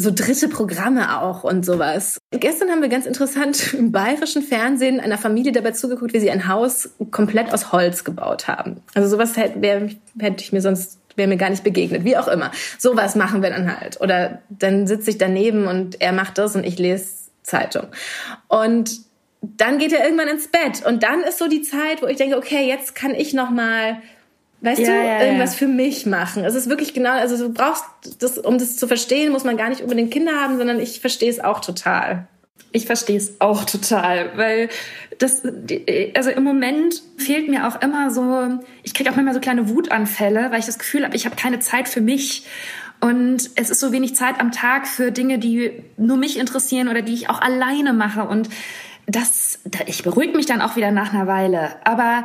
So 0.00 0.12
dritte 0.14 0.48
Programme 0.48 1.20
auch 1.20 1.42
und 1.42 1.64
sowas. 1.64 2.18
Gestern 2.30 2.70
haben 2.70 2.82
wir 2.82 2.88
ganz 2.88 3.04
interessant 3.04 3.74
im 3.78 3.90
bayerischen 3.90 4.42
Fernsehen 4.42 5.00
einer 5.00 5.18
Familie 5.18 5.50
dabei 5.50 5.72
zugeguckt, 5.72 6.12
wie 6.12 6.20
sie 6.20 6.30
ein 6.30 6.46
Haus 6.46 6.90
komplett 7.10 7.52
aus 7.52 7.72
Holz 7.72 8.04
gebaut 8.04 8.46
haben. 8.46 8.80
Also 8.94 9.08
sowas 9.08 9.36
hätte, 9.36 9.60
wär, 9.60 9.88
hätte 10.18 10.44
ich 10.44 10.52
mir 10.52 10.60
sonst 10.60 10.98
wäre 11.16 11.28
mir 11.28 11.36
gar 11.36 11.50
nicht 11.50 11.64
begegnet, 11.64 12.04
wie 12.04 12.16
auch 12.16 12.28
immer. 12.28 12.52
Sowas 12.78 13.16
machen 13.16 13.42
wir 13.42 13.50
dann 13.50 13.76
halt. 13.76 14.00
Oder 14.00 14.40
dann 14.50 14.86
sitze 14.86 15.10
ich 15.10 15.18
daneben 15.18 15.66
und 15.66 16.00
er 16.00 16.12
macht 16.12 16.38
das 16.38 16.54
und 16.54 16.64
ich 16.64 16.78
lese 16.78 17.08
Zeitung. 17.42 17.88
Und 18.46 19.07
dann 19.40 19.78
geht 19.78 19.92
er 19.92 20.04
irgendwann 20.04 20.28
ins 20.28 20.48
Bett 20.48 20.84
und 20.84 21.02
dann 21.02 21.22
ist 21.22 21.38
so 21.38 21.48
die 21.48 21.62
Zeit, 21.62 22.02
wo 22.02 22.06
ich 22.06 22.16
denke, 22.16 22.36
okay, 22.36 22.66
jetzt 22.66 22.94
kann 22.94 23.14
ich 23.14 23.34
noch 23.34 23.50
mal, 23.50 24.02
weißt 24.62 24.80
Ja, 24.80 24.86
du, 24.86 24.92
ja, 24.92 25.22
irgendwas 25.22 25.52
ja. 25.52 25.58
für 25.58 25.72
mich 25.72 26.06
machen. 26.06 26.44
Es 26.44 26.54
ist 26.54 26.68
wirklich 26.68 26.92
genau, 26.94 27.12
also 27.12 27.36
du 27.36 27.52
brauchst 27.52 27.84
das, 28.18 28.38
um 28.38 28.58
das 28.58 28.76
zu 28.76 28.88
verstehen, 28.88 29.32
muss 29.32 29.44
man 29.44 29.56
gar 29.56 29.68
nicht 29.68 29.82
unbedingt 29.82 30.10
Kinder 30.10 30.32
haben, 30.32 30.58
sondern 30.58 30.80
ich 30.80 31.00
verstehe 31.00 31.30
es 31.30 31.40
auch 31.40 31.60
total. 31.60 32.26
Ich 32.72 32.84
verstehe 32.84 33.16
es 33.16 33.40
auch 33.40 33.64
total, 33.64 34.36
weil 34.36 34.68
das, 35.18 35.42
also 36.14 36.30
im 36.30 36.44
Moment 36.44 37.02
fehlt 37.16 37.48
mir 37.48 37.66
auch 37.66 37.80
immer 37.80 38.10
so, 38.10 38.58
ich 38.82 38.92
kriege 38.92 39.10
auch 39.10 39.16
manchmal 39.16 39.34
so 39.34 39.40
kleine 39.40 39.70
Wutanfälle, 39.70 40.50
weil 40.50 40.60
ich 40.60 40.66
das 40.66 40.78
Gefühl 40.78 41.04
habe, 41.04 41.16
ich 41.16 41.24
habe 41.24 41.36
keine 41.36 41.60
Zeit 41.60 41.88
für 41.88 42.00
mich. 42.00 42.44
Und 43.00 43.50
es 43.54 43.70
ist 43.70 43.80
so 43.80 43.92
wenig 43.92 44.16
Zeit 44.16 44.40
am 44.40 44.50
Tag 44.52 44.86
für 44.86 45.12
Dinge, 45.12 45.38
die 45.38 45.84
nur 45.96 46.16
mich 46.16 46.38
interessieren 46.38 46.88
oder 46.88 47.00
die 47.00 47.14
ich 47.14 47.30
auch 47.30 47.40
alleine 47.40 47.92
mache. 47.92 48.24
Und 48.24 48.48
das, 49.08 49.58
da- 49.64 49.86
ich 49.86 50.02
beruhige 50.04 50.36
mich 50.36 50.46
dann 50.46 50.60
auch 50.60 50.76
wieder 50.76 50.92
nach 50.92 51.12
einer 51.12 51.26
Weile. 51.26 51.70
Aber 51.84 52.24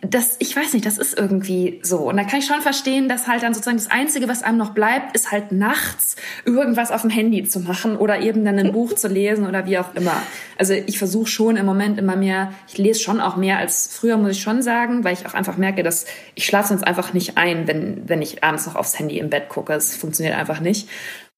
das, 0.00 0.36
ich 0.38 0.54
weiß 0.54 0.74
nicht, 0.74 0.86
das 0.86 0.96
ist 0.96 1.18
irgendwie 1.18 1.80
so. 1.82 1.98
Und 1.98 2.16
da 2.18 2.24
kann 2.24 2.38
ich 2.38 2.46
schon 2.46 2.60
verstehen, 2.60 3.08
dass 3.08 3.26
halt 3.26 3.42
dann 3.42 3.52
sozusagen 3.52 3.78
das 3.78 3.90
Einzige, 3.90 4.28
was 4.28 4.44
einem 4.44 4.56
noch 4.56 4.70
bleibt, 4.70 5.14
ist 5.16 5.32
halt 5.32 5.50
nachts 5.50 6.14
irgendwas 6.44 6.92
auf 6.92 7.00
dem 7.02 7.10
Handy 7.10 7.42
zu 7.44 7.58
machen 7.60 7.96
oder 7.96 8.20
eben 8.20 8.44
dann 8.44 8.58
ein 8.60 8.72
Buch 8.72 8.92
zu 8.94 9.08
lesen 9.08 9.46
oder 9.46 9.66
wie 9.66 9.76
auch 9.78 9.94
immer. 9.94 10.22
Also 10.56 10.72
ich 10.74 10.98
versuche 10.98 11.26
schon 11.26 11.56
im 11.56 11.66
Moment 11.66 11.98
immer 11.98 12.14
mehr, 12.14 12.52
ich 12.68 12.78
lese 12.78 13.00
schon 13.00 13.20
auch 13.20 13.34
mehr 13.36 13.58
als 13.58 13.88
früher, 13.92 14.16
muss 14.16 14.32
ich 14.32 14.42
schon 14.42 14.62
sagen, 14.62 15.02
weil 15.02 15.14
ich 15.14 15.26
auch 15.26 15.34
einfach 15.34 15.56
merke, 15.56 15.82
dass 15.82 16.06
ich 16.36 16.46
schlafe 16.46 16.68
sonst 16.68 16.84
einfach 16.84 17.12
nicht 17.12 17.36
ein, 17.36 17.66
wenn, 17.66 18.08
wenn 18.08 18.22
ich 18.22 18.44
abends 18.44 18.66
noch 18.66 18.76
aufs 18.76 18.98
Handy 19.00 19.18
im 19.18 19.30
Bett 19.30 19.48
gucke. 19.48 19.72
Es 19.72 19.96
funktioniert 19.96 20.36
einfach 20.36 20.60
nicht. 20.60 20.88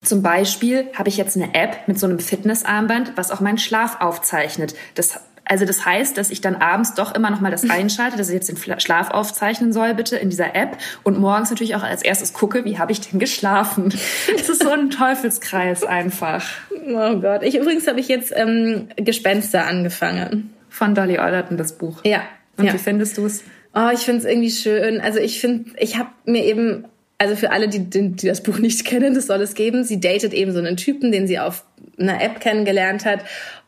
Zum 0.02 0.22
Beispiel 0.22 0.88
habe 0.94 1.08
ich 1.08 1.16
jetzt 1.16 1.36
eine 1.36 1.54
App 1.54 1.86
mit 1.86 1.98
so 1.98 2.06
einem 2.06 2.20
Fitnessarmband, 2.20 3.12
was 3.16 3.30
auch 3.30 3.40
meinen 3.40 3.58
Schlaf 3.58 4.00
aufzeichnet. 4.00 4.74
Das 4.94 5.20
also 5.50 5.64
das 5.64 5.84
heißt, 5.84 6.16
dass 6.16 6.30
ich 6.30 6.40
dann 6.40 6.54
abends 6.54 6.94
doch 6.94 7.12
immer 7.12 7.28
noch 7.28 7.40
mal 7.40 7.50
das 7.50 7.68
einschalte, 7.70 8.16
dass 8.16 8.28
ich 8.28 8.34
jetzt 8.34 8.48
den 8.48 8.80
Schlaf 8.80 9.10
aufzeichnen 9.10 9.72
soll, 9.72 9.94
bitte 9.94 10.16
in 10.16 10.30
dieser 10.30 10.54
App 10.54 10.78
und 11.02 11.18
morgens 11.18 11.50
natürlich 11.50 11.74
auch 11.74 11.82
als 11.82 12.02
erstes 12.02 12.32
gucke, 12.32 12.64
wie 12.64 12.78
habe 12.78 12.92
ich 12.92 13.00
denn 13.00 13.18
geschlafen. 13.18 13.92
Es 14.34 14.48
ist 14.48 14.62
so 14.62 14.70
ein 14.70 14.90
Teufelskreis 14.90 15.82
einfach. 15.84 16.44
Oh 16.70 17.16
Gott. 17.16 17.42
Ich 17.42 17.56
übrigens 17.56 17.86
habe 17.88 17.98
ich 17.98 18.08
jetzt 18.08 18.32
ähm, 18.34 18.88
Gespenster 18.96 19.66
angefangen. 19.66 20.54
Von 20.68 20.94
Dolly 20.94 21.18
Alderton 21.18 21.56
das 21.56 21.76
Buch. 21.76 22.04
Ja. 22.04 22.22
Und 22.56 22.66
ja. 22.66 22.72
wie 22.72 22.78
findest 22.78 23.18
du 23.18 23.26
es? 23.26 23.42
Oh, 23.74 23.88
ich 23.92 24.00
finde 24.00 24.20
es 24.20 24.24
irgendwie 24.24 24.50
schön. 24.50 25.00
Also 25.00 25.18
ich 25.18 25.40
finde, 25.40 25.70
ich 25.78 25.98
habe 25.98 26.10
mir 26.24 26.44
eben, 26.44 26.84
also 27.20 27.36
für 27.36 27.52
alle, 27.52 27.68
die, 27.68 27.90
die, 27.90 28.26
das 28.26 28.42
Buch 28.42 28.58
nicht 28.58 28.84
kennen, 28.86 29.14
das 29.14 29.26
soll 29.26 29.42
es 29.42 29.54
geben. 29.54 29.84
Sie 29.84 30.00
datet 30.00 30.32
eben 30.32 30.52
so 30.52 30.58
einen 30.58 30.78
Typen, 30.78 31.12
den 31.12 31.26
sie 31.26 31.38
auf 31.38 31.64
einer 31.98 32.22
App 32.22 32.40
kennengelernt 32.40 33.04
hat. 33.04 33.20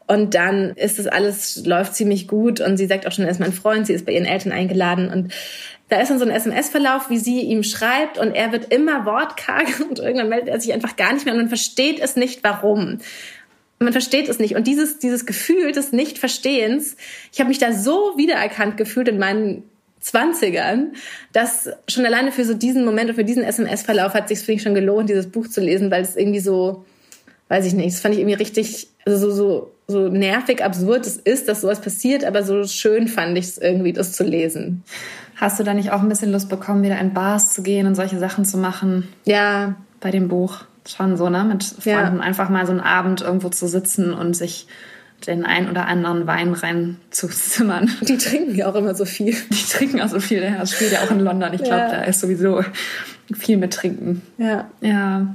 Und 0.06 0.34
dann 0.34 0.70
ist 0.70 0.98
das 0.98 1.06
alles, 1.06 1.64
läuft 1.66 1.94
ziemlich 1.94 2.28
gut. 2.28 2.60
Und 2.60 2.78
sie 2.78 2.86
sagt 2.86 3.06
auch 3.06 3.12
schon, 3.12 3.26
er 3.26 3.30
ist 3.30 3.40
mein 3.40 3.52
Freund, 3.52 3.86
sie 3.86 3.92
ist 3.92 4.06
bei 4.06 4.12
ihren 4.12 4.24
Eltern 4.24 4.52
eingeladen. 4.52 5.10
Und 5.10 5.34
da 5.90 6.00
ist 6.00 6.10
dann 6.10 6.18
so 6.18 6.24
ein 6.24 6.30
SMS-Verlauf, 6.30 7.10
wie 7.10 7.18
sie 7.18 7.42
ihm 7.42 7.62
schreibt. 7.62 8.16
Und 8.16 8.32
er 8.32 8.52
wird 8.52 8.72
immer 8.72 9.04
wortkarger 9.04 9.84
und 9.88 9.98
irgendwann 9.98 10.30
meldet 10.30 10.48
er 10.48 10.58
sich 10.58 10.72
einfach 10.72 10.96
gar 10.96 11.12
nicht 11.12 11.26
mehr. 11.26 11.34
Und 11.34 11.40
man 11.40 11.48
versteht 11.48 12.00
es 12.00 12.16
nicht, 12.16 12.42
warum. 12.42 13.00
Man 13.80 13.92
versteht 13.92 14.30
es 14.30 14.38
nicht. 14.38 14.56
Und 14.56 14.66
dieses, 14.66 14.98
dieses 14.98 15.26
Gefühl 15.26 15.72
des 15.72 15.92
Nicht-Verstehens, 15.92 16.96
ich 17.32 17.40
habe 17.40 17.48
mich 17.48 17.58
da 17.58 17.72
so 17.72 18.14
wiedererkannt 18.16 18.78
gefühlt 18.78 19.08
in 19.08 19.18
meinen 19.18 19.64
20ern, 20.02 20.88
dass 21.32 21.70
schon 21.88 22.04
alleine 22.04 22.32
für 22.32 22.44
so 22.44 22.54
diesen 22.54 22.84
Moment 22.84 23.10
und 23.10 23.16
für 23.16 23.24
diesen 23.24 23.44
SMS-Verlauf 23.44 24.14
hat 24.14 24.28
sich 24.28 24.40
für 24.40 24.52
mich 24.52 24.62
schon 24.62 24.74
gelohnt, 24.74 25.08
dieses 25.08 25.28
Buch 25.28 25.48
zu 25.48 25.60
lesen, 25.60 25.90
weil 25.90 26.02
es 26.02 26.16
irgendwie 26.16 26.40
so, 26.40 26.84
weiß 27.48 27.66
ich 27.66 27.74
nicht, 27.74 27.94
das 27.94 28.00
fand 28.00 28.14
ich 28.14 28.20
irgendwie 28.20 28.36
richtig, 28.36 28.88
also 29.06 29.18
so, 29.18 29.30
so, 29.30 29.70
so 29.86 30.08
nervig, 30.08 30.64
absurd 30.64 31.06
es 31.06 31.16
ist, 31.16 31.48
dass 31.48 31.60
sowas 31.60 31.80
passiert, 31.80 32.24
aber 32.24 32.42
so 32.42 32.64
schön 32.64 33.08
fand 33.08 33.36
ich 33.38 33.44
es 33.46 33.58
irgendwie, 33.58 33.92
das 33.92 34.12
zu 34.12 34.24
lesen. 34.24 34.82
Hast 35.36 35.58
du 35.58 35.64
da 35.64 35.74
nicht 35.74 35.90
auch 35.90 36.00
ein 36.00 36.08
bisschen 36.08 36.32
Lust 36.32 36.48
bekommen, 36.48 36.82
wieder 36.82 36.98
in 36.98 37.14
Bars 37.14 37.52
zu 37.52 37.62
gehen 37.62 37.86
und 37.86 37.94
solche 37.94 38.18
Sachen 38.18 38.44
zu 38.44 38.58
machen 38.58 39.08
Ja, 39.24 39.74
bei 40.00 40.10
dem 40.10 40.28
Buch? 40.28 40.64
Schon 40.86 41.16
so, 41.16 41.28
ne? 41.28 41.44
Mit 41.44 41.64
Ja. 41.84 42.00
Freunden 42.00 42.20
einfach 42.20 42.48
mal 42.48 42.66
so 42.66 42.72
einen 42.72 42.80
Abend 42.80 43.20
irgendwo 43.20 43.48
zu 43.48 43.68
sitzen 43.68 44.12
und 44.12 44.34
sich 44.34 44.66
den 45.26 45.44
ein 45.44 45.70
oder 45.70 45.86
anderen 45.86 46.26
Wein 46.26 46.52
rein 46.52 46.98
zu 47.10 47.28
zimmern. 47.28 47.90
die 48.02 48.18
trinken 48.18 48.54
ja 48.54 48.68
auch 48.70 48.74
immer 48.74 48.94
so 48.94 49.04
viel. 49.04 49.34
Die 49.50 49.64
trinken 49.70 50.00
auch 50.00 50.08
so 50.08 50.20
viel. 50.20 50.42
Ja, 50.42 50.58
das 50.58 50.72
spielt 50.72 50.92
ja 50.92 51.00
auch 51.02 51.10
in 51.10 51.20
London. 51.20 51.52
Ich 51.54 51.62
glaube, 51.62 51.82
Ja. 51.82 51.90
da 51.90 52.02
ist 52.04 52.20
sowieso 52.20 52.64
viel 53.34 53.56
mit 53.56 53.72
Trinken. 53.72 54.22
Ja. 54.38 54.68
Ja. 54.80 55.34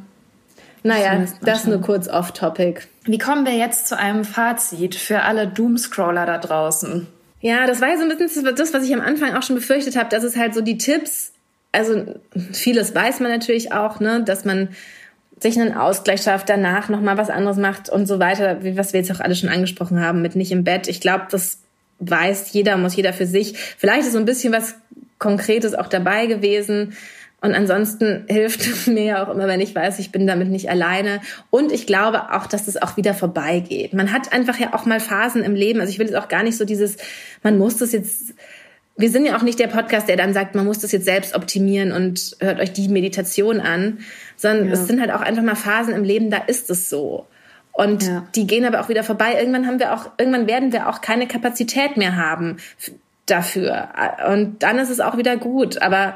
Naja, 0.83 1.25
das 1.41 1.65
nur 1.65 1.81
kurz 1.81 2.07
off-topic. 2.07 2.81
Wie 3.05 3.17
kommen 3.17 3.45
wir 3.45 3.53
jetzt 3.53 3.87
zu 3.87 3.97
einem 3.97 4.23
Fazit 4.23 4.95
für 4.95 5.23
alle 5.23 5.47
Doomscroller 5.47 6.25
da 6.25 6.37
draußen? 6.37 7.07
Ja, 7.41 7.67
das 7.67 7.81
war 7.81 7.89
ja 7.89 7.97
so 7.97 8.03
ein 8.03 8.17
bisschen 8.17 8.45
das, 8.55 8.73
was 8.73 8.83
ich 8.83 8.93
am 8.93 9.01
Anfang 9.01 9.35
auch 9.35 9.43
schon 9.43 9.55
befürchtet 9.55 9.95
habe, 9.97 10.09
dass 10.09 10.23
es 10.23 10.37
halt 10.37 10.53
so 10.53 10.61
die 10.61 10.77
Tipps, 10.77 11.33
also 11.71 12.15
vieles 12.51 12.95
weiß 12.95 13.19
man 13.19 13.31
natürlich 13.31 13.71
auch, 13.73 13.99
ne, 13.99 14.23
dass 14.23 14.45
man 14.45 14.69
sich 15.39 15.59
einen 15.59 15.73
Ausgleich 15.75 16.21
schafft, 16.21 16.49
danach 16.49 16.89
nochmal 16.89 17.17
was 17.17 17.29
anderes 17.29 17.57
macht 17.57 17.89
und 17.89 18.07
so 18.07 18.19
weiter, 18.19 18.63
wie 18.63 18.77
was 18.77 18.93
wir 18.93 18.99
jetzt 18.99 19.11
auch 19.11 19.19
alle 19.19 19.35
schon 19.35 19.49
angesprochen 19.49 20.01
haben, 20.01 20.21
mit 20.21 20.35
nicht 20.35 20.51
im 20.51 20.63
Bett. 20.63 20.87
Ich 20.87 21.01
glaube, 21.01 21.25
das 21.29 21.59
weiß 21.99 22.51
jeder, 22.53 22.77
muss 22.77 22.95
jeder 22.95 23.13
für 23.13 23.25
sich. 23.25 23.57
Vielleicht 23.77 24.07
ist 24.07 24.13
so 24.13 24.19
ein 24.19 24.25
bisschen 24.25 24.53
was 24.53 24.75
Konkretes 25.19 25.73
auch 25.73 25.87
dabei 25.87 26.25
gewesen. 26.27 26.95
Und 27.39 27.53
ansonsten 27.53 28.25
hilft 28.29 28.87
mir 28.87 29.03
ja 29.03 29.23
auch 29.23 29.33
immer, 29.33 29.47
wenn 29.47 29.61
ich 29.61 29.75
weiß, 29.75 29.99
ich 29.99 30.11
bin 30.11 30.25
damit 30.25 30.49
nicht 30.49 30.69
alleine. 30.69 31.21
Und 31.49 31.71
ich 31.71 31.85
glaube 31.85 32.33
auch, 32.33 32.47
dass 32.47 32.67
es 32.67 32.81
auch 32.81 32.97
wieder 32.97 33.13
vorbeigeht. 33.13 33.93
Man 33.93 34.11
hat 34.11 34.33
einfach 34.33 34.59
ja 34.59 34.73
auch 34.73 34.85
mal 34.85 34.99
Phasen 34.99 35.43
im 35.43 35.55
Leben. 35.55 35.79
Also 35.79 35.91
ich 35.91 35.99
will 35.99 36.07
jetzt 36.07 36.15
auch 36.15 36.29
gar 36.29 36.43
nicht 36.43 36.57
so 36.57 36.65
dieses, 36.65 36.97
man 37.43 37.57
muss 37.57 37.77
das 37.77 37.91
jetzt, 37.91 38.33
wir 38.97 39.09
sind 39.11 39.25
ja 39.25 39.37
auch 39.37 39.43
nicht 39.43 39.59
der 39.59 39.67
Podcast, 39.67 40.07
der 40.09 40.17
dann 40.17 40.33
sagt, 40.33 40.55
man 40.55 40.65
muss 40.65 40.79
das 40.79 40.91
jetzt 40.91 41.05
selbst 41.05 41.35
optimieren 41.35 41.91
und 41.91 42.35
hört 42.39 42.59
euch 42.59 42.73
die 42.73 42.87
Meditation 42.87 43.59
an, 43.59 43.99
sondern 44.35 44.67
Ja. 44.67 44.73
es 44.73 44.87
sind 44.87 44.99
halt 44.99 45.11
auch 45.11 45.21
einfach 45.21 45.43
mal 45.43 45.55
Phasen 45.55 45.93
im 45.93 46.03
Leben, 46.03 46.31
da 46.31 46.37
ist 46.37 46.69
es 46.69 46.89
so. 46.89 47.27
Und 47.71 48.03
Ja. 48.07 48.27
die 48.35 48.47
gehen 48.47 48.65
aber 48.65 48.81
auch 48.81 48.89
wieder 48.89 49.03
vorbei. 49.03 49.35
Irgendwann 49.39 49.67
haben 49.67 49.79
wir 49.79 49.93
auch, 49.93 50.09
irgendwann 50.17 50.47
werden 50.47 50.71
wir 50.73 50.89
auch 50.89 51.01
keine 51.01 51.27
Kapazität 51.27 51.95
mehr 51.95 52.15
haben 52.15 52.57
dafür. 53.27 53.89
Und 54.31 54.63
dann 54.63 54.79
ist 54.79 54.89
es 54.89 54.99
auch 54.99 55.15
wieder 55.17 55.37
gut. 55.37 55.79
Aber 55.81 56.15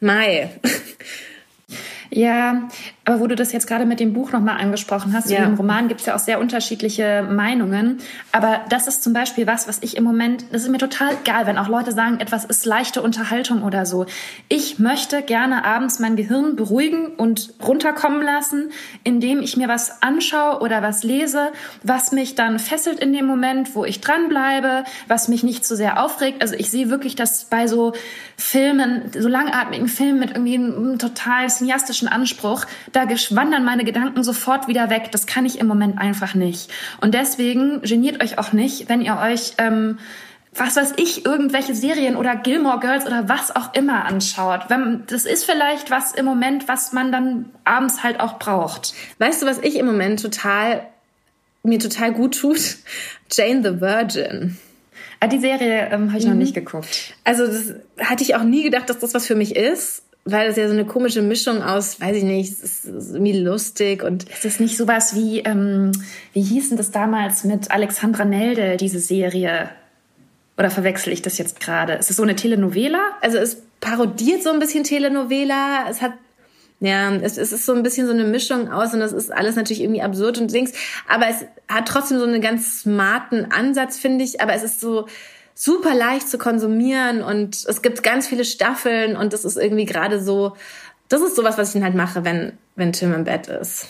Mai. 0.00 0.50
Ja, 2.14 2.68
aber 3.06 3.20
wo 3.20 3.26
du 3.26 3.34
das 3.34 3.52
jetzt 3.52 3.66
gerade 3.66 3.86
mit 3.86 3.98
dem 3.98 4.12
Buch 4.12 4.32
nochmal 4.32 4.60
angesprochen 4.60 5.14
hast, 5.14 5.30
Ja. 5.30 5.38
zu 5.38 5.44
dem 5.44 5.54
Roman 5.54 5.88
gibt 5.88 6.00
es 6.00 6.06
ja 6.06 6.14
auch 6.14 6.18
sehr 6.18 6.40
unterschiedliche 6.40 7.26
Meinungen. 7.28 7.98
Aber 8.32 8.60
das 8.68 8.86
ist 8.86 9.02
zum 9.02 9.14
Beispiel 9.14 9.46
was, 9.46 9.66
was 9.66 9.78
ich 9.82 9.96
im 9.96 10.04
Moment, 10.04 10.44
das 10.52 10.62
ist 10.62 10.68
mir 10.68 10.76
total 10.76 11.14
egal, 11.22 11.46
wenn 11.46 11.56
auch 11.56 11.68
Leute 11.68 11.92
sagen, 11.92 12.20
etwas 12.20 12.44
ist 12.44 12.66
leichte 12.66 13.00
Unterhaltung 13.00 13.62
oder 13.62 13.86
so. 13.86 14.04
Ich 14.50 14.78
möchte 14.78 15.22
gerne 15.22 15.64
abends 15.64 16.00
mein 16.00 16.14
Gehirn 16.14 16.54
beruhigen 16.54 17.06
und 17.16 17.54
runterkommen 17.66 18.20
lassen, 18.22 18.72
indem 19.04 19.40
ich 19.40 19.56
mir 19.56 19.68
was 19.68 20.02
anschaue 20.02 20.60
oder 20.60 20.82
was 20.82 21.04
lese, 21.04 21.48
was 21.82 22.12
mich 22.12 22.34
dann 22.34 22.58
fesselt 22.58 23.00
in 23.00 23.14
dem 23.14 23.24
Moment, 23.24 23.74
wo 23.74 23.86
ich 23.86 24.02
dranbleibe, 24.02 24.84
was 25.08 25.28
mich 25.28 25.42
nicht 25.44 25.64
zu 25.64 25.76
sehr 25.76 26.04
aufregt. 26.04 26.42
Also 26.42 26.56
ich 26.56 26.70
sehe 26.70 26.90
wirklich, 26.90 27.16
dass 27.16 27.44
bei 27.44 27.66
so 27.66 27.94
Filmen, 28.36 29.04
so 29.18 29.28
langatmigen 29.28 29.88
Filmen 29.88 30.20
mit 30.20 30.32
irgendwie 30.32 30.56
einem 30.56 30.98
total 30.98 31.48
cineastischen 31.48 32.01
Anspruch, 32.08 32.64
da 32.92 33.08
wandern 33.08 33.64
meine 33.64 33.84
Gedanken 33.84 34.22
sofort 34.22 34.68
wieder 34.68 34.90
weg. 34.90 35.10
Das 35.12 35.26
kann 35.26 35.46
ich 35.46 35.58
im 35.58 35.66
Moment 35.66 35.98
einfach 35.98 36.34
nicht. 36.34 36.70
Und 37.00 37.14
deswegen 37.14 37.82
geniert 37.82 38.22
euch 38.22 38.38
auch 38.38 38.52
nicht, 38.52 38.88
wenn 38.88 39.00
ihr 39.00 39.18
euch 39.18 39.54
ähm, 39.58 39.98
was 40.54 40.76
weiß 40.76 40.94
ich, 40.96 41.24
irgendwelche 41.24 41.74
Serien 41.74 42.14
oder 42.16 42.36
Gilmore 42.36 42.78
Girls 42.78 43.06
oder 43.06 43.28
was 43.28 43.54
auch 43.54 43.72
immer 43.74 44.04
anschaut. 44.04 44.66
Das 45.06 45.24
ist 45.24 45.44
vielleicht 45.44 45.90
was 45.90 46.12
im 46.12 46.26
Moment, 46.26 46.68
was 46.68 46.92
man 46.92 47.10
dann 47.10 47.50
abends 47.64 48.02
halt 48.02 48.20
auch 48.20 48.38
braucht. 48.38 48.92
Weißt 49.18 49.42
du, 49.42 49.46
was 49.46 49.58
ich 49.58 49.76
im 49.76 49.86
Moment 49.86 50.20
total, 50.20 50.86
mir 51.62 51.78
total 51.78 52.12
gut 52.12 52.38
tut? 52.38 52.76
Jane 53.30 53.62
the 53.62 53.80
Virgin. 53.80 54.58
Ah, 55.20 55.28
die 55.28 55.38
Serie 55.38 55.88
ähm, 55.90 56.08
habe 56.08 56.18
ich 56.18 56.24
mhm. 56.24 56.32
noch 56.32 56.38
nicht 56.38 56.54
geguckt. 56.54 57.14
Also 57.24 57.46
das 57.46 57.74
hatte 57.98 58.22
ich 58.22 58.34
auch 58.34 58.42
nie 58.42 58.62
gedacht, 58.62 58.90
dass 58.90 58.98
das 58.98 59.14
was 59.14 59.26
für 59.26 59.36
mich 59.36 59.56
ist 59.56 60.01
weil 60.24 60.46
das 60.46 60.56
ja 60.56 60.66
so 60.68 60.72
eine 60.72 60.84
komische 60.84 61.22
Mischung 61.22 61.62
aus, 61.62 62.00
weiß 62.00 62.16
ich 62.16 62.22
nicht, 62.22 62.52
es 62.52 62.84
ist 62.84 63.12
irgendwie 63.12 63.38
lustig 63.38 64.02
und. 64.02 64.28
Ist 64.28 64.44
das 64.44 64.60
nicht 64.60 64.76
sowas 64.76 65.14
wie, 65.16 65.40
ähm, 65.40 65.92
wie 66.32 66.42
hießen 66.42 66.76
das 66.76 66.90
damals 66.90 67.44
mit 67.44 67.70
Alexandra 67.70 68.24
Nelde, 68.24 68.76
diese 68.76 69.00
Serie? 69.00 69.70
Oder 70.56 70.70
verwechsel 70.70 71.12
ich 71.12 71.22
das 71.22 71.38
jetzt 71.38 71.60
gerade? 71.60 71.94
Ist 71.94 72.10
es 72.10 72.16
so 72.16 72.22
eine 72.22 72.36
Telenovela? 72.36 73.00
Also 73.20 73.38
es 73.38 73.62
parodiert 73.80 74.42
so 74.42 74.50
ein 74.50 74.60
bisschen 74.60 74.84
Telenovela. 74.84 75.86
Es 75.90 76.02
hat 76.02 76.12
ja, 76.78 77.14
es, 77.14 77.38
es 77.38 77.52
ist 77.52 77.64
so 77.64 77.74
ein 77.74 77.84
bisschen 77.84 78.08
so 78.08 78.12
eine 78.12 78.24
Mischung 78.24 78.70
aus 78.70 78.92
und 78.92 78.98
das 78.98 79.12
ist 79.12 79.32
alles 79.32 79.54
natürlich 79.54 79.82
irgendwie 79.82 80.02
absurd 80.02 80.38
und 80.38 80.52
Dings, 80.52 80.72
aber 81.08 81.28
es 81.28 81.44
hat 81.68 81.86
trotzdem 81.86 82.18
so 82.18 82.24
einen 82.24 82.40
ganz 82.40 82.80
smarten 82.80 83.52
Ansatz, 83.52 83.98
finde 83.98 84.24
ich, 84.24 84.40
aber 84.40 84.52
es 84.54 84.64
ist 84.64 84.80
so 84.80 85.06
super 85.54 85.94
leicht 85.94 86.28
zu 86.28 86.38
konsumieren 86.38 87.22
und 87.22 87.64
es 87.66 87.82
gibt 87.82 88.02
ganz 88.02 88.26
viele 88.26 88.44
Staffeln 88.44 89.16
und 89.16 89.32
das 89.32 89.44
ist 89.44 89.56
irgendwie 89.56 89.84
gerade 89.84 90.22
so, 90.22 90.56
das 91.08 91.20
ist 91.20 91.36
sowas, 91.36 91.58
was 91.58 91.68
ich 91.68 91.74
dann 91.74 91.84
halt 91.84 91.94
mache, 91.94 92.24
wenn, 92.24 92.52
wenn 92.76 92.92
Tim 92.92 93.12
im 93.12 93.24
Bett 93.24 93.48
ist. 93.48 93.88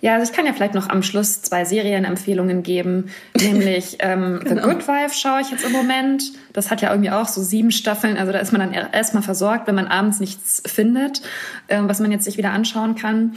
Ja, 0.00 0.14
also 0.14 0.30
ich 0.30 0.36
kann 0.36 0.46
ja 0.46 0.52
vielleicht 0.52 0.74
noch 0.74 0.88
am 0.88 1.02
Schluss 1.02 1.42
zwei 1.42 1.64
Serienempfehlungen 1.64 2.62
geben, 2.62 3.10
nämlich 3.40 3.98
ähm, 4.00 4.40
genau. 4.42 4.62
The 4.62 4.74
Good 4.74 4.88
Wife 4.88 5.14
schaue 5.14 5.40
ich 5.42 5.50
jetzt 5.50 5.64
im 5.64 5.72
Moment. 5.72 6.22
Das 6.52 6.70
hat 6.70 6.80
ja 6.80 6.90
irgendwie 6.90 7.10
auch 7.10 7.28
so 7.28 7.42
sieben 7.42 7.70
Staffeln, 7.70 8.16
also 8.16 8.32
da 8.32 8.38
ist 8.38 8.52
man 8.52 8.60
dann 8.60 8.72
erstmal 8.92 9.22
versorgt, 9.22 9.66
wenn 9.66 9.74
man 9.74 9.86
abends 9.86 10.20
nichts 10.20 10.62
findet, 10.66 11.22
äh, 11.68 11.80
was 11.82 12.00
man 12.00 12.10
jetzt 12.10 12.24
sich 12.24 12.36
wieder 12.36 12.50
anschauen 12.50 12.94
kann. 12.94 13.34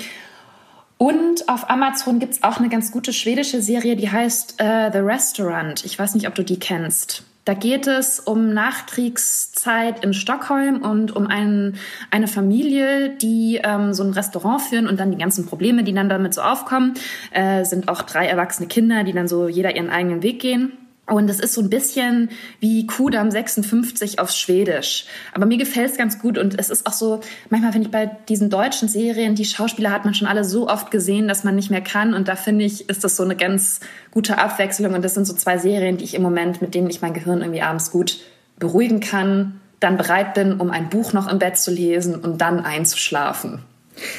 Und 0.98 1.50
auf 1.50 1.70
Amazon 1.70 2.20
gibt's 2.20 2.44
auch 2.44 2.60
eine 2.60 2.70
ganz 2.70 2.92
gute 2.92 3.14
schwedische 3.14 3.62
Serie, 3.62 3.96
die 3.96 4.10
heißt 4.10 4.56
äh, 4.60 4.92
The 4.92 5.00
Restaurant. 5.00 5.84
Ich 5.84 6.00
weiß 6.00 6.16
nicht, 6.16 6.28
ob 6.28 6.36
du 6.36 6.44
die 6.44 6.60
kennst. 6.60 7.24
Da 7.46 7.54
geht 7.54 7.88
es 7.88 8.20
um 8.20 8.54
Nachkriegszeit 8.54 10.04
in 10.04 10.14
Stockholm 10.14 10.82
und 10.82 11.14
um 11.16 11.28
einen, 11.28 11.78
eine 12.10 12.28
Familie, 12.28 13.10
die 13.10 13.60
ähm, 13.64 13.94
so 13.94 14.04
ein 14.04 14.14
Restaurant 14.14 14.62
führen 14.62 14.88
und 14.88 15.00
dann 15.00 15.12
die 15.12 15.18
ganzen 15.18 15.46
Probleme, 15.46 15.84
die 15.84 15.94
dann 15.94 16.08
damit 16.08 16.34
so 16.34 16.42
aufkommen, 16.42 16.94
äh, 17.32 17.66
sind 17.66 17.90
auch 17.90 18.04
drei 18.04 18.28
erwachsene 18.28 18.68
Kinder, 18.68 19.04
die 19.04 19.14
dann 19.14 19.28
so 19.28 19.50
jeder 19.50 19.76
ihren 19.76 19.90
eigenen 19.90 20.24
Weg 20.24 20.40
gehen. 20.40 20.72
Und 21.06 21.30
es 21.30 21.42
ist 21.42 21.54
so 21.54 21.62
ein 21.62 21.70
bisschen 21.70 22.30
wie 22.62 22.88
Kudam 22.88 23.30
56 23.30 24.20
auf 24.20 24.32
Schwedisch. 24.32 25.06
Aber 25.34 25.46
mir 25.46 25.58
gefällt 25.58 25.92
es 25.92 25.98
ganz 25.98 26.18
gut 26.18 26.38
und 26.38 26.58
es 26.58 26.70
ist 26.70 26.88
auch 26.88 26.94
so, 26.94 27.20
manchmal 27.50 27.74
finde 27.74 27.88
ich 27.88 27.92
bei 27.92 28.10
diesen 28.30 28.50
deutschen 28.50 28.88
Serien, 28.88 29.36
die 29.36 29.44
Schauspieler 29.44 29.92
hat 29.92 30.06
man 30.06 30.14
schon 30.14 30.30
alle 30.30 30.46
so 30.46 30.70
oft 30.70 30.92
gesehen, 30.92 31.28
dass 31.28 31.44
man 31.44 31.56
nicht 31.56 31.70
mehr 31.70 31.82
kann. 31.82 32.14
Und 32.14 32.30
da 32.30 32.38
finde 32.38 32.64
ich, 32.64 32.90
ist 32.90 33.04
das 33.04 33.18
so 33.18 33.24
eine 33.24 33.36
ganz 33.36 33.82
gute 34.12 34.38
Abwechslung. 34.38 34.94
Und 34.94 35.04
das 35.04 35.14
sind 35.14 35.26
so 35.26 35.34
zwei 35.34 35.58
Serien, 35.58 35.98
die 35.98 36.06
ich 36.06 36.14
im 36.14 36.22
Moment, 36.22 36.62
mit 36.62 36.74
denen 36.74 36.90
ich 36.90 37.02
mein 37.02 37.14
Gehirn 37.14 37.42
irgendwie 37.42 37.62
abends 37.62 37.92
gut 37.92 38.20
beruhigen 38.58 39.02
kann, 39.02 39.60
dann 39.82 39.98
bereit 39.98 40.34
bin, 40.34 40.62
um 40.62 40.72
ein 40.72 40.88
Buch 40.88 41.12
noch 41.12 41.30
im 41.30 41.38
Bett 41.38 41.58
zu 41.58 41.70
lesen 41.70 42.16
und 42.16 42.40
dann 42.40 42.62
einzuschlafen. 42.62 43.60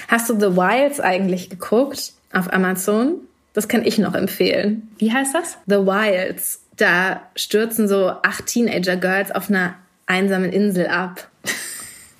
Hast 0.08 0.28
du 0.28 0.34
The 0.34 0.54
Wilds 0.54 1.00
eigentlich 1.00 1.48
geguckt 1.48 2.12
auf 2.30 2.52
Amazon? 2.52 3.14
Das 3.54 3.68
kann 3.68 3.86
ich 3.86 3.98
noch 3.98 4.14
empfehlen. 4.14 4.90
Wie 4.98 5.12
heißt 5.12 5.34
das? 5.34 5.56
The 5.66 5.76
Wilds 5.76 6.60
da 6.76 7.22
stürzen 7.36 7.88
so 7.88 8.08
acht 8.08 8.46
Teenager-Girls 8.46 9.32
auf 9.32 9.48
einer 9.48 9.74
einsamen 10.06 10.52
Insel 10.52 10.86
ab. 10.86 11.28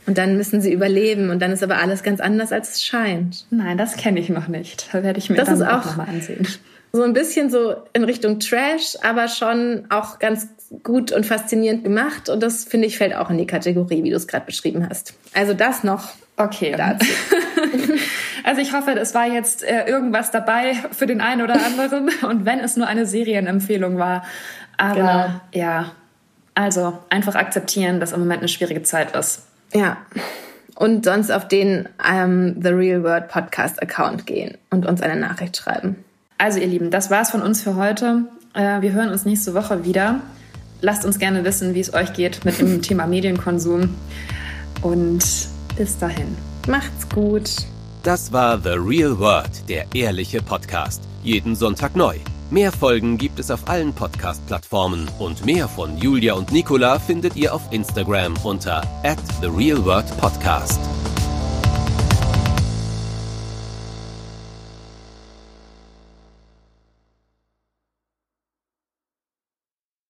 Und 0.07 0.19
dann 0.19 0.37
müssen 0.37 0.61
sie 0.61 0.73
überleben 0.73 1.31
und 1.31 1.41
dann 1.41 1.51
ist 1.51 1.63
aber 1.63 1.79
alles 1.79 2.03
ganz 2.03 2.21
anders, 2.21 2.53
als 2.53 2.73
es 2.73 2.85
scheint. 2.85 3.47
Nein, 3.51 3.79
das 3.79 3.97
kenne 3.97 4.21
ich 4.21 4.29
noch 4.29 4.49
nicht. 4.49 4.89
Da 4.93 5.03
werde 5.03 5.19
ich 5.19 5.31
mir 5.31 5.37
das 5.37 5.49
dann 5.49 5.63
auch, 5.63 5.81
auch 5.81 5.85
nochmal 5.87 6.09
ansehen. 6.09 6.47
So 6.93 7.03
ein 7.03 7.13
bisschen 7.13 7.51
so 7.51 7.75
in 7.93 8.05
Richtung 8.05 8.39
Trash, 8.39 8.97
aber 9.03 9.29
schon 9.29 9.87
auch 9.89 10.19
ganz 10.19 10.49
gut 10.83 11.11
und 11.11 11.25
faszinierend 11.25 11.85
gemacht. 11.85 12.29
Und 12.29 12.43
das, 12.43 12.65
finde 12.65 12.87
ich, 12.87 12.99
fällt 12.99 13.17
auch 13.17 13.31
in 13.31 13.39
die 13.39 13.47
Kategorie, 13.47 14.05
wie 14.05 14.11
du 14.11 14.17
es 14.17 14.29
gerade 14.29 14.47
beschrieben 14.47 14.87
hast. 14.89 15.15
Also 15.33 15.55
das 15.55 15.85
noch 15.85 16.11
okay. 16.37 16.75
dazu. 16.77 17.07
Also 18.45 18.61
ich 18.61 18.75
hoffe, 18.75 18.93
es 18.93 19.15
war 19.15 19.27
jetzt 19.27 19.65
äh, 19.65 19.87
irgendwas 19.87 20.31
dabei 20.31 20.75
für 20.93 21.07
den 21.07 21.21
einen 21.21 21.43
oder 21.43 21.55
anderen 21.65 22.11
und 22.29 22.45
wenn 22.45 22.61
es 22.61 22.77
nur 22.77 22.87
eine 22.87 23.07
Serienempfehlung 23.07 23.99
war. 23.99 24.23
Aber 24.77 24.95
genau. 24.95 25.41
ja, 25.53 25.93
also 26.55 26.99
einfach 27.09 27.35
akzeptieren, 27.35 28.01
dass 28.01 28.13
im 28.13 28.21
Moment 28.21 28.41
eine 28.41 28.49
schwierige 28.49 28.83
Zeit 28.83 29.17
ist. 29.17 29.47
Ja. 29.73 29.97
Und 30.77 31.05
sonst 31.05 31.31
auf 31.31 31.49
den 31.49 31.89
ähm, 32.07 32.57
The 32.63 32.69
Real 32.69 33.03
World 33.03 33.29
Podcast 33.29 33.81
Account 33.83 34.27
gehen 34.27 34.59
und 34.71 34.87
uns 34.87 35.01
eine 35.01 35.17
Nachricht 35.17 35.57
schreiben. 35.57 36.05
Also 36.37 36.59
ihr 36.59 36.67
Lieben, 36.67 36.91
das 36.91 37.11
war's 37.11 37.31
von 37.31 37.43
uns 37.43 37.63
für 37.63 37.77
heute. 37.77 38.25
Äh, 38.53 38.83
wir 38.83 38.93
hören 38.93 39.09
uns 39.09 39.25
nächste 39.25 39.55
Woche 39.55 39.85
wieder. 39.85 40.21
Lasst 40.81 41.07
uns 41.07 41.19
gerne 41.19 41.45
wissen, 41.45 41.75
wie 41.75 41.81
es 41.81 41.95
euch 41.95 42.13
geht 42.13 42.45
mit 42.45 42.61
dem 42.61 42.83
Thema 42.83 43.07
Medienkonsum. 43.07 43.95
Und 44.83 45.25
bis 45.77 45.99
dahin. 45.99 46.37
Macht's 46.67 47.09
gut. 47.09 47.51
Das 48.05 48.31
war 48.35 48.61
The 48.61 48.77
Real 48.77 49.19
World, 49.19 49.67
der 49.67 49.87
ehrliche 49.95 50.43
Podcast. 50.43 51.03
Jeden 51.23 51.57
Sonntag 51.57 51.97
neu. 51.97 52.19
Mehr 52.51 52.71
Folgen 52.71 53.17
gibt 53.17 53.39
es 53.39 53.51
auf 53.51 53.67
allen 53.67 53.95
Podcast-Plattformen 53.95 55.09
und 55.19 55.47
mehr 55.47 55.67
von 55.69 55.97
Julia 55.97 56.35
und 56.35 56.53
Nicola 56.53 56.99
findet 56.99 57.35
ihr 57.35 57.55
auf 57.55 57.63
Instagram 57.71 58.35
unter 58.45 58.83
at 59.05 59.17
The 59.41 59.47
Real 59.47 59.83
World 59.87 60.15
Podcast. 60.19 60.79